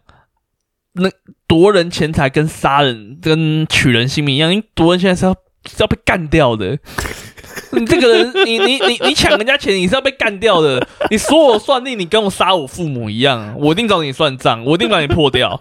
[0.94, 1.08] 那
[1.52, 5.34] 夺人钱财跟杀人跟取人性命一样，你夺人现在是要
[5.66, 6.78] 是要被干掉的。
[7.72, 10.82] 你这个人，你你你你抢人家钱，你是要被干掉的。
[11.10, 15.60] 你说我算命，你跟我杀我父母一样，我一定找你算账，我一定把你破掉。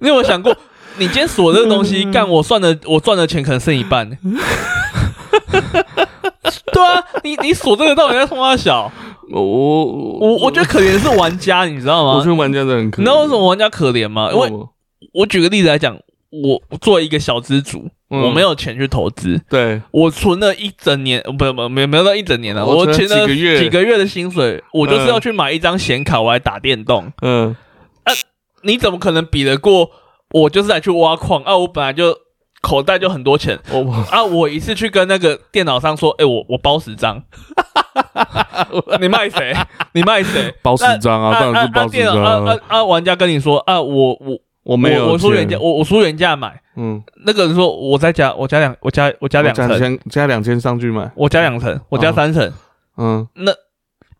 [0.00, 0.54] 你有没有想过，
[0.98, 4.10] 你今天锁这个东西， 干我算的，我赚的钱可能剩一半。
[6.70, 8.92] 对啊，你你锁这个到底在冲他小？
[9.30, 12.26] 我我我我觉得可怜是玩家，你知道吗我觉？
[12.26, 13.00] 得玩家真的很可怜。
[13.00, 14.28] 你知道为什么玩家可怜吗？
[14.30, 14.52] 因为
[15.12, 15.96] 我我举个例子来讲，
[16.30, 27.12] 我我作为一个小资主，嗯我没有钱去投资，对我存了一整年，不不没没有到一整年了，我存了我存了几个月几个月的薪水，我就是嗯要去买一张显卡，我来打电动。
[27.22, 27.56] 嗯
[28.04, 28.12] 啊
[28.64, 29.90] 你怎么可能比得过
[30.30, 30.48] 我？
[30.48, 31.56] 就是来去挖矿啊！
[31.56, 32.16] 我本来就
[32.60, 34.22] 口袋就很多钱我啊！
[34.22, 37.20] 我一次去跟那个电脑商说，哎、我我包十张，
[39.02, 39.52] 你卖谁？
[39.94, 40.54] 你卖谁？
[40.62, 42.78] 包十张啊，当然是包十电脑张啊啊啊。
[42.78, 42.84] 啊！
[42.84, 46.60] 玩家跟你说啊，我我我没有我我出原价，我我出原价买。
[46.76, 52.52] 嗯，那个人说我再加，我加两，我加我加两层，加千加两千上去买，我加两层，我加哦三层。
[52.96, 53.52] 嗯那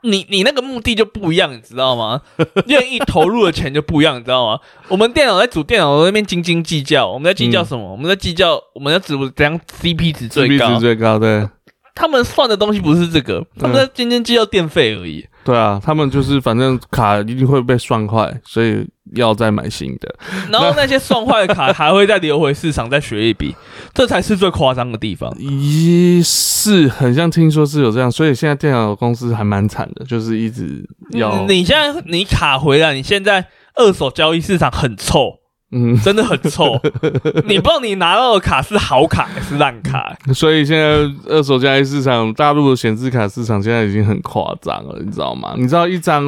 [0.04, 2.20] 你你那个目的就不一样，你知道吗？
[2.66, 4.58] 愿意投入的钱就不一样，你知道吗？
[4.88, 7.92] 我们电脑在主电脑那边斤斤计较，我们在计较什么？
[7.92, 10.80] 我们在计较我们要怎怎样 CP 值最高，CP 值。
[10.80, 11.48] 最高，对，
[11.94, 15.26] 他们算的东西不是这个，他们在今天计较电费而已。
[15.44, 18.86] 对啊，他们就是反正卡一定会被算坏，所以
[19.16, 20.14] 要再买新的。
[20.48, 23.52] 然后那些算坏的卡还会再流回市场再学一笔，
[23.92, 25.28] 这才是最夸张的地方。
[25.40, 31.44] 一是很像听说是有这样，所以现在电脑公司还蛮惨的，就是一直要。
[31.46, 35.41] 你现在你卡回来，你现在二手交易市场很臭。
[35.72, 36.78] 嗯，真的很臭。
[37.48, 45.54] 你不知道你拿到的卡是好卡还是烂卡，所以现在二手交易市场，大陆的显示卡市场现在已经很夸张了，你知道吗？
[45.56, 46.24] 你知道一张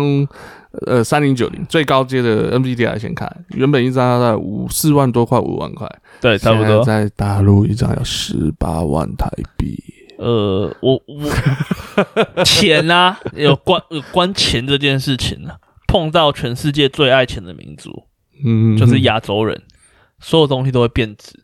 [0.86, 5.86] 呃三零九零最高阶的 NVIDIA 显卡，原本一张要在五四万多块，五万块，
[6.22, 6.82] 对，差不多。
[6.82, 9.28] 在大陆一张要十八万台
[9.58, 9.78] 币。
[10.16, 15.50] 呃，我我钱啊， 有关有关钱这件事情呢，
[15.86, 18.04] 碰到全世界最爱钱的民族。
[18.42, 19.60] 嗯，就是亚洲人，
[20.18, 21.38] 所有东西都会变质。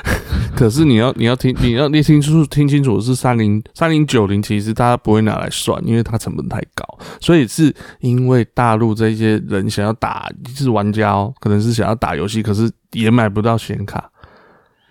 [0.56, 6.98] 可是你要你要听你要你听清楚听清楚是三零三零九零，其实大家不会拿来算，因为它成本太高。
[7.20, 14.10] 所以是因为大陆这些人想要打，是玩家哦，可能是想要打游戏，可是也买不到显卡，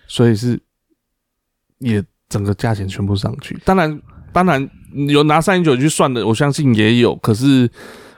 [0.08, 0.60] 所以是
[1.78, 3.58] 也整个价钱全部上去。
[3.64, 4.68] 当然，当然
[5.08, 7.70] 有拿三零九去算的，我相信也有，可是。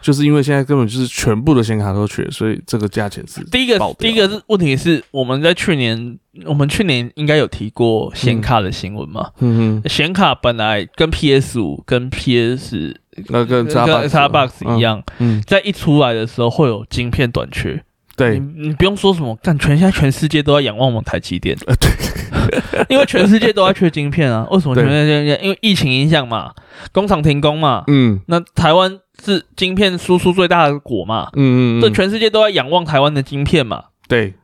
[0.04, 3.78] 就是因为现在根本就是全部的显卡都缺，所以这个价钱是第一个。
[3.98, 9.30] 第一个是问题是我们在去年，我们去年应该有提过显卡的新闻嘛？
[9.38, 12.94] 嗯哼，显卡本来跟 PS 五、跟 PS
[13.28, 17.82] 那个 Xbox 一样，嗯，在一出来的时候会有晶片短缺。
[18.14, 21.56] 对，你不用说什么，但全现在全世界都在仰望我们台积电。
[21.80, 21.90] 对，
[22.90, 24.46] 因为全世界都在缺晶片啊。
[24.50, 25.40] 为什么全世界？
[25.42, 26.52] 因为疫情影响嘛，
[26.92, 27.82] 工厂停工嘛。
[27.86, 31.30] 嗯，那台湾是晶片输出最大的国嘛。
[31.34, 33.84] 嗯嗯这全世界都在仰望台湾的晶片嘛。
[34.06, 34.34] 对，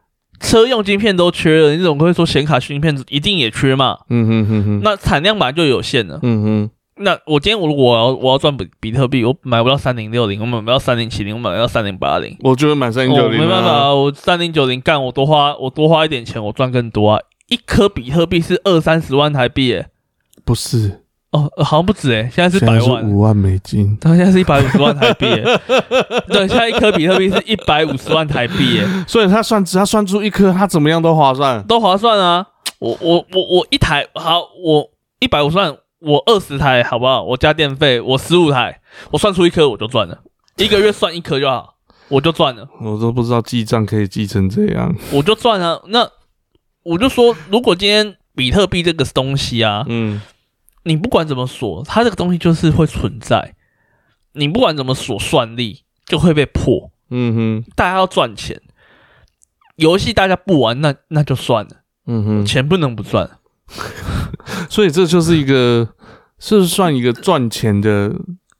[0.40, 3.98] 车用晶片都缺了，你怎么会说显卡芯片一定也缺嘛？
[4.08, 4.80] 嗯哼哼哼。
[4.82, 6.18] 那产量本来就有限了。
[6.22, 6.70] 嗯哼。
[7.02, 12.36] 那我今天我如果我要我要赚比比特币，我买不到三零六零，我买不到三零七零，我买不到三零八零。
[12.40, 17.20] 我就是买三零九零，没办法，我三零九零干，我多花我多花一点钱，我赚更多啊！
[17.48, 19.86] 一颗比特币是二三十万台币，诶，
[20.44, 25.26] 不是哦，好像不止诶，现在是百万五万美金，它现在是一百五十万台币，
[26.28, 32.46] 对，现在一颗比特币是一百五十万台币，诶，所以他算只要算出一颗，他怎么样都划算，都划算啊！
[32.78, 35.76] 我我我我一台好，我一百五十万。
[36.02, 37.22] 我二十台好不好？
[37.22, 40.18] 我加电费，我十五台，我算出一颗我就赚了，
[40.56, 41.74] 一个月算一颗就好，
[42.08, 42.66] 我就赚了。
[42.80, 45.82] 我都不知道记账可以记成这样，我就赚了。
[45.88, 46.08] 那
[46.84, 50.22] 我就说，如果今天比特币这个东西啊，嗯，
[50.84, 53.54] 你不管怎么锁，它这个东西就是会存在。
[54.32, 56.90] 你不管怎么锁算力，就会被破。
[57.10, 58.60] 嗯哼，大家要赚钱，
[59.76, 61.70] 游戏大家不玩，那那就算了。
[62.06, 63.28] 嗯哼，钱不能不赚。
[64.70, 65.88] 所以这就是一个，
[66.38, 68.12] 是算一个赚钱的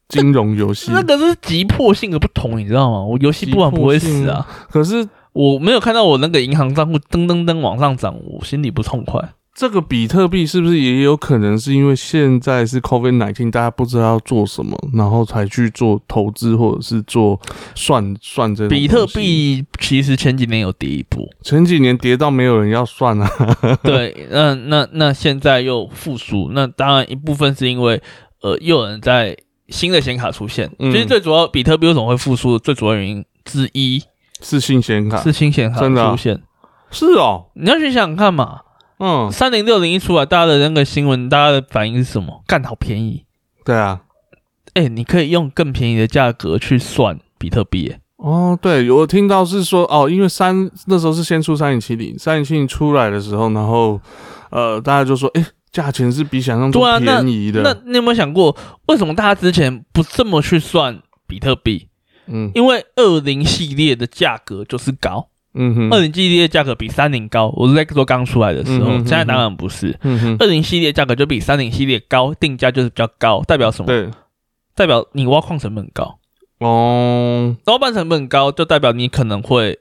[0.08, 0.90] 金融游戏。
[0.94, 3.04] 那个是急迫性的不同，你知道吗？
[3.04, 4.46] 我游戏不玩不会死啊。
[4.68, 9.32] 可是我没有看到我那个银行账户噔噔噔往上涨，我心里不痛快。
[9.61, 17.38] 这个比特币是不是也有可能是因为现在是 COVID nineteen，大家不知道要做什么，然后才去做投资或者是做
[17.74, 18.66] 算算这？
[18.68, 23.30] 比特币其实前几年有跌一波，前几年跌到没有人要算啊。
[23.84, 28.00] 对，那那那现在又复苏，那当然一部分是因为
[28.40, 29.36] 呃又有人在
[29.68, 30.70] 新的显卡出现。
[30.78, 34.02] 其实最主要比特币为什么会复苏，最主要原因之一
[34.40, 36.40] 是新显卡，是新显卡出现。
[36.90, 38.61] 是哦，你要去想想看嘛。
[39.01, 42.44] 嗯，三零六零一出来，大家的那个新闻，大家的反应是什么？
[42.46, 43.24] 干好便宜。
[43.64, 44.03] 对啊，
[44.74, 47.96] 哎，你可以用更便宜的价格去算比特币。
[48.16, 53.98] 哦，对，我听到是说，哦，因为三那时候是先出三零七零，三零七零出来的时候，然后
[54.51, 57.62] 呃，大家就说，哎，价钱是比想象中便宜的。
[57.62, 58.55] 那你有没有想过，
[58.88, 61.88] 为什么大家之前不这么去算比特币？
[62.26, 65.28] 嗯，因为二零系列的价格就是高。
[65.55, 67.53] 嗯哼，二零系列价格比三零高。
[67.57, 69.98] 我是在说刚出来的时候，现在当然不是。
[70.03, 73.86] 嗯哼，二零系列价格就比三零系列高，定价就是比较高，代表什么？
[73.86, 74.09] 对，
[74.74, 76.18] 代表你挖矿成本高。
[76.59, 79.78] 哦，挖矿成本高，就代表你可能会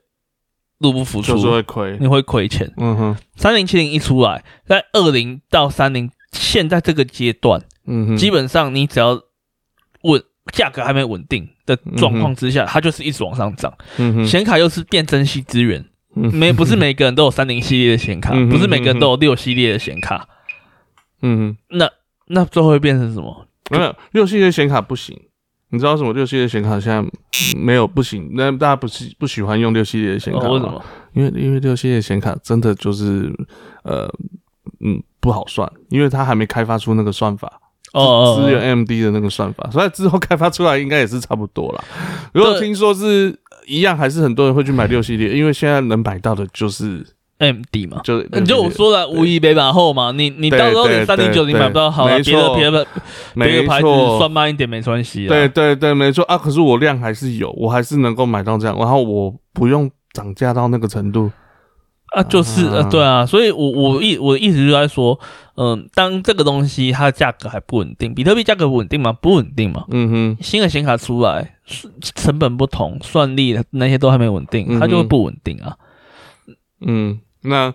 [0.79, 2.71] 入不敷出，就是会亏，你会亏钱。
[2.77, 9.21] 嗯哼，三零七零一出来，在二零到三零现在这个阶段，嗯哼，基本上你只要
[10.03, 10.23] 稳。
[10.51, 13.73] 价格还没稳定的状况之下，它就是一直往上涨。
[14.25, 20.27] 显卡又是变珍惜资源，没不是每个人都有三零系列的显卡，不是每个人都有六系列的显卡。
[21.21, 21.89] 嗯，那
[22.27, 23.47] 那最后会变成什么？
[23.69, 25.19] 没有六系列显卡不行，
[25.69, 26.11] 你知道什么？
[26.13, 27.05] 六系列显卡现在
[27.57, 30.47] 没有不行，那大家不是不喜欢用六系列的显卡？
[30.49, 30.83] 为什么？
[31.13, 33.31] 因为因为六系列显卡真的就是
[33.83, 34.07] 呃
[34.79, 37.61] 嗯不好算，因为它还没开发出那个算法。
[37.93, 41.83] 哦支援 AMD 的那个算法，所以之后开发出来应该也是差不多啦。
[42.33, 43.37] 如果听说是
[43.67, 47.05] 一样，还是很多人会去买六系列，因为现在能买到的就是
[47.39, 48.01] ，MD 嘛。
[48.03, 53.87] 就你就我说的无一北版后嘛，你你到时候连对三零九对零买不到好了，没别的别的别没的牌子
[54.17, 55.29] 算慢一点没关系啊。
[55.29, 56.37] 对对对，没错啊。
[56.37, 61.31] 可是我量还是有，我还是能够买到这样，然后我不用涨价到那个程度。
[62.11, 65.19] 啊，就是呃，啊对啊，所以我我意我的意思就在说，
[65.55, 69.11] 嗯、当这个东西它的价格还不稳定，比特币价格稳定吗？
[69.13, 69.85] 不稳定嘛。
[69.89, 75.75] 嗯哼，新的显卡出来，是成本不同，算力那些都还没稳定，它就会不稳定啊。
[76.81, 77.73] 嗯，那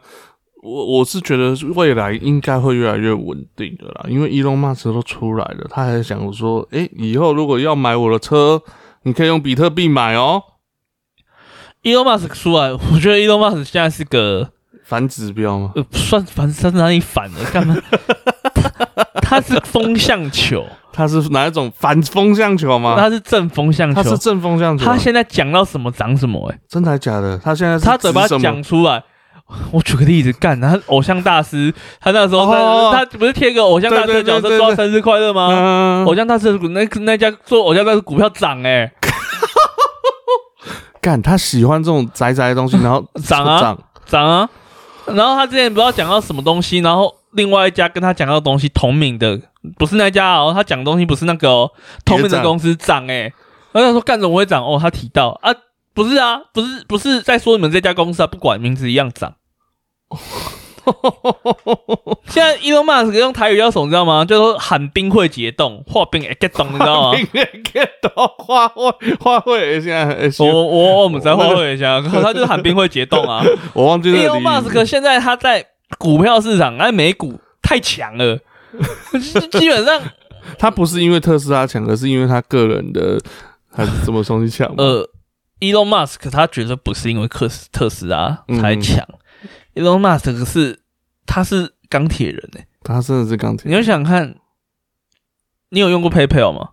[0.63, 8.63] 我我是觉得未来应该会越来越稳定的啦，因为 Elon Musk 都出来了，他还想说，诶、以后如果要买我的车，
[9.03, 10.43] 你可以用比特币买哦，
[11.85, 14.49] Elon Musk 出来，我觉得 Elon Musk 现在是个
[14.85, 15.73] 反指标吗。
[15.77, 17.39] 呃，算反正他哪里反了？
[17.53, 17.77] 干嘛？
[19.23, 22.97] 他是风向球，他是哪一种反风向球吗？
[22.99, 24.17] 他是正风向球他是。
[24.19, 27.39] 正风向球啊，他现在讲到什么长什么、欸，真的还假的？
[27.39, 29.03] 他现在是他嘴巴讲出来。
[29.73, 35.49] 我举个例子，干他偶像大师，他那时候他不是贴个偶像大师的角色说生日快乐吗？
[35.51, 38.91] 嗯偶像大师那那家做偶像大师股票涨哎、
[41.05, 44.49] 干他喜欢这种宅宅的东西，然后 涨啊涨， 涨啊！
[45.05, 49.39] 然后他之前不知道讲到什么东西，然后另外一家跟他讲到的东西同名的，
[49.77, 51.71] 不是那家哦，他讲的东西不是那个哦，
[52.07, 53.31] 同名的公司涨哎、
[53.73, 54.65] 然后他说干怎么会涨？
[54.65, 55.55] 哦，他提到啊，
[55.93, 59.35] 不是啊，不是不是在说你们这家公司啊，不管名字一样涨。
[62.29, 64.25] 现在 Elon Musk 用台语叫什么，你知道吗？
[64.25, 67.19] 就说喊冰会解冻，化冰会解冻，你知道吗？
[67.19, 73.43] 明年 get 到花卉，花卉现在很我我我们再会会一下，他就是喊冰会解冻啊。
[73.73, 75.65] 我忘记那个 Elon Musk 现在他在
[75.99, 78.39] 股票市场，哎，美股太强了，
[79.53, 80.01] 基本上
[80.59, 83.19] 他不是因为特斯拉强，而是因为他个人的
[83.71, 84.73] 还是什么东西强？
[84.77, 85.09] 呃
[85.61, 89.15] ，Elon Musk 他觉得不是因为特斯特斯拉才嗯强、e
[89.75, 90.81] l o n Musk 是
[91.27, 93.75] 他是钢铁人哎、他真的是钢铁你。
[93.77, 94.37] 要想看，
[95.71, 96.71] 你有用过 PayPal 吗？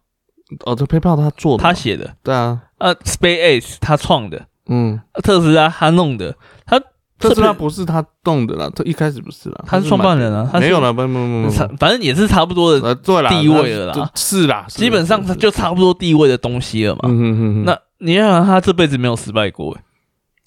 [0.65, 6.35] 哦，这 PayPal 他做的，他写的，对啊，呃，SpaceX 他创的，嗯，特斯拉他弄的，
[6.65, 6.77] 他
[7.17, 14.11] 特斯拉不是他动的啦，他一开始不是啦，他是创办人啊他没有啦，不不不不，反正也是差不多的，呃，对啦，地位了啦。
[14.15, 15.35] 是啦，基本上是。
[15.35, 17.01] 就差不多地位的东西了嘛。
[17.05, 19.81] 嗯那你要想他这辈子没有失败过、欸，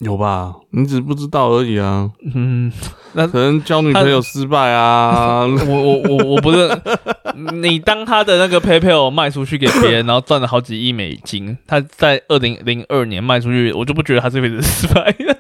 [0.01, 0.53] 有吧？
[0.71, 2.71] 你只不知道而已啊，嗯，
[3.13, 6.69] 那可能交女朋友失败啊， 我我我我不是，
[7.55, 15.37] 你当他的那个 PayPal 卖出去给别人，然后赚了好几亿美金，他在二零零二年卖出去，我就不觉得他这辈子失败了。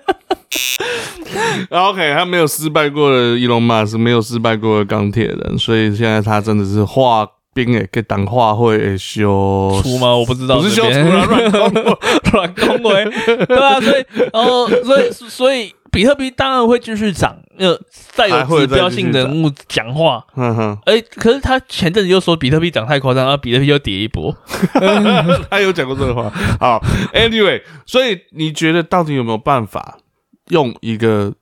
[1.70, 10.14] OK，他没有失败过的伊隆马斯，没有失败过的钢铁人，所以现在他真的是化冰诶，给当化会修出吗？
[10.14, 11.98] 我不知道，不是修出了乱攻
[12.32, 13.05] 软恭维，
[13.46, 17.80] 对啊，所以然后所以所以比特币当然会继续涨，呃，
[18.11, 24.36] 再有指标性人物讲话，哼哼，哎、可是他前阵子又说比特币涨太夸张，然后比特币又跌一波。
[25.48, 26.28] 他有讲过这个话。
[26.59, 26.82] 好
[27.14, 29.98] ，Anyway，所以你觉得到底有没有办法
[30.48, 31.32] 用一个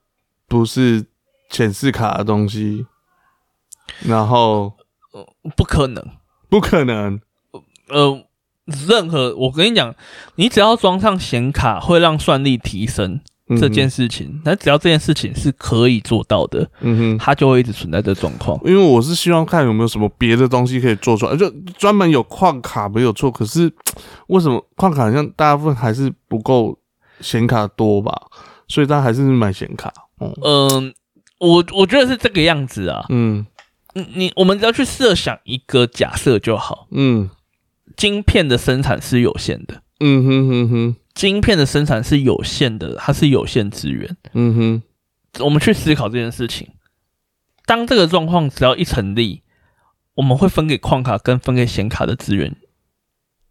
[0.47, 1.05] 不是
[1.49, 2.85] 显示卡的东西，
[4.07, 4.73] 然后
[5.55, 6.03] 不可能，
[6.49, 7.19] 不可能，
[7.89, 8.23] 呃，
[8.87, 9.93] 任何我跟你讲，
[10.35, 13.19] 你只要装上显卡，会让算力提升
[13.59, 17.17] 这件事情，那只要这件事情是可以做到的，嗯哼。
[17.17, 18.59] 它就会一直存在这状况。
[18.63, 23.71] 因为我是希望看有没有什么别的东西可以做出来，就专门有矿卡没有错，可是
[24.27, 26.77] 为什么矿卡好像大部分还是不够
[27.19, 28.13] 显卡多吧？
[28.67, 29.93] 所以大家还是买显卡。
[30.19, 30.93] 嗯嗯、
[31.39, 33.05] 我我觉得是这个样子啊。
[33.09, 33.45] 嗯
[33.93, 37.29] 你你我们只要去设想一个假设就好，嗯。
[37.95, 40.95] 晶片的生产是有限的，嗯哼哼哼。
[41.13, 44.17] 晶片的生产是有限的，它是有限资源。
[44.33, 44.83] 嗯哼。
[45.43, 46.69] 我们去思考这件事情，
[47.65, 49.41] 当这个状况只要一成立，
[50.15, 52.55] 我们会分给矿卡跟分给显卡的资源，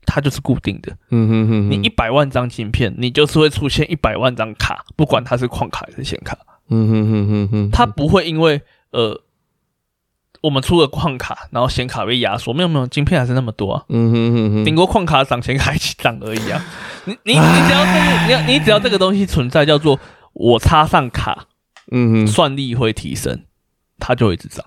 [0.06, 0.96] 它就是固定的。
[1.10, 6.36] 嗯哼哼，你一百万张晶片，你就是会出现一百万张卡，不管它是矿卡还是显卡，
[6.68, 9.20] 嗯哼哼哼哼，它不会因为呃
[10.42, 13.84] 我们出了矿卡，然后显卡被压缩，没有没有，晶片还是那么多啊。
[13.88, 16.64] 嗯哼哼哼，顶多矿卡涨，显卡一起涨而已啊！
[17.06, 19.98] 你你你只要这个，你要你只要这个东西存在，叫做
[20.32, 21.46] 我插上卡，
[21.90, 23.44] 嗯哼，算力会提升，
[23.98, 24.64] 它就会一直涨。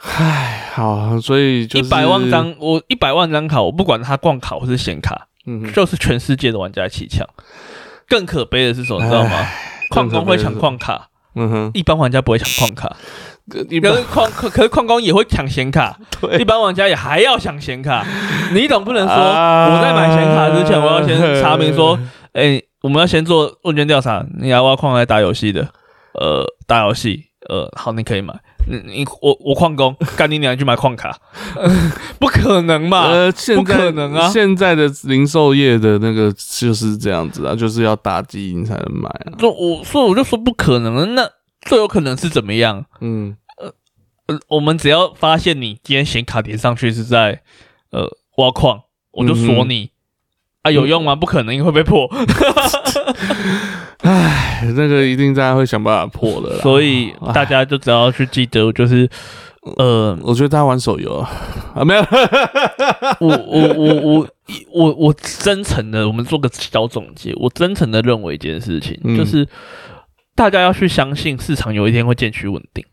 [0.00, 7.26] 唉，好，所以就是一百万，张，我一百万张卡，我不管它矿卡或是显卡，嗯哼，就是全世界的玩家一起抢。
[8.08, 9.46] 更可悲的是什么，你知道吗？
[9.90, 12.96] 矿工会抢矿卡，嗯哼，一般玩家不会抢矿卡。
[13.70, 18.04] 一般可是矿可可是矿工也会抢显卡，对一般玩家也还要抢显卡，
[18.52, 21.98] 你总不能说啊我在买显卡之前，我要先查明说，
[22.32, 25.68] 哎、我们要先做问卷调查，你要挖矿还是打游戏的？
[26.14, 28.34] 呃，打游戏，呃，好，你可以买。
[28.70, 31.16] 你你我我矿工， 干你娘去买矿卡，
[32.20, 33.04] 不可能嘛？
[33.08, 39.32] 呃，现不可能啊现在的零售业的那个就是这样子啊，就是要打机你才能买啊。
[39.38, 41.22] 就我所以我就说不可能，那
[41.62, 42.84] 最有可能是怎么样？
[43.00, 43.36] 嗯，
[44.26, 47.42] 呃，我们只要发现你今天显卡叠上去是在
[47.90, 48.06] 呃
[48.36, 48.82] 挖矿，
[49.12, 49.90] 我就锁你、
[50.62, 51.14] 啊，有用吗？
[51.14, 52.08] 不可能，因为会被破。
[54.02, 56.62] 唉，那个一定大家会想办法破的啦。
[56.62, 59.08] 所以大家就只要去记得，就是
[59.76, 61.28] 呃，我觉得大家玩手游啊，
[61.74, 62.00] 啊没有，
[63.20, 64.28] 我我我我
[64.72, 69.46] 我我真诚的，我们做个小总结，我真诚的认为一件事情，嗯就是
[70.38, 72.84] 大家要去相信市场有一天会渐趋稳定。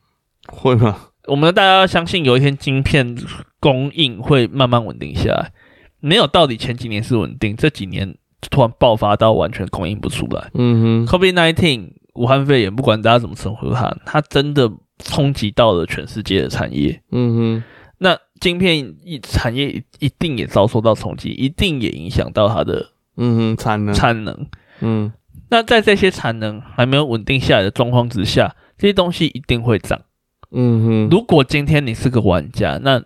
[0.48, 1.10] 会吗？
[1.28, 3.16] 我们大家要相信有一天晶片
[3.60, 5.52] 供应会慢慢稳定下来，
[6.00, 8.18] 没有到底前几年是稳定，这几年
[8.50, 10.50] 突然爆发到完全供应不出来。
[10.56, 14.68] 嗯哼，COVID nineteen 武汉肺炎，不管大家怎么称呼它，它真的
[14.98, 17.00] 冲击到了全世界的产业。
[17.12, 17.64] 嗯哼
[18.00, 24.48] 那晶片一产业一定也遭受到冲击，一定也影响到它的哼，嗯哼，产能，产能。
[24.80, 25.14] 嗯
[25.50, 30.02] 那在这些产能还没有稳定下来的状况之下，这些东西一定会涨。
[30.52, 33.02] 嗯哼，如果今天你是个玩家，那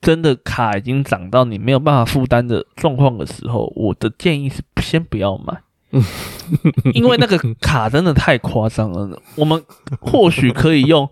[0.00, 5.60] 真的卡已经涨到你没有办法负担的状况的时候，我的建议是先不要买，
[6.94, 9.20] 因为那个卡真的太夸张了。
[9.36, 9.62] 我们
[10.00, 11.08] 或许可以用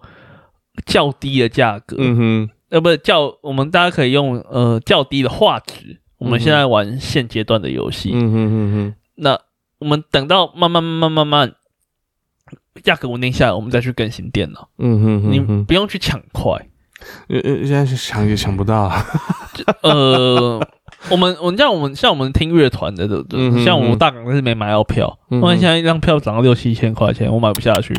[0.87, 6.01] 较低的价格，嗯哼，呃，不是较，我们大家可以用呃较低的画质。
[6.19, 9.39] 我们现在玩现阶段的游戏，嗯哼哼哼，那
[9.79, 11.55] 我们等到慢慢慢慢慢慢
[12.83, 14.69] 价格稳定下来，我们再去更新电脑。
[14.79, 16.53] 嗯哼哼，你不用去抢快。
[17.29, 19.05] 呃呃，现在想也想不到啊。
[19.83, 20.59] 呃，
[21.11, 23.39] 我们我们像我们像我们听乐团的，对不对？
[23.39, 27.95] 嗯像我大港是没买到票，嗯哼不然现在一张票涨到六七千块钱，我买不下去。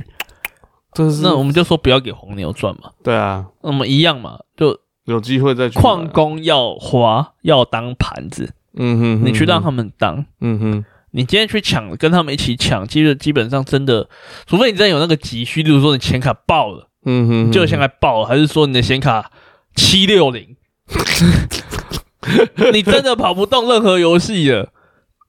[0.93, 10.25] 这是那我们就说不要给黄牛赚嘛，对啊，那我们一样嘛，就有机会再去矿，工要花要当盘子，嗯哼，你去让他们，们当。
[10.41, 14.09] 嗯哼，你今天去抢，跟他们一起抢，其实基本上真的，
[14.45, 19.31] 除非你真的有那个急需，例如说你显卡爆了，嗯哼，就显卡爆了，还是说你的显卡
[19.75, 20.55] 七六零，
[22.73, 24.71] 你真的跑不动任何游戏了，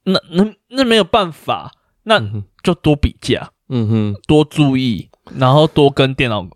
[0.05, 1.73] 那那那没有办法，
[2.05, 2.21] 那
[2.63, 6.47] 就多比价，嗯哼，多注意，然后多跟电脑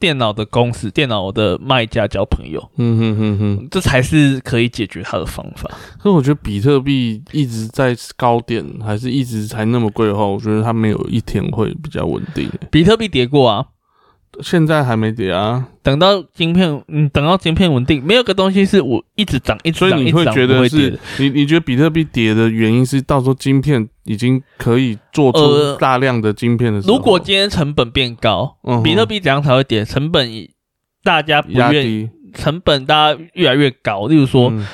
[0.00, 3.68] 电脑的公司、电脑的卖家交朋友，嗯哼哼哼。
[3.70, 5.70] 这才是可以解决它的方法。
[5.98, 12.50] 可是我觉得比特币一直在高点，还是一直才那么贵的话，我觉得它没有一天会比较稳定。
[12.70, 13.66] 比特币跌过啊，
[14.40, 20.98] 现在还没跌啊，等到晶片，嗯，等到晶片稳定，没有个东西是我一直涨、一直涨、所以你会觉得是。
[21.18, 29.84] 你你觉得比特币跌的原因是到时候晶片已经可以做呃出大量的晶片的时候，如果今天成本变高，嗯比特币怎样才会跌？
[29.84, 30.28] 成本
[31.04, 34.08] 大家不愿意，成本大家越来越高。
[34.08, 34.66] 例如说，嗯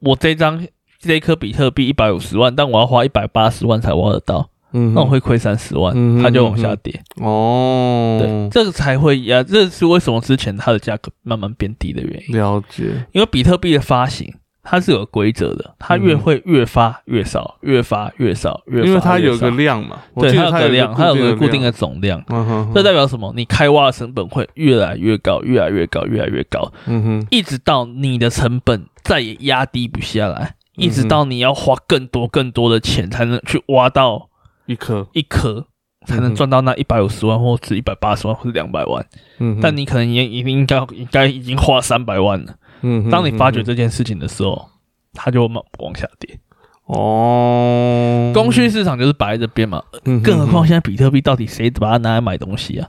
[0.00, 0.66] 我这张
[0.98, 7.00] 这一颗比特币一百五十万，但我要花一百八十万才挖得到，嗯，那我会亏三十万，嗯它就往下跌。
[7.22, 12.36] 哦，对，这个才会压，这是为什么之前它的价格慢慢变低的原因。
[12.36, 22.02] 了解，因为比特币的发行它是有规则的，它越嗯会越发越少，越发越少，越发因为它有个量嘛，对它它有个量，它有个固定的的总量。
[22.02, 23.32] 量，嗯哼，这代表什么？
[23.36, 34.28] 你开挖的成本会越来越高，越来越高，越来越高，嗯哼，一直到你的成本再也压低不下来，一直到你要花更多更多的钱才能去挖到
[34.66, 35.66] 一颗，一颗，
[36.06, 39.04] 才能赚到那一百五十万，或者一百八十万，或者两百万。
[39.38, 42.54] 嗯，但你可能也已经应该应该已经花三百万了。
[42.82, 44.68] 嗯哼，当你发觉嗯这件事情的时候，
[45.14, 46.38] 它就往往下跌。
[46.86, 52.86] 哦，供需市场就是摆在这边嘛，嗯，更何况现在比特币到底谁把它拿来买东西啊？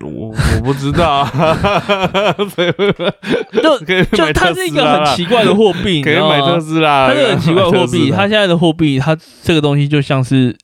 [0.00, 1.24] 我我不知道
[3.62, 6.58] 就就它是一个很奇怪的货币，你可以买特？
[6.58, 10.56] 斯拉，它是很奇怪的货币，它它现在的货币，它这个东西就像是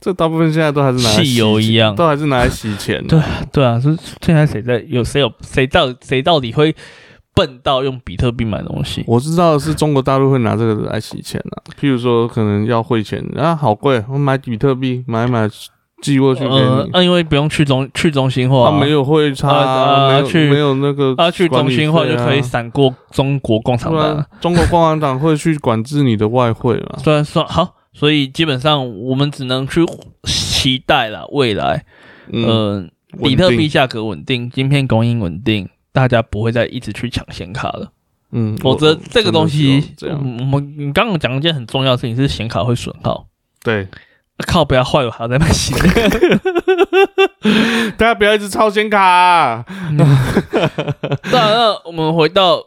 [0.00, 3.02] 这大部分现在都还是汽油洗一样都还是拿来洗钱。
[3.06, 3.18] 对
[3.52, 6.74] 对啊，是现在谁在有谁有谁到谁到底会
[7.38, 9.04] 笨到用比特币买东西？
[9.06, 15.48] 我知道的是中国大陆会拿这个来洗钱啊，譬如说可能要汇钱啊，好贵，我买比特币买买
[16.02, 18.68] 寄过去给你，，呃那因为不用去中去中心化。
[18.68, 24.26] 啊，他没有汇差啊啊，去没有那个他，去中心化就可以闪过中国共产党。
[24.40, 26.98] 中国共产党会去管制你的外汇嘛？
[27.02, 29.84] 虽然说好，所以基本上我们只能去
[30.24, 31.84] 期待了未来，
[32.32, 32.84] 嗯呃，
[33.22, 37.92] 比特币价格稳定，晶片供应稳定，大家不会再一直去抢显卡了。
[38.30, 43.26] 嗯，否则这个东西，这样，我们你刚刚讲一件很重要的事情是显卡会损耗。
[43.62, 43.88] 对，
[44.46, 45.88] 靠，不要坏了还要再买新的。
[47.96, 49.64] 大家不要一直抄显卡。
[51.32, 52.62] 那我们回到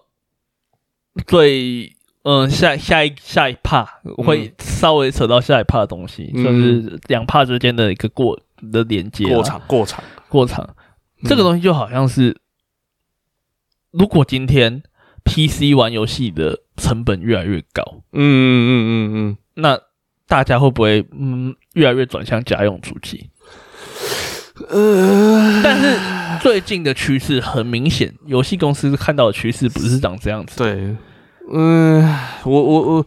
[1.27, 8.39] 最嗯下下一下一趴，会稍微扯到下一趴的东西，算是两帕之间的一个过
[8.71, 9.25] 的连接。
[9.27, 10.67] 过场，过场，过场。
[11.25, 12.35] 这个东西就好像是，
[13.91, 14.83] 如果今天。
[15.23, 19.79] PC 玩游戏的成本越来越高，嗯嗯嗯嗯嗯，那
[20.27, 23.29] 大家会不会嗯越来越转向家用主机？
[24.69, 30.57] 呃，但是最近的趋势很明显，游戏公司看到的趋势不是长这样子。
[30.57, 30.95] 对。
[31.53, 32.01] 嗯，
[32.45, 33.05] 我我我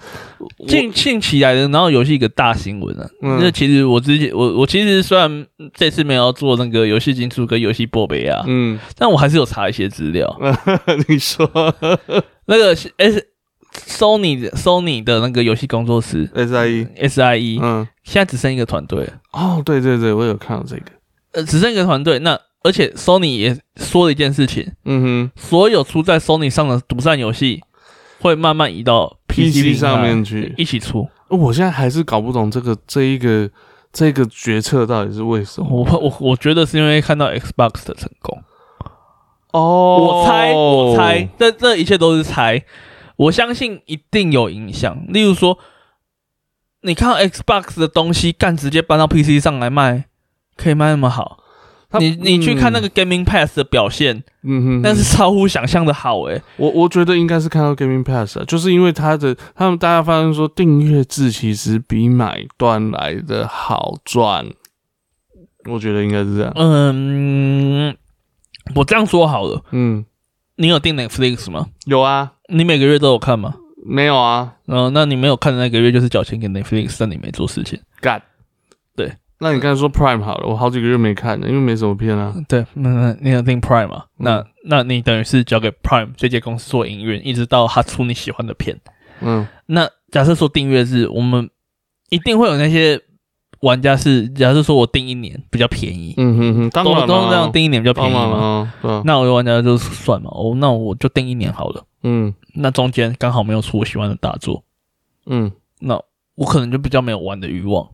[0.66, 3.08] 近近起来的，然后游戏一个大新闻啊。
[3.20, 10.38] 那其实我之前我我其实虽然这次没有做那个游戏金出跟游戏波贝啊，嗯，但我还是有查一些资料。
[11.08, 11.48] 你说
[12.46, 13.26] 那个 S
[13.86, 19.08] Sony Sony 的那个游戏工作室 SIE SIE，嗯，现在只剩一个团队。
[19.32, 20.82] 哦，对对对，我有看到这个。
[21.32, 22.18] 呃，只剩一个团队。
[22.20, 27.62] 那而且 Sony 也说了一件事情，嗯哼，所有出在 Sony 上的独占游戏。
[28.24, 31.06] 会慢慢移到 PC 上面去一起出。
[31.28, 33.50] 我现在还是搞不懂这个这一个
[33.92, 35.68] 这个决策到底是为什么。
[35.70, 38.42] 我我我觉得是因为看到 Xbox 的成功。
[39.52, 42.64] 哦，我猜我猜，这这一切都是猜。
[43.16, 45.04] 我相信一定有影响。
[45.08, 45.58] 例如说，
[46.80, 50.06] 你看到 Xbox 的东西干直接搬到 PC 上来卖，
[50.56, 51.43] 可以卖那么好。
[51.98, 56.40] 你你去看那个 Gaming Pass 的表现，嗯哼，那是超乎想象的好诶。
[56.56, 64.46] 我我觉得应该是看到 Gaming Pass，就是因为它的他们大家发现说订阅制其实比买断来的好赚，
[65.70, 66.52] 我觉得应该是这样。
[66.56, 67.96] 嗯，
[68.74, 69.62] 我这样说好了。
[69.72, 70.04] 嗯，
[70.56, 71.66] 你有订 Netflix 吗？
[71.86, 72.32] 有啊。
[72.48, 73.54] 你每个月都有看吗？
[73.86, 74.54] 没有啊。
[74.66, 77.80] 嗯，那你没有看的那个月就是缴钱给 Netflix，但你没做事情。
[78.00, 78.22] 干。
[79.44, 79.50] 对。
[79.50, 82.34] 那你刚才说 Prime 好了，我好几个月没看了，因为没什么片啊。
[82.48, 84.04] 对，那那你要订 Prime 嘛？
[84.18, 88.80] 那那你等于是交给 Prime 这间公司做营运，一直到他出你喜欢的片。
[89.20, 91.48] 嗯，那假设说订阅制，我们
[92.10, 93.00] 一定会有那些
[93.60, 98.72] 玩家是，假设说我订一年比较便宜，嗯哼哼，当然都这样订一年比较便宜嘛。
[98.82, 101.84] 嗯那我的玩家就算嘛，哦，那我就订一年好了。
[102.02, 104.64] 嗯，那中间刚好没有出我喜欢的大作，
[105.26, 106.00] 嗯，那
[106.34, 107.88] 我可能就比较没有玩的欲望。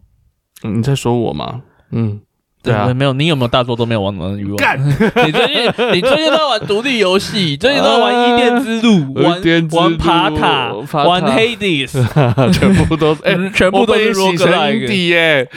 [0.62, 1.62] 你在说我吗？
[1.90, 2.20] 嗯。
[2.62, 4.56] 对啊，没有，你有没有大作都没有玩的欲望？
[4.56, 4.78] 干！
[5.26, 8.92] 你最近你最近都在玩独立游戏，最近都在玩《伊甸之路》，
[9.22, 10.72] 玩玩爬塔，
[11.04, 11.92] 玩 Hades，
[12.52, 15.48] 全部都是， 哎，全部都是 indie 耶！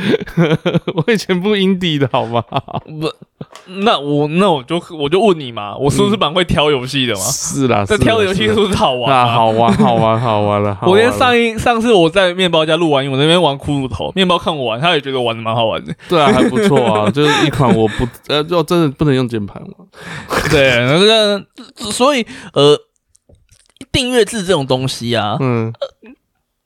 [0.96, 2.42] 我以前不 indie 的好吗？
[2.86, 3.12] 不，
[3.84, 7.20] 那我那我就我就问你嘛，我是不是蛮会挑游戏的嘛？
[7.20, 9.28] 是啦，这挑的游戏是不是好玩？
[9.28, 10.78] 好玩，好玩，好玩了。
[10.84, 15.94] 我连上一上次我在面包家录完音，我那边玩骷髅头，面包看我玩，他也觉得玩的蛮好玩的。
[16.08, 16.93] 对啊，还不错。
[16.94, 19.86] 啊，就是一款我不呃，就真的不能用键盘嘛。
[20.50, 21.46] 对，那个，
[21.92, 22.78] 所以呃，
[23.92, 25.74] 订阅制这种东西啊，嗯，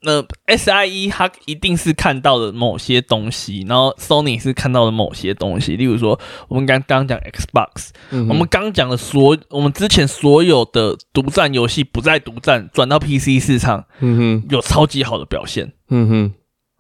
[0.02, 0.22] 那
[0.56, 5.76] SIE 它一定是看到了某些东西，然后 Sony 是看到了某些东西。
[5.76, 16.34] 例如说，我们刚刚讲 Xbox，我们刚讲的所，我们之前所有的独占游戏不再独占，转到 PC 市场，嗯哼，有超级好的表现，嗯哼。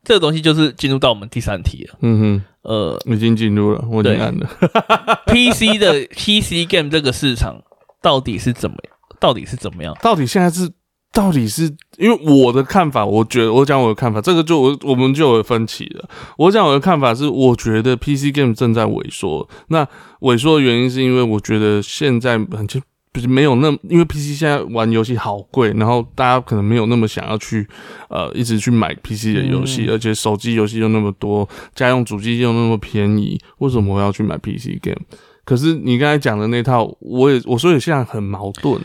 [0.04, 1.98] 这个东西就是进入到我们第三题了。
[2.00, 4.46] 嗯哼，呃，已经进入了，我已经按了。
[5.26, 7.62] PC 的 PC game 这个市场
[8.02, 8.76] 到底是怎么？
[9.20, 9.96] 到底是怎么样？
[10.02, 10.70] 到底现在是？
[11.14, 11.74] 到底是？
[11.98, 16.10] 因为我的看法，我觉得我讲我的看法，这个就我我们就有分歧了。
[16.38, 19.48] 我讲我的看法是，我觉得 PC game 正在萎缩。
[19.70, 19.88] 那
[20.20, 22.80] 萎缩的原因是因为我觉得现在很就。
[22.80, 22.86] 就是
[23.26, 27.66] 没有那，因为 PC 现在玩游戏好贵，然后大家可能没有那么想要去，
[28.10, 35.00] 呃，一直去买 PC 的游戏，而且手机游戏又那么多，家用主机又那么便宜，为什么我要去买 PC game？
[35.46, 38.82] 可是你刚才讲的那套，我也我说也现在很矛盾。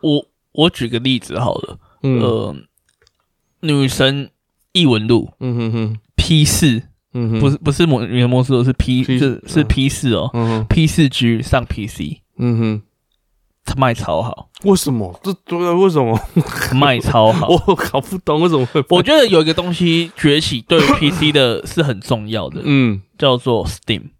[0.00, 2.56] 我我举个例子好了，呃，
[3.60, 4.30] 女神
[4.72, 12.82] 异闻录，嗯哼哼，P 四，嗯哼，不是不是模原模式，是 P 是是 P 四哦，嗯，P 四 G 上 PC，嗯哼。
[13.68, 15.18] 他卖超好，为什么？
[15.22, 16.18] 这对为什么
[16.74, 17.48] 卖超好？
[17.66, 18.82] 我搞不懂为什么会。
[18.88, 24.10] 我觉得有一个东西崛起对 PC 的是很重要的，嗯，叫做 Steam。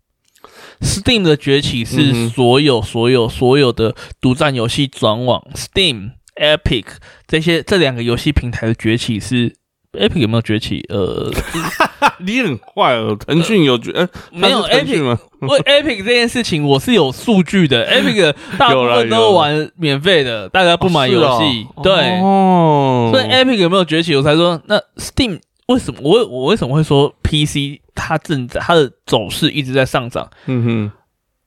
[0.81, 6.85] Steam 的崛起是所有所有所有的独占游戏转往 Steam、Epic
[7.27, 9.57] 这些这两个游戏平台的崛起是
[9.99, 10.85] Epic 有没有崛起？
[10.89, 11.31] 呃，
[12.19, 15.19] 你很坏哦，腾讯有崛，呃，没有 Epic 吗？
[15.43, 17.87] 为 Epic 这件事情，我是有数据的。
[17.89, 21.67] Epic 大部分都玩免费的，大家不买游戏。
[21.83, 24.15] 对，哦，所以 Epic 有没有崛起？
[24.17, 30.29] 我才说，那 Steam 为什么我我为什么会说 PC 它正在它的走势一直在上涨？
[30.47, 30.93] 嗯哼，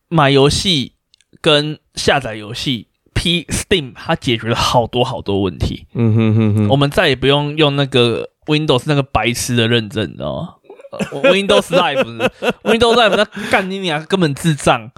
[0.10, 0.94] 买游戏
[1.42, 5.86] 跟下载游戏，P Steam 它解决了好多好多问题。
[5.96, 10.50] 嗯哼哼哼，我们再也不用用那个 Windows 那个白痴的认证，你知道吗
[10.92, 14.92] 呃？Windows Live，Windows Live 那干你娘根本智障。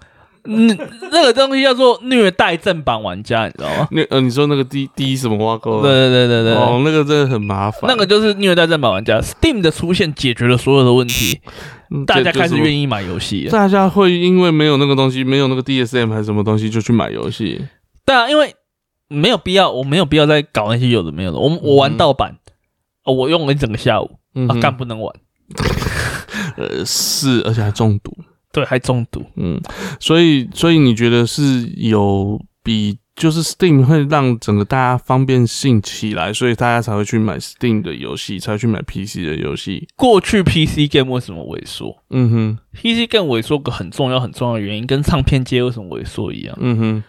[0.46, 0.76] 那，
[1.10, 3.88] 那个东西叫做虐待正版玩家，你知道吗？
[3.92, 5.82] 那呃，你说那个第第一什么挖沟？
[5.82, 7.84] 对对对对对，哦，那个真的很麻烦。
[7.88, 9.22] 那个就是虐待正版玩家。
[9.22, 11.40] Steam 的出现解决了所有的问题，
[11.92, 13.48] 嗯大家开始意，愿意买游戏。
[13.50, 17.66] 大家会因为没有那个东西，没有那个 DSM 还是什么东西，就去买游戏。
[18.06, 18.54] 对啊，因为
[19.08, 21.38] 没有必要，我没有必要再搞那些有的没有的。
[21.40, 22.36] 我我玩盗版，
[23.06, 25.14] 哦我用了一整个下午啊，嗯哼干不能玩，
[26.58, 28.16] 呃是，而且还中毒。
[28.52, 29.26] 对，还中毒。
[29.36, 29.60] 嗯，
[30.00, 39.88] 所以所以你觉得是有比就是 Steam 会让整个大家方便性起来，所以大家才会去买 Steam 的游戏，才会去买 PC 的游戏。
[39.96, 47.04] 过去 PC game 为什么萎缩嗯哼，？PC game 萎缩个很重要很重要的原因，跟唱片街为什么萎缩一样，嗯哼，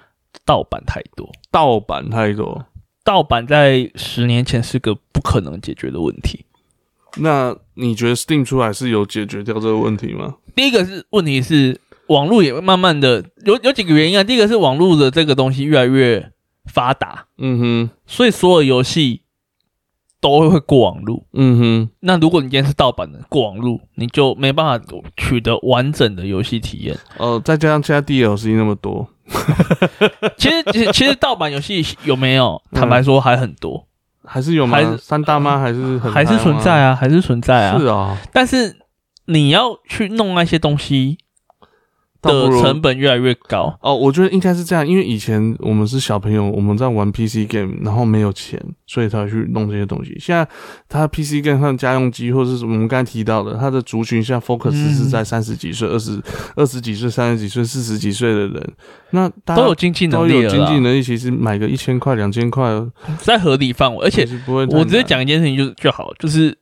[0.47, 1.31] 盗版太多。
[1.51, 2.65] 盗版太多。
[3.05, 6.47] 盗版在十年前是个不可能解决的问题。
[7.19, 10.37] 那你觉得 Steam 出来是有解决掉这个问题吗？
[10.57, 11.79] 第一个是问题是
[12.09, 14.25] 网络也会慢慢的有有几个原因啊。
[14.25, 16.33] 第一个是网络的这个东西越来越
[16.65, 19.21] 发达，嗯哼，所以所有游戏
[20.31, 21.25] 都会过网路。
[21.35, 24.85] 嗯哼，那如果你今天是盗版的过网路，你就没办法
[25.17, 26.97] 取得完整的游戏体验。
[27.19, 29.07] 哦，再加上现在 DLC 那么多，
[30.39, 32.61] 其实其实其实盗版游戏有没有？
[32.71, 33.87] 嗯坦白说还很多，
[34.25, 34.97] 还是有吗还是？
[34.99, 36.91] 三大妈还是很还是存在啊？
[36.91, 37.79] 啊，还是存在啊。
[37.79, 38.77] 是啊，但是
[39.27, 41.19] 你要去弄那些东西
[42.31, 43.77] 的成本越来越高。
[43.81, 50.17] 哦，我觉得应该是这样，因为以前我们是小朋友，我们在玩 PC game，然后没有钱，所以才会去弄这些东西。
[50.19, 50.47] 现在
[50.89, 56.21] 他 PC game 上家用机或者是我们刚才提到的，他的族群现在 focus 嗯是在三十几岁、二十
[56.57, 58.73] 二十几岁、三十几岁、四十几岁的人，
[59.11, 62.71] 那大家都有经济能力了啦，有经济能力，其实买个一千块、两千块，
[63.19, 64.65] 在合理范围，而且不会。
[64.67, 66.57] 我直接讲一件事情就就好，就是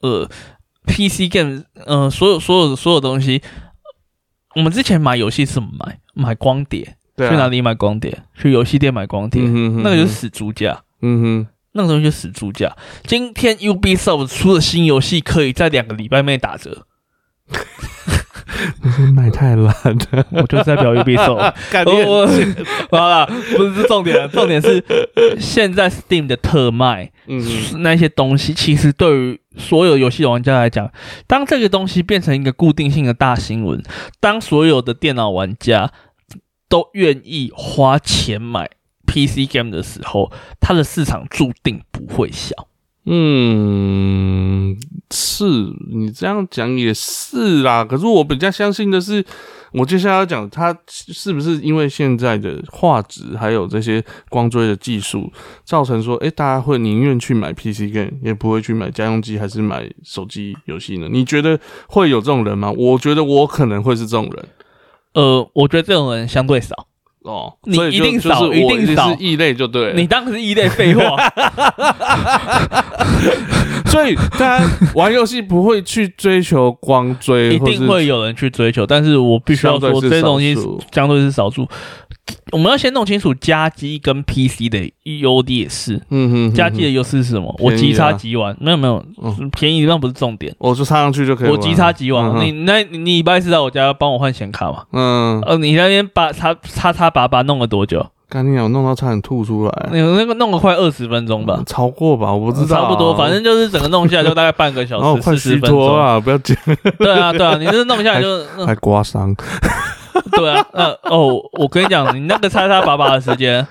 [0.00, 0.28] 呃
[0.86, 3.40] ，PC game，呃，所有所有的所有东西，
[4.54, 5.98] 我们之前买游戏是怎么买？
[6.14, 8.22] 买光碟，对啊，去哪里买光碟？
[8.34, 10.82] 去游戏店买光碟，嗯哼哼那个就是死猪价。
[11.00, 12.76] 嗯哼那个东西就死猪价。
[13.04, 16.86] 今天 Ubisoft 出的新游戏可以在两个礼拜内打折，
[18.90, 21.54] 哼，卖太烂了，我就是在表 Ubisoft。
[21.70, 22.28] 感我
[22.90, 23.26] 我好了，
[23.56, 24.84] 不是重点，重点是
[25.38, 27.42] 现在 Steam 的特卖嗯
[27.78, 30.90] 那些东西，其实对于所有游戏玩家来讲，
[31.26, 33.82] 当这个东西变成一个固定性的大新闻，
[34.20, 35.92] 当所有的电脑玩家
[36.68, 38.70] 都愿意花钱买
[39.06, 42.68] PC game 的时候，它的市场注定不会小。
[43.04, 44.76] 嗯，
[45.10, 45.44] 是
[45.92, 47.84] 你这样讲也是啦。
[47.84, 49.24] 可是我比较相信的是，
[49.72, 55.32] 我接下来要讲它是不是因为现在的画质还有这些光追的技术，
[55.64, 61.08] 造成说，诶、大家会宁愿去买 PC game，也不会去买家用机还是买手机游戏呢？
[61.10, 62.70] 你觉得会有这种人吗？
[62.70, 64.44] 我觉得我可能会是这种人
[65.14, 66.86] 呃，我觉得这种人相对少。
[67.24, 69.94] 哦，你所以一定少就是一定少是异类就对了。
[69.94, 71.16] 你当时异类废话，
[73.86, 80.56] 所以大家玩游戏不会去追求光追，一定会有人去追求，但是我必须要说，这些东西
[80.92, 81.68] 相对是少数。
[82.52, 86.00] 我们要先弄清楚家机跟 PC 的优劣势。
[86.10, 87.54] 嗯哼，家机的优势是什么？
[87.58, 90.54] 我即插即玩，没有没有，嗯便宜那不是重点。
[90.58, 91.56] 我就插上去就可以玩。
[91.56, 94.84] 我即插即玩，嗯你那你礼拜四在我家帮我换显卡嘛？
[94.92, 98.06] 嗯，呃，你那边把插插插拔拔弄了多久？
[98.32, 99.88] 干你娘，我弄到差点吐出来。
[99.92, 105.78] 你那个弄了快二十分钟吧嗯，超过吧，我不知道啊，差不多，反正就是整个弄下来就大概半个小然后 快虚四十分钟。
[105.78, 106.56] 脱啊，不要紧，
[106.98, 109.36] 对啊，对啊，你这弄下来就，嗯还刮伤。
[110.32, 113.66] 对啊，呃，哦，我跟你讲，你那个叉叉把把的时间，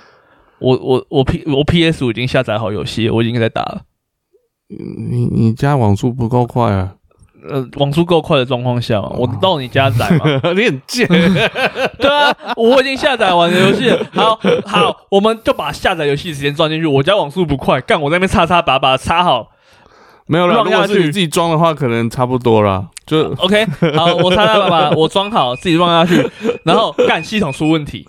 [0.60, 3.82] 我我我 P 我 PS 五已经下载好游戏，我已经在打了。
[4.70, 6.94] 你你家网速不够快啊？
[7.50, 10.26] 呃，网速够快的状况下嘛，我到你家载嘛。
[10.54, 11.08] 你很贱。
[11.98, 14.06] 对啊，我已经下载完的游戏了。
[14.14, 16.86] 好好，我们就把下载游戏时间装进去。
[16.86, 19.48] 我家网速不快，干我在那边插插拔拔插好。
[20.28, 22.86] 没有啦，让下去如果是你自己装的话，可能差不多啦。
[23.06, 23.66] 就 OK，
[23.98, 26.30] 好，我插插拔拔， 我装好，自己放下去，
[26.64, 28.08] 然后干系统出问题，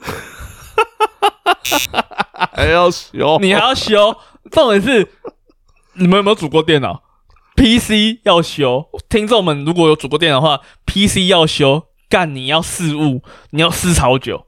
[2.53, 4.15] 还要修，你还要修。
[4.51, 5.09] 重点是，
[5.95, 7.01] 你们有没有组过电脑？
[7.57, 14.47] PC 要修，听众们如果有主播电的话，PC 要修，干你要试物，你要试超久。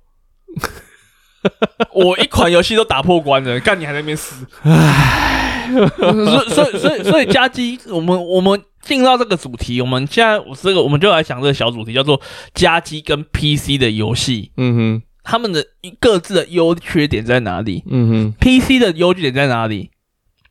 [1.92, 4.34] 我一款游戏都打破关了，干你还在那边试？
[4.62, 12.18] 唉，所以所以所以所以加机，我们我们进入到这个主题，我们现在我这个我们就来讲这个小主题，叫做
[12.54, 15.66] 加机跟 PC 的游戏，嗯哼，他们的
[16.00, 17.84] 各自的优缺点在哪里？
[17.90, 19.90] 嗯哼，PC 的优缺点在哪里？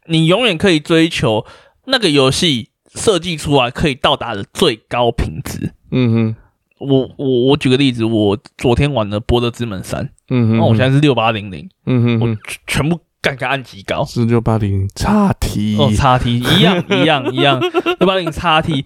[0.07, 1.45] 你永远可以追求
[1.85, 5.73] 那个游戏设计出来可以到达的最高品质。
[5.91, 6.35] 嗯哼，
[6.79, 14.03] 我我我举个例子，我昨天玩的《博德之门三》，嗯哼，那我现在是六八零零，嗯哼我，全全部干干按极高。
[14.05, 17.59] 是六八零叉 T，哦，叉 T 一样 一样一样，
[17.99, 18.85] 六八零叉 T。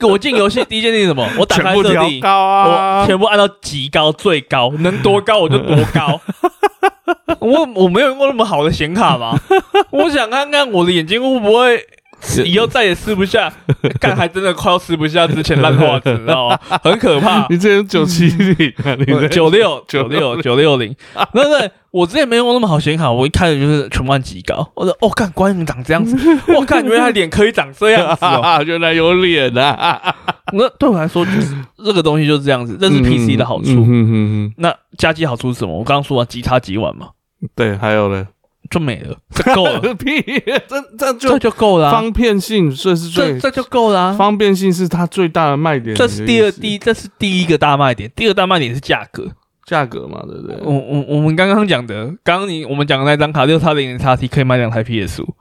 [0.00, 1.26] 我进游戏第一件事什么？
[1.38, 6.20] 我打开设定，高啊，我全部按到极高最高，能多高我就多高。
[7.40, 9.38] 我我没有用过那么好的显卡吗？
[9.90, 11.80] 我想看看我的眼睛会不会
[12.44, 13.52] 以后再也吃不下，
[14.00, 16.58] 干还真的快要吃不下之前烂画质，你知道吗？
[16.82, 17.46] 很可怕。
[17.50, 18.74] 你这是九七零
[19.30, 20.94] 九六 九六九六零，
[21.32, 21.70] 对不对？
[21.90, 24.70] 我之前没用那么好显卡，我一开始就是全部按极高。
[24.74, 26.16] 我说，哦，看，关羽长这样子，
[26.54, 28.26] 我看原来脸可以长这样子
[28.66, 30.14] 原来有脸啊，
[30.52, 33.70] 那对我来说，就是这个东西就是这样子，这是 PC 的好处。
[33.70, 35.72] 嗯哼哼那加机好处是什么？
[35.72, 37.06] 我刚刚说了，即插即玩嘛，
[37.40, 38.26] 哼，对，还有呢，
[38.70, 40.22] 就没了，这够了， 屁，
[40.68, 44.12] 这这就这就就够了啊、方便性，这是最这这就够了、啊。
[44.12, 49.30] 方便性是它最大的卖点，这是第二第一这是第一个大卖点，第二大卖点是价格。
[49.66, 50.56] 价格嘛，对不对？
[50.62, 55.34] 我我我们刚刚讲的，刚刚你我们讲的那张卡六叉零零叉 T 可以买两台 PS 五，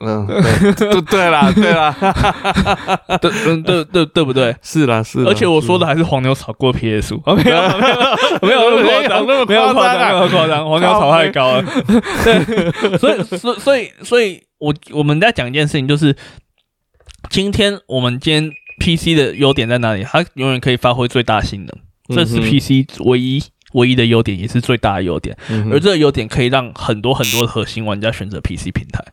[0.00, 0.26] 嗯，
[0.76, 1.94] 对对对啦，对啦，
[3.20, 4.54] 对嗯对对对不对？
[4.62, 7.62] 是啦是啦，而且我说的还是黄牛炒过 PS 五，没有
[8.42, 11.62] 没有没有那么夸张，没有夸张，没有夸张，黄牛炒太高了。
[12.24, 16.14] 对，所以所以所以所以我我们在讲一件事情，就是
[17.30, 18.50] 今天我们今天
[18.80, 20.04] PC 的优点在哪里？
[20.04, 23.42] 它永远可以发挥最大性能，这是嗯哼 PC 唯一
[23.72, 25.36] 唯一的优点，也是最大的优点。
[25.50, 29.04] 嗯而这个优点可以让很多很多的核心玩家选择 PC 平台。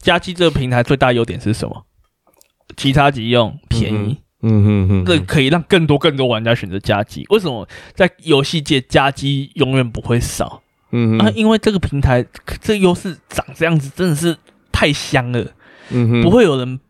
[0.00, 1.84] 加机这个平台最大优点是什么？
[2.76, 4.18] 其他即用，便宜。
[4.44, 7.24] 嗯哼哼，这可以让更多更多玩家选择加机。
[7.30, 10.58] 为什么在游戏界加机永远不会少、啊？
[10.90, 12.26] 嗯哼因为这个平台
[12.60, 14.36] 这个优势长这样子，真的是
[14.72, 15.46] 太香了，
[15.90, 16.80] 嗯哼，不会有人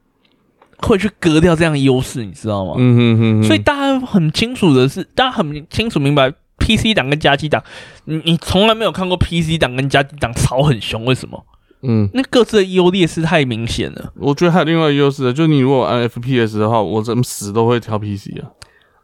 [0.78, 2.73] 会去割掉这样的优势，你知道吗？
[2.78, 6.32] 嗯哼哼哼，所以大家很清楚的是，大家很清楚明白。
[6.59, 7.62] PC 档跟加机档，
[8.05, 11.45] 你你从来没有看过 PC 档跟加机档吵很凶，为什么？
[11.85, 14.12] 嗯，那各自的优劣势太明显了。
[14.16, 18.55] 我觉得还有另外一个优势，就是你如果按 FPS 的话，我怎么死都会挑 PC 啊。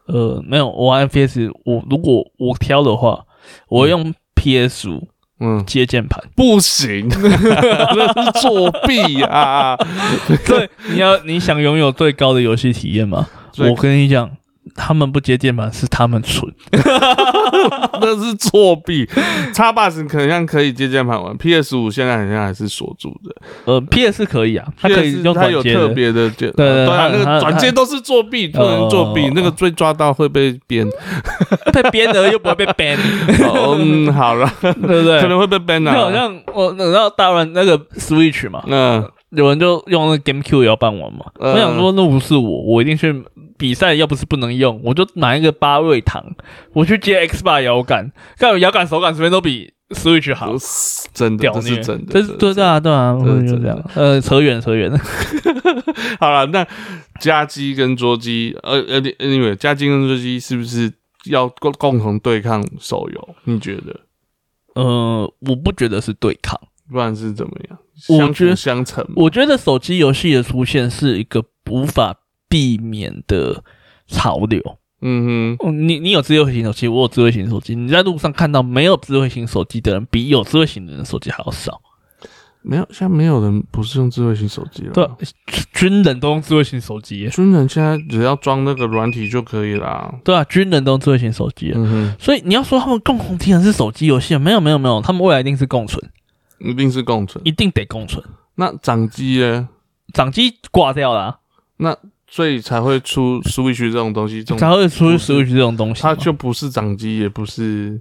[0.07, 3.25] 呃，没有，我玩 FPS，我如果我挑的话，
[3.67, 5.09] 我用 PS 五
[5.41, 6.23] 嗯，接键盘。
[6.35, 9.77] 不行， 那是作弊啊！
[10.47, 13.27] 对，你要你想拥有最高的游戏体验吗？
[13.57, 14.29] 我跟你讲，
[14.75, 16.51] 他们不接键盘是他们蠢。
[18.01, 19.07] 那是作弊。
[19.53, 23.35] 叉 box 可能可以接键盘玩，PS 五现在好像还是锁住的。
[23.65, 25.63] 呃 PS 可以啊，它可以用它有。
[25.63, 30.87] 特别的键，对对对啊，那个转接都是作弊，不能作弊哦，那个被抓到会被编。
[31.71, 32.97] 被编的又不会被 ban，
[33.47, 35.21] 哦嗯，好了，对不对？
[35.21, 36.13] 可能会被 ban 就好啊。
[36.13, 41.25] 像我然后大人那个 Switch 嘛，嗯，有人就用那个 GameCube 摇办玩嘛。
[41.39, 43.11] 嗯我想说，那不是我，我一定去
[43.59, 46.25] 比赛，要不是不能用，我就拿一个八瑞堂，
[46.73, 50.55] 我去接 X 八摇杆，看我摇杆手感随便都比 Switch 好。
[51.13, 53.83] 真的，这是真的，这是对对啊对啊，这是这样。
[53.95, 54.97] 呃，扯远扯远了。
[56.19, 56.65] 好了，那
[57.19, 60.89] 家机跟桌机，呃呃，anyway，家机跟桌机是不是
[61.25, 63.35] 要共共同对抗手游？
[63.43, 63.99] 你觉得？
[64.75, 66.57] 呃，我不觉得是对抗，
[66.89, 67.77] 不然是怎么样？
[68.07, 69.05] 我觉得相成。
[69.17, 72.15] 我觉得手机游戏的出现是一个无法
[72.49, 73.63] 避免的
[74.07, 74.59] 潮流。
[75.01, 81.79] 嗯哼，哦你你有智慧型手机，我有智慧型手机，你在路上看到没有智慧型手机的人，比有智慧型的人手机还要少。
[82.61, 84.91] 没有，现在没有人不是用智慧型手机了。
[84.91, 85.07] 对，
[85.73, 90.13] 军人都用智慧型手机，军人现在只要装那个软体就可以啦。
[90.25, 91.71] 对啊，军人都用智慧型手机。
[91.73, 96.11] 嗯哼，所以你要说他们共同敌人是手机游戏，没有没有没有，他们未来一定是共存，
[96.59, 97.41] 一定是共存。
[97.45, 98.21] 一定得共存。
[98.55, 99.69] 那掌机呢？
[100.13, 101.37] 掌机挂掉了啊、
[101.77, 101.97] 那
[102.29, 106.01] 所以才会出 Switch 这种东西，这才会出 Switch 这种东西。
[106.01, 107.99] 它就不是掌机，也不是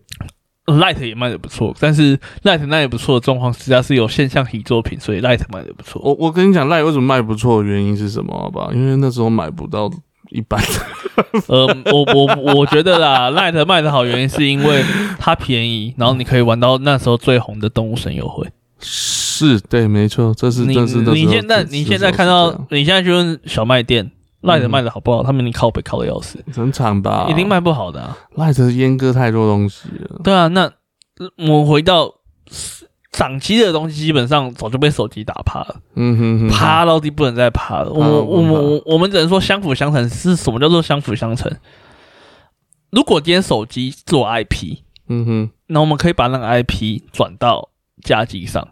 [0.66, 6.00] Light 也卖的不错，但是 Light 那也不错的状况，实际上是有现象级作品，所以 Light 卖的不错。
[6.04, 8.32] 我我跟你讲，，Light 为什么卖不错的原因是什么？
[8.38, 8.68] 好吧？
[8.74, 9.90] 因为那时候买不到
[10.30, 10.68] 一般的。
[11.48, 14.84] 呃，我我我觉得啦，Light 卖的好原因是因为
[15.18, 18.46] 它便宜，然后你可以玩到那时候最红的动物神游会。
[18.80, 24.08] 是对，没错，这是你这是你现在你现在看到你现在去问小卖店
[24.42, 27.26] 赖的卖的好不好，他们你靠北靠的要死，很惨吧？
[27.28, 28.16] 一定卖不好的啊。
[28.34, 30.20] 赖的阉割太多东西了。
[30.22, 30.70] 对啊，那
[31.48, 32.14] 我回到
[33.10, 37.90] 掌机的东西，基本上早就被手机打趴了，嗯哼哼，趴到底不能再趴了。
[37.90, 40.08] 我们我们我我们只能说相辅相成。
[40.08, 41.50] 是什么叫做相辅相成？
[42.90, 44.78] 如果今天手机做 IP，
[45.08, 47.70] 嗯哼，那我们可以把那个 IP 转到
[48.02, 48.68] 家机上。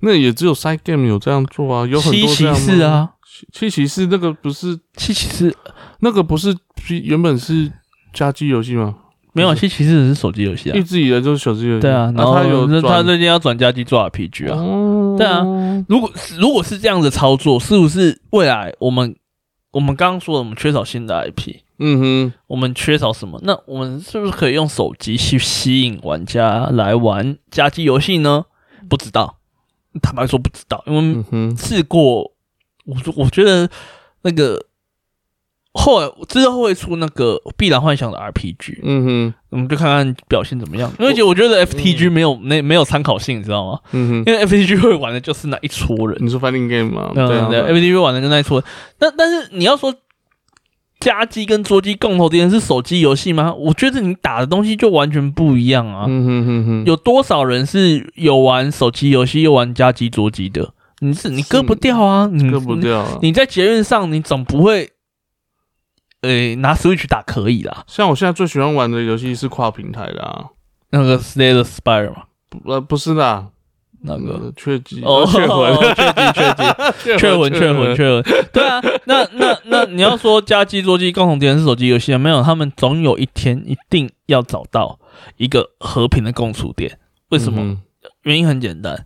[0.00, 3.14] 那也只有 Side Game 有这样做啊，有很多七骑士啊，
[3.52, 5.54] 七骑士那个不是七骑士，
[6.00, 6.56] 那个不是
[6.88, 7.70] 原本是
[8.12, 8.94] 家机游戏吗？
[9.32, 11.80] 没有，七骑士是手机游戏啊，一直以来就是手机游戏。
[11.82, 15.44] 对啊，然后他有他最近要转家机做 RPG 啊，对啊。
[15.88, 19.14] 如果如果是这样的操作，是不是未来我们
[19.72, 21.56] 我们刚刚说的我们缺少新的 IP？
[21.78, 23.38] 嗯哼，我们缺少什么？
[23.42, 28.44] 那我们是不是可以用手机去吸引玩家来玩家机游戏呢？
[28.88, 29.36] 不知道。
[30.02, 32.32] 坦白说不知道，因为试过，
[32.86, 33.68] 我我觉得
[34.22, 34.64] 那个
[35.72, 40.90] 后来之后会出那个《碧蓝幻想》的 RPG，嗯哼，我们就看看表现怎么样。
[40.98, 43.80] 因为我觉得 FTG 没有那没有参考性，你知道吗？
[43.92, 46.16] 嗯哼，因为 FTG 会玩的就是那一撮人。
[46.20, 47.10] 你说 Fighting Game 吗？
[47.14, 48.64] 对对，FTG 玩的就那一撮。
[48.98, 49.94] 但但是你要说。
[50.98, 53.52] 家机跟桌机共同点是手机游戏吗？
[53.54, 56.06] 我觉得你打的东西就完全不一样啊！
[56.08, 60.72] 嗯哼哼哼有多少人是有玩手机游戏又玩家机桌机的？
[61.00, 62.28] 你是你割不掉啊！
[62.32, 63.18] 你割不掉。
[63.22, 64.90] 你在捷运上，你总不会，
[66.22, 67.84] 诶，拿 Switch 打可以啦。
[67.86, 70.46] 像我现在最喜欢玩的游戏是跨平台的啊，
[70.90, 72.24] 那个 stay the Spire 吗？
[72.64, 73.48] 呃，不是的。
[74.02, 78.22] 那个雀机哦， 雀魂，雀机，雀机，雀魂，雀魂，雀魂。
[78.52, 82.18] 对啊，那那那你要说家机、桌机共同点是手机游戏啊？
[82.18, 85.00] 没有，他们总有一天一定要找到
[85.38, 86.98] 一个和平的共处点。
[87.30, 87.78] 为什么？
[88.22, 89.04] 原因很简单，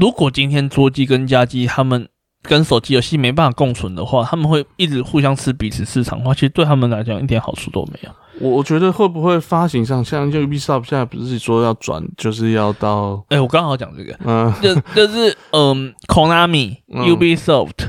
[0.00, 2.08] 如果今天桌机跟家机他们。
[2.48, 8.10] 跟手机游戏没办法共存的话，他们会一直互相吃彼此市场的话，其实对他们来讲一点好处都没有。
[8.38, 13.20] 我我觉得会不会发行上像就 Ubisoft 现在不是说要转，就是要到……
[13.30, 17.88] 哎，我刚好讲这个，嗯，就就是嗯，Konami、Ubisoft，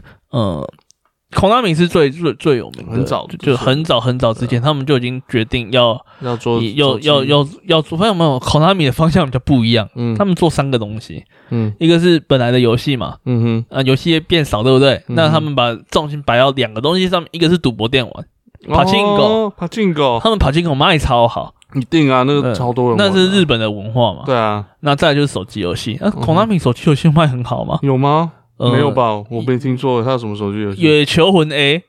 [1.31, 1.35] 嗯。
[1.35, 7.97] Konami 是最最最有名的，很早就很早很早之前，他们就已经决定要要做要要要要做。
[7.97, 9.89] 发现没有，Konami 的方向比较不一样。
[9.95, 11.25] 嗯，他们做三个东西。
[11.49, 13.17] 嗯，一个是本来的游戏嘛。
[13.25, 15.03] 嗯哼，啊，游戏变少，对不对？
[15.07, 18.25] 那他们把重心摆到两个东西上面，一个是赌博电玩，
[18.73, 22.95] 帕金狗，帕金狗，他们帕金狗卖超好，一定啊，那个超多人。
[22.97, 24.23] 那是日本的文化嘛？
[24.25, 24.65] 对啊。
[24.79, 27.79] 那再就是手机游戏，那 Konami 手机游戏卖很好吗？
[27.81, 28.31] 有吗？
[28.59, 29.13] 没有吧？
[29.29, 30.81] 我没听说他有什么手机游戏。
[30.81, 31.83] 野球魂 A。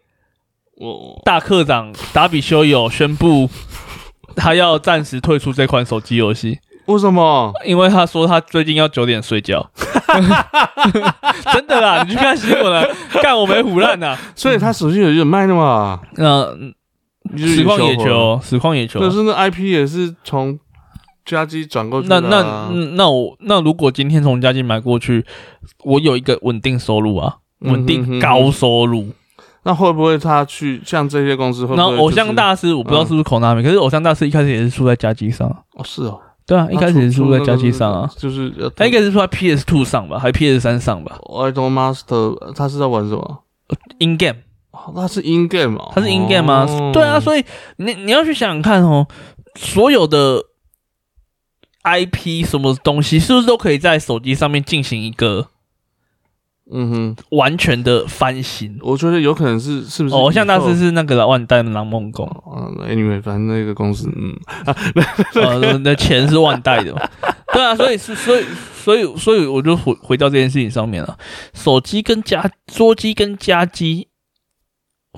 [0.77, 3.51] 我大课长达比修友宣布，
[4.37, 6.59] 他要暂时退出这款手机游戏。
[6.87, 7.53] 为什么？
[7.67, 9.69] 因为他说他最近要九点睡觉。
[11.53, 12.89] 真的啦，你去看新闻了，
[13.21, 14.17] 干我没胡乱呐。
[14.37, 16.01] 所以他手机游戏卖的嘛？
[16.17, 16.73] 嗯，
[17.37, 19.01] 实况野球，实况野球。
[19.01, 20.59] 可是那 IP 也是从
[21.37, 22.09] 家机转过去。
[22.09, 25.25] 那那那我那如果今天从家机买过去，
[25.85, 29.09] 我有一个稳定收入啊，稳定高收入。
[29.65, 31.67] 那会不会他去像这些公司？
[31.77, 43.41] 然后偶像大师，我不知道是不是口纳米，可是偶像大师一开始也是输在家机上哦，是哦，对啊，一开始是输在加机上啊，就是他应该是输在 PS Two 上吧，还 PS 三上吧？Idol Master 他是在玩什么
[43.99, 44.39] ？In Game，
[44.95, 46.67] 他是 In Game 哦，他是 In Game 吗？
[46.95, 47.45] 对啊，所以
[47.77, 49.07] 你你要去想想看哦，
[49.57, 50.43] 所有的
[51.89, 55.49] IP 什么东西是不是都可以在手机上面进行一个？
[56.71, 60.15] 嗯哼，完全的翻新，我觉得有可能是是不是？
[60.15, 64.37] 偶像大师是那个万代的狼梦宫啊，anyway，反正那个公司，嗯，
[65.35, 67.01] 呃，那钱是万代的嘛，
[67.55, 68.45] 对啊，所以是所以
[68.75, 71.17] 所以所以我就回回到这件事情上面了。
[71.55, 74.09] 手机跟家桌机跟家机，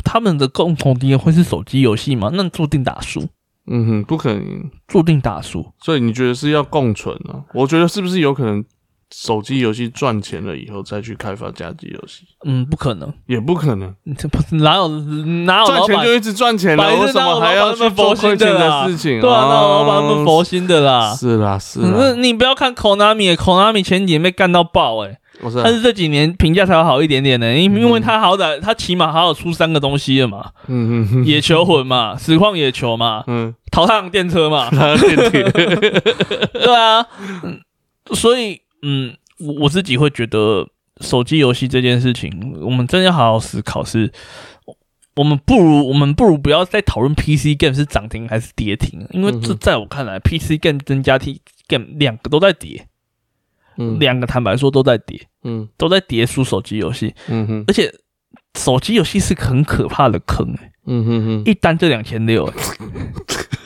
[0.05, 2.31] 他们的共同点会是手机游戏吗？
[2.33, 3.29] 那注定打输。
[3.71, 5.65] 嗯哼，不可能，注定打输。
[5.81, 7.41] 所以你觉得是要共存啊？
[7.55, 8.65] 我觉得是不是有可能？
[9.13, 19.21] 手机游戏赚钱了以后再去开发家机游戏，嗯，不可能，也不可能，这不是哪有哪有赚钱就一直赚钱了，为什么还要去做亏钱的事情？
[19.21, 22.13] 对啊，那老板们佛心的啦，是啦是啦。
[22.19, 25.19] 你不要看 Konami，Konami 前几年被干到爆哎，
[25.63, 34.69] 但是这几年评价才会好一点点呢，因因为他好歹他起码还有出三个东西了嘛，嗯嗯，野球魂嘛， 实况野球嘛，嗯，淘太阳电车嘛，
[36.53, 37.07] 对啊，
[38.15, 38.61] 所以。
[38.83, 40.67] 嗯，我我自己会觉得
[41.03, 43.85] 手机游戏这件事情，我们真的要好好思考。
[43.85, 44.11] 是，
[45.17, 51.39] 我们不如我们不如不要再讨论 PC game 是涨停还是跌停，因为这在我看来，PC game 跟家庭
[51.69, 52.87] game 两个都在跌。
[53.81, 53.99] 嗯。
[53.99, 55.69] 两个坦白说都在跌，嗯。
[55.77, 57.65] 都在跌输手机游戏，嗯哼。
[57.67, 57.93] 而且
[58.57, 62.53] 手机游戏是个很可怕的坑、欸，嗯哼哼，一单就两千六，欸。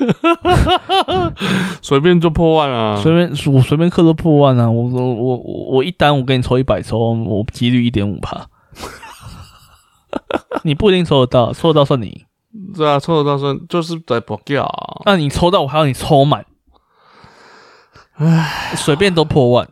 [1.81, 3.01] 随便就破万啊！
[3.03, 4.71] 随便我随便氪都破万啊！
[4.71, 8.47] 我我我我我一单我给你抽一百抽，我几率一点五趴，
[10.65, 12.25] 你不一定抽得到，抽得到算你赢。
[12.75, 15.03] 对啊，抽得到算就是在博掉啊。
[15.07, 16.45] 那你抽到我还要你抽满，
[18.17, 19.69] 唉，随便都破万，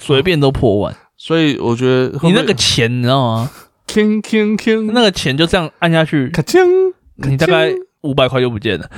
[0.00, 0.96] 随便都破万。
[1.16, 3.50] 所以我觉得你那个钱你知道吗？
[3.86, 7.72] 铿铿铿，那个钱就这样按下去，咔锵，你大概
[8.02, 8.88] 五百块就不见了。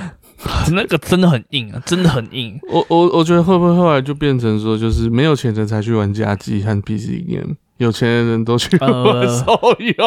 [0.71, 2.59] 那个真的很硬啊，真的很硬。
[2.69, 9.45] 我我我觉得会不会后来就变成说，就是没有钱人才去玩家机和 PC game，有钱的人都去玩呃手
[9.79, 10.05] 游。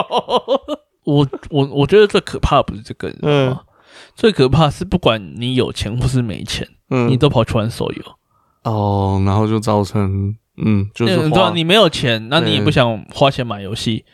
[1.04, 3.60] 我我我觉得最可怕不是这个，你知道吗？
[4.14, 8.02] 最可怕是不管你有钱或是没钱，嗯你都跑去玩手游。
[8.64, 10.34] 哦，然后就造成
[10.64, 14.04] 嗯，就是说嗯对啊，你没有钱，那你也不想花钱买游戏，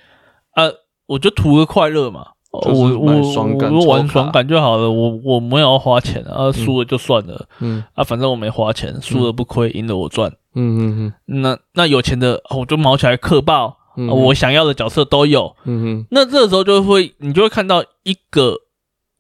[0.57, 0.73] 呃，
[1.07, 2.29] 我就图个快乐嘛。
[2.53, 7.49] 我我我我玩爽感就好了，我我没有要花钱啊，输了就算了。
[7.61, 7.83] 嗯。
[7.95, 10.31] 啊，反正我没花钱，输了不亏，赢了我赚。
[10.55, 11.41] 嗯嗯嗯。
[11.41, 15.57] 那那有钱的哦我就毛起来氪爆，我想要的角色都有。
[15.65, 18.59] 嗯哼那这个时候就会你就会看到一个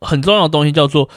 [0.00, 1.08] 很重要的东西，叫做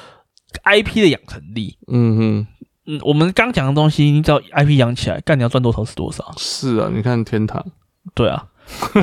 [0.63, 1.77] IP 的养成力。
[1.91, 2.47] 嗯嗯，
[2.87, 6.33] 嗯，我们刚讲的东西，你只要 IP 养起来，干你要赚多少是多少。
[6.37, 7.65] 是啊，你看天堂，
[8.13, 8.47] 对啊，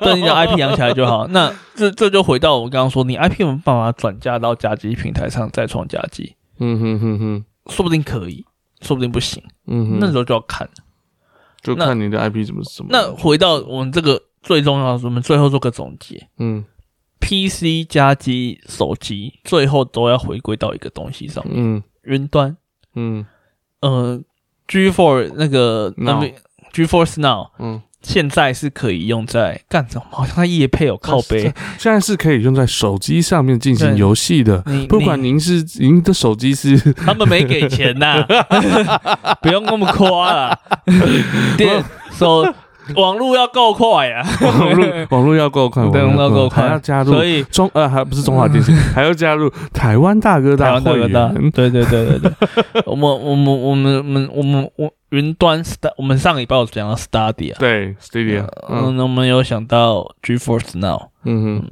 [0.00, 1.26] 对，你的 IP 养起来就好。
[1.28, 6.34] 那这这就回到我刚刚说，你 IP 有没有办法转嫁到家机平台上再创家机？
[6.58, 8.44] 嗯哼哼哼，说不定可以，
[8.82, 9.42] 说不定不行。
[9.66, 10.68] 嗯哼，那时候就要看。
[11.62, 12.88] 就看你的 IP 怎么怎么。
[12.90, 16.64] 那回到我们这个最重要的，我们最后做个总结嗯
[17.20, 22.56] ：PC、加机、手机，最后都要回归到一个东西上面，嗯云端。
[22.94, 23.24] 嗯
[23.80, 24.20] 呃
[24.68, 26.34] ，G4 那个 Now 那边
[26.72, 30.04] G4 Now 嗯，现在是可以用在干什么？
[30.10, 31.42] 好像它也配有靠背。
[31.78, 34.62] 现在是可以用在手机上面进行游戏的。
[34.66, 38.24] 你不管您是您的手机是 他们没给钱呐，
[39.42, 40.58] 不用那么夸了。
[41.56, 42.44] 电手
[42.96, 51.10] 网络要够快啊，网络 网络要够快，网络要够还要，加入所以中呃还不是 中华电信，还要加入台湾大哥大会员。
[51.52, 61.70] 对对对对对，我们我们我们我们我们我云端 Star，我们上礼拜有讲到 studio，对，Stadia，嗯嗯，我们有想到 GeForce Now，嗯哼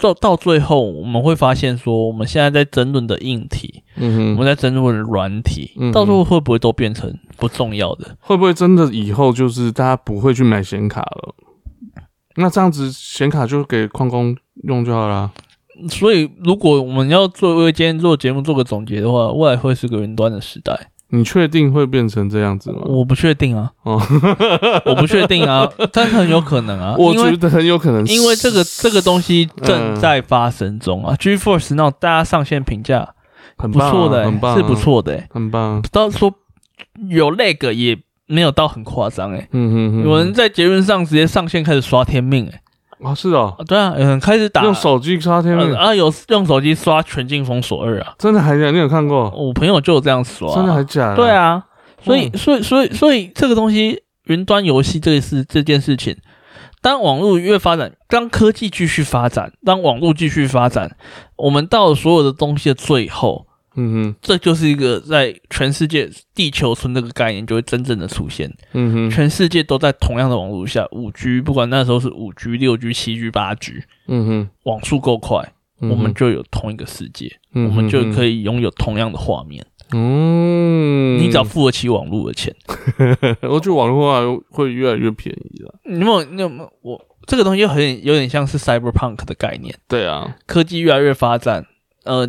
[0.00, 8.16] 到到最后我们会发现说，我们现在在争论的硬体，嗯哼，我们在争论的软体嗯，到时候会不会都变成不重要的？
[8.20, 11.34] 会不会真的以后就是大家不会去买显卡了？
[12.36, 15.32] 那这样子显卡就给矿工用就好啦。
[15.90, 20.90] 所以，如果我们要做为今天做节目做个总结的话，未来会是个云端的时代。
[21.10, 22.80] 你确定会变成这样子吗？
[22.86, 24.00] 我不确定啊，哦，
[24.86, 31.14] 我不确定啊，但是很有可能啊，因 为我觉得很有可能是，因为这个这个东西正在发生中啊。
[31.18, 33.08] GeForce 那种大家上线评价
[33.56, 35.82] 不很棒啊错的、欸很棒啊，是不错的、欸，很棒。
[35.92, 36.32] 到说
[37.08, 37.96] 有 lag 也
[38.26, 42.60] 没有到很夸张哎，嗯哼哼，有人在节目上直接上线开始刷天命哎、
[43.02, 44.62] 啊是哦，啊对啊，嗯开始打。
[44.64, 48.70] 用手机刷天命，呃啊有用手机刷全境封锁二啊，真的还假？
[48.70, 49.30] 你有看过？
[49.30, 51.16] 我朋友就有这样刷、真的还假的？
[51.16, 51.64] 对，啊，
[52.02, 52.38] 所以嗯。
[52.38, 56.16] 所以所以所以这个东西，云端游戏这个事这件事情，
[56.80, 60.96] 当网络越发展，当科技继续发展，当网络继续发展，
[61.36, 63.46] 我们到了所有的东西的最后，
[63.76, 79.64] 嗯哼，这就是一个在全世界地球村这个概念就会真正的出现，嗯哼，全世界都在同样的网络下，五 G，不管那时候是五 G、六 G、七 G、八 G，嗯哼，网速够快，嗯我们就有同一个世界，嗯我们就可以，以拥有同样的画面。
[79.92, 82.52] 嗯，你只要付得起网络的钱。
[83.42, 85.72] 我觉得网络化会越来越便宜了。
[85.84, 86.24] 你有没有？
[86.24, 86.72] 你有没有？
[86.82, 91.64] 我这个东西有很有点像是 cyberpunk 的概念，对啊，科技越来越发展，
[92.02, 92.28] 呃，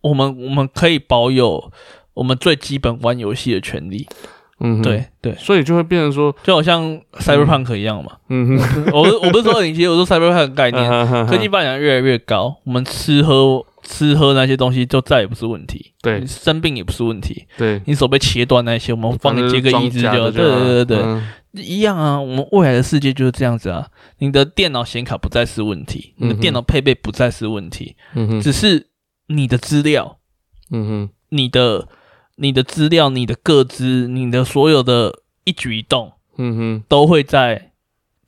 [0.00, 1.72] 我们我们可以保有
[2.14, 4.06] 我们最基本玩游戏的权利。
[4.58, 8.12] 嗯哼，对对，所以就会变成说，就好像 cyberpunk 一样嘛。
[8.30, 16.20] 嗯哼， 我我不是说二零七，我说 cyberpunk 的概念，科科技发展越来越高，我们吃喝吃喝那些东西就再也不是问题，对。
[16.20, 20.98] 你生病也不是问题，对，你手被切断那些，我们帮你接个义肢就好，对对对对。
[21.02, 21.28] 嗯。
[21.52, 23.86] 一样啊，我们未来的世界就是这样子啊。
[24.20, 28.86] 你的电脑显卡不再是问题，你的电脑配备不再是问题，嗯哼，只是
[29.28, 30.18] 你的资料、
[30.70, 31.88] 嗯哼，你的、
[32.36, 37.72] 你的资料、你的个资、你的所有的一举一动，嗯哼，都会在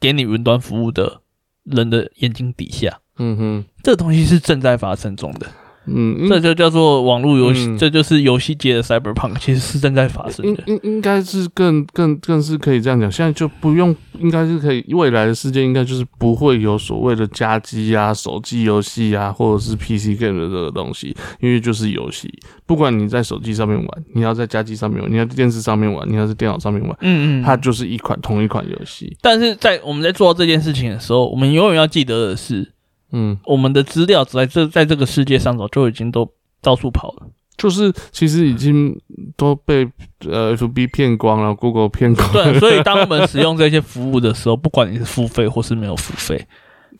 [0.00, 1.20] 给你云端服务的
[1.64, 3.00] 人的眼睛底下。
[3.16, 5.46] 嗯哼，这个东西是正在发生中的。
[5.94, 10.62] 嗯，这就叫做网络游戏，嗯这就是游戏界的 cyberpunk，其实是正在发生的。
[10.66, 22.32] 应应应该是更更更是可以这样讲，现在就不用，应该是可以，未来的世界应该就是不会有所谓的家机啊、手机游戏啊，或者是 PC game 的这个东西，因为就是游戏，
[22.66, 29.16] 不管你在手机上面玩，你要在家机上面玩，你要在电视上面玩，你要在电脑上面玩，嗯嗯，它就是一款同一款游戏。
[29.22, 32.72] 但是在我们在做到这件事情的时候，我们永远要记得的是，
[33.12, 36.30] 嗯，我们的资料在这在这个世界上早就已经都
[36.60, 37.26] 到处跑了。
[37.56, 38.96] 就是其实已经
[39.36, 39.84] 都被
[40.24, 42.52] 呃 FB 骗光了，Google 骗光了。
[42.52, 46.46] 对，所以当我们使用这些服务的时候，不管你是付费或是没有付费，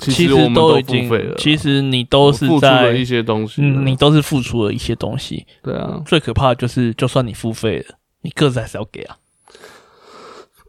[0.01, 3.63] 其其实都都已经其实你都是付出了一，些东西。
[3.63, 5.47] 嗯，你都是付出了一些东西。
[5.63, 9.17] 对啊，最可怕的就是，就算你付费了，你个子还是要给啊，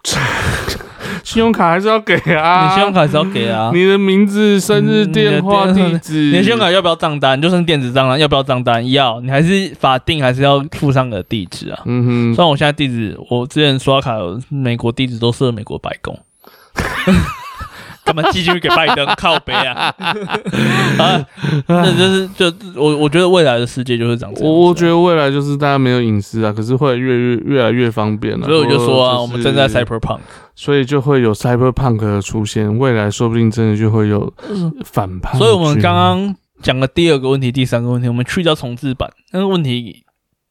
[1.23, 3.71] 信用卡还是要给啊，你信用卡还是要给啊。
[3.73, 7.39] 你的名字、生日、嗯电话、地址，你的信用卡要不要账单？
[7.41, 8.89] 就算电子账单，要不要账单？
[8.91, 11.81] 要，你还是法定还是要附上个地址啊。
[11.85, 16.17] 嗯哼，虽然我现在地址，我之前刷卡有美国地址都设美国白宫，
[18.05, 19.93] 干嘛寄进去给拜登靠背啊？
[20.97, 21.25] 啊，
[21.67, 28.47] 那就是就我我觉得未来的世界就是长这样子啊、我我觉得未来就是大家没有隐私啊，可是会越越越来越方便了。
[28.47, 30.19] 所以我就说啊，我们正在 cyberpunk，
[30.59, 34.33] 所以就会有 cyberpunk 的出现，未来说不定真的就会有
[34.83, 35.37] 反叛。
[35.37, 40.03] 所以我们刚刚讲的第二个问题、第三个问题，我们去掉重置版，那个问题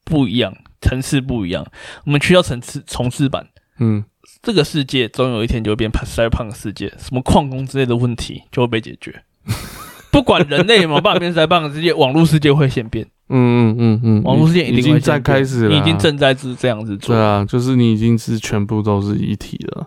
[0.06, 1.62] 不一样，层次不一样，
[2.06, 3.48] 我们去掉层次重置版。
[3.78, 4.02] 嗯
[4.40, 9.22] 这个世界总有一天就会变 cyberpunk 世界，什么矿工之类的问题就会被解决。
[10.10, 17.14] 不管人类有没有办法变 cyberpunk 世界，网络世界会先变，嗯嗯嗯嗯，网络世界已经在开始了，你已经正在是这样子做。
[17.14, 19.86] 对啊，就是你已经是全部都是一体了，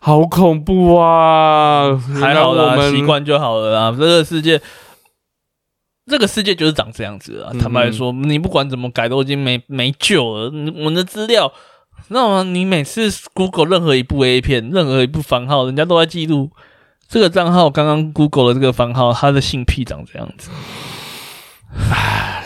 [0.00, 1.96] 好恐怖啊！
[2.20, 3.96] 还好我们习惯就好了啦。
[3.96, 4.60] 这个世界，
[6.06, 7.50] 这个世界就是长这样子啊。
[7.52, 10.52] 嗯坦白说，你不管怎么改，都已经没没救了。
[10.76, 11.52] 我们的资料，
[12.08, 12.42] 知道吗？
[12.42, 16.50] 你每次 Google 任何一部 A 片，任何一部番号，人家都在记录
[17.08, 17.70] 这个账号。
[17.70, 20.50] 刚刚 Google 的这个番号，他的性癖长这样子。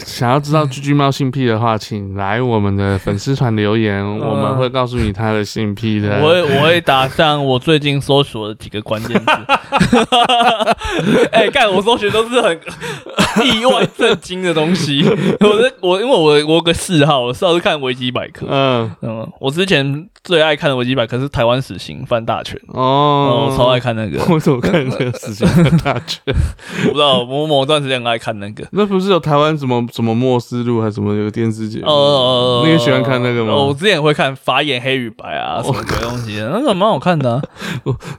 [0.04, 6.20] 想要知道居居猫性癖的话，请来我们的粉丝团留言， 我们会告诉你他的性癖的。
[6.20, 9.32] 我会我会打上我最近搜索的几个关键字。
[11.32, 12.60] 哎、干我搜寻都是很
[13.44, 15.04] 意外震惊的东西。
[15.40, 18.46] 我的我因为我我有个嗜好，我嗜好是看维基百科。
[18.48, 24.22] 嗯嗯，我之前最爱看的维基百科是台湾死刑犯大全，哦，我超爱看那个。
[24.32, 26.20] 我怎么看这个死刑犯大全？
[26.86, 28.64] 我不知道，我某段时间很爱看那个。
[28.70, 31.86] 那不是有台湾什么什么末世录还是什么有个电视节目？
[31.86, 33.52] 哦，你也喜欢看那个吗？
[33.52, 37.42] 哦我之前会看法眼黑与白啊，什么鬼东西的，那个蛮好看的、 啊。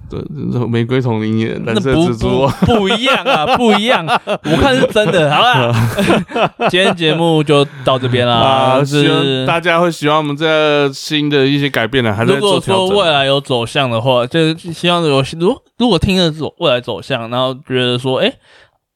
[0.10, 0.20] 对，
[0.54, 4.06] 这玫瑰同林演蓝色蜘蛛不不一样啊， 不一样。
[4.06, 5.30] 我看是真的。
[5.36, 5.74] 好啦，
[6.70, 8.82] 今天节目就到这边啦。
[8.86, 12.62] 是大家会喜欢我们这新的一些改变的，还是如果。
[12.62, 18.32] 说未来有走向的话，就是希望有如如果听了走未来走向，然后觉得说，哎、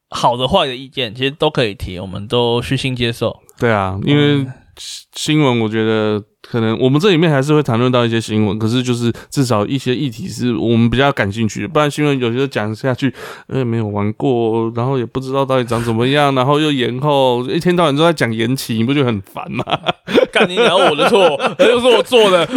[0.10, 3.40] 好的坏的意见，其实都可以提，我们都虚心接受。
[3.58, 4.54] 对啊，因为嗯
[5.14, 13.14] 新闻，我觉得可能我们这里面还是会谈论到一些新闻，可是就是至少一些议题是我们比较感兴趣的，不然新闻有些讲下去，
[13.48, 19.64] 呃，没有玩过，然后也不知道到底长怎么样，然后又延后，一天到晚都在讲延期，你不觉得很烦吗？
[20.32, 22.48] 干你聊我的错，这就是我做的。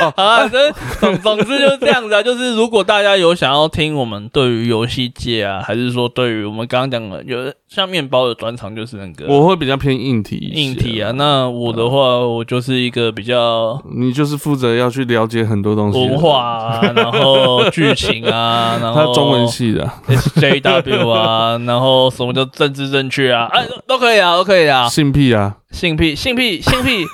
[0.00, 2.22] 好啊，这总总之就是这样子啊。
[2.22, 11.10] 就是如果大家有想要听我们对于游戏界啊，还是说对于我们刚刚讲的，有像面包的专长，就是那个我会比较偏硬体硬体啊。
[11.12, 24.88] 那我的话，我就是一个比较你就是负责要去了解很多东西文化啊，然后剧情啊， 然后他中文系的 SJW 啊，然后什么叫政治正确啊，哎，都可以啊，都可以啊。
[24.88, 27.04] 性癖啊，性癖，性癖，性癖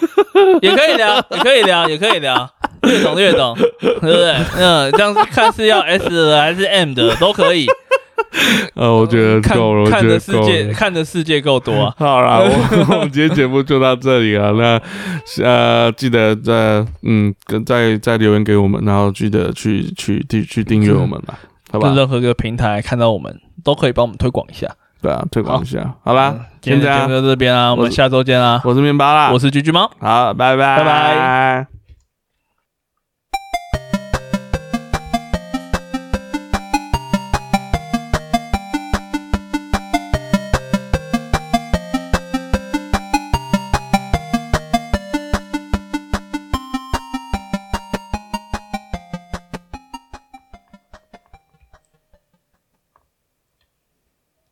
[0.62, 2.48] 也可以聊，也可以聊，也可以聊，
[2.82, 4.34] 越懂越懂，对不对？
[4.56, 7.66] 嗯，这样子看是要 S 的还是 M 的都可以。
[8.74, 11.94] 呃，我觉得看够了，我看的世界，看的世界够多啊。
[11.98, 12.46] 好啦，我
[12.94, 14.52] 我们今天节目就到这里了。
[14.52, 14.80] 那
[15.44, 21.38] 呃，记得在嗯，跟再再留言给我们，然后记得去去去去订阅我们吧，
[21.72, 21.92] 好吧？
[21.94, 23.34] 任何一个平台看到我们，
[23.64, 24.68] 都可以帮我们推广一下。
[25.02, 25.94] 对啊，推广一下。
[26.04, 27.08] 好啦嗯，今天。
[27.08, 28.60] 就到这边啊，我们下周见啊。
[28.64, 29.90] 我是面包啦，我是橘橘猫。
[29.98, 31.79] 好，拜拜，拜拜。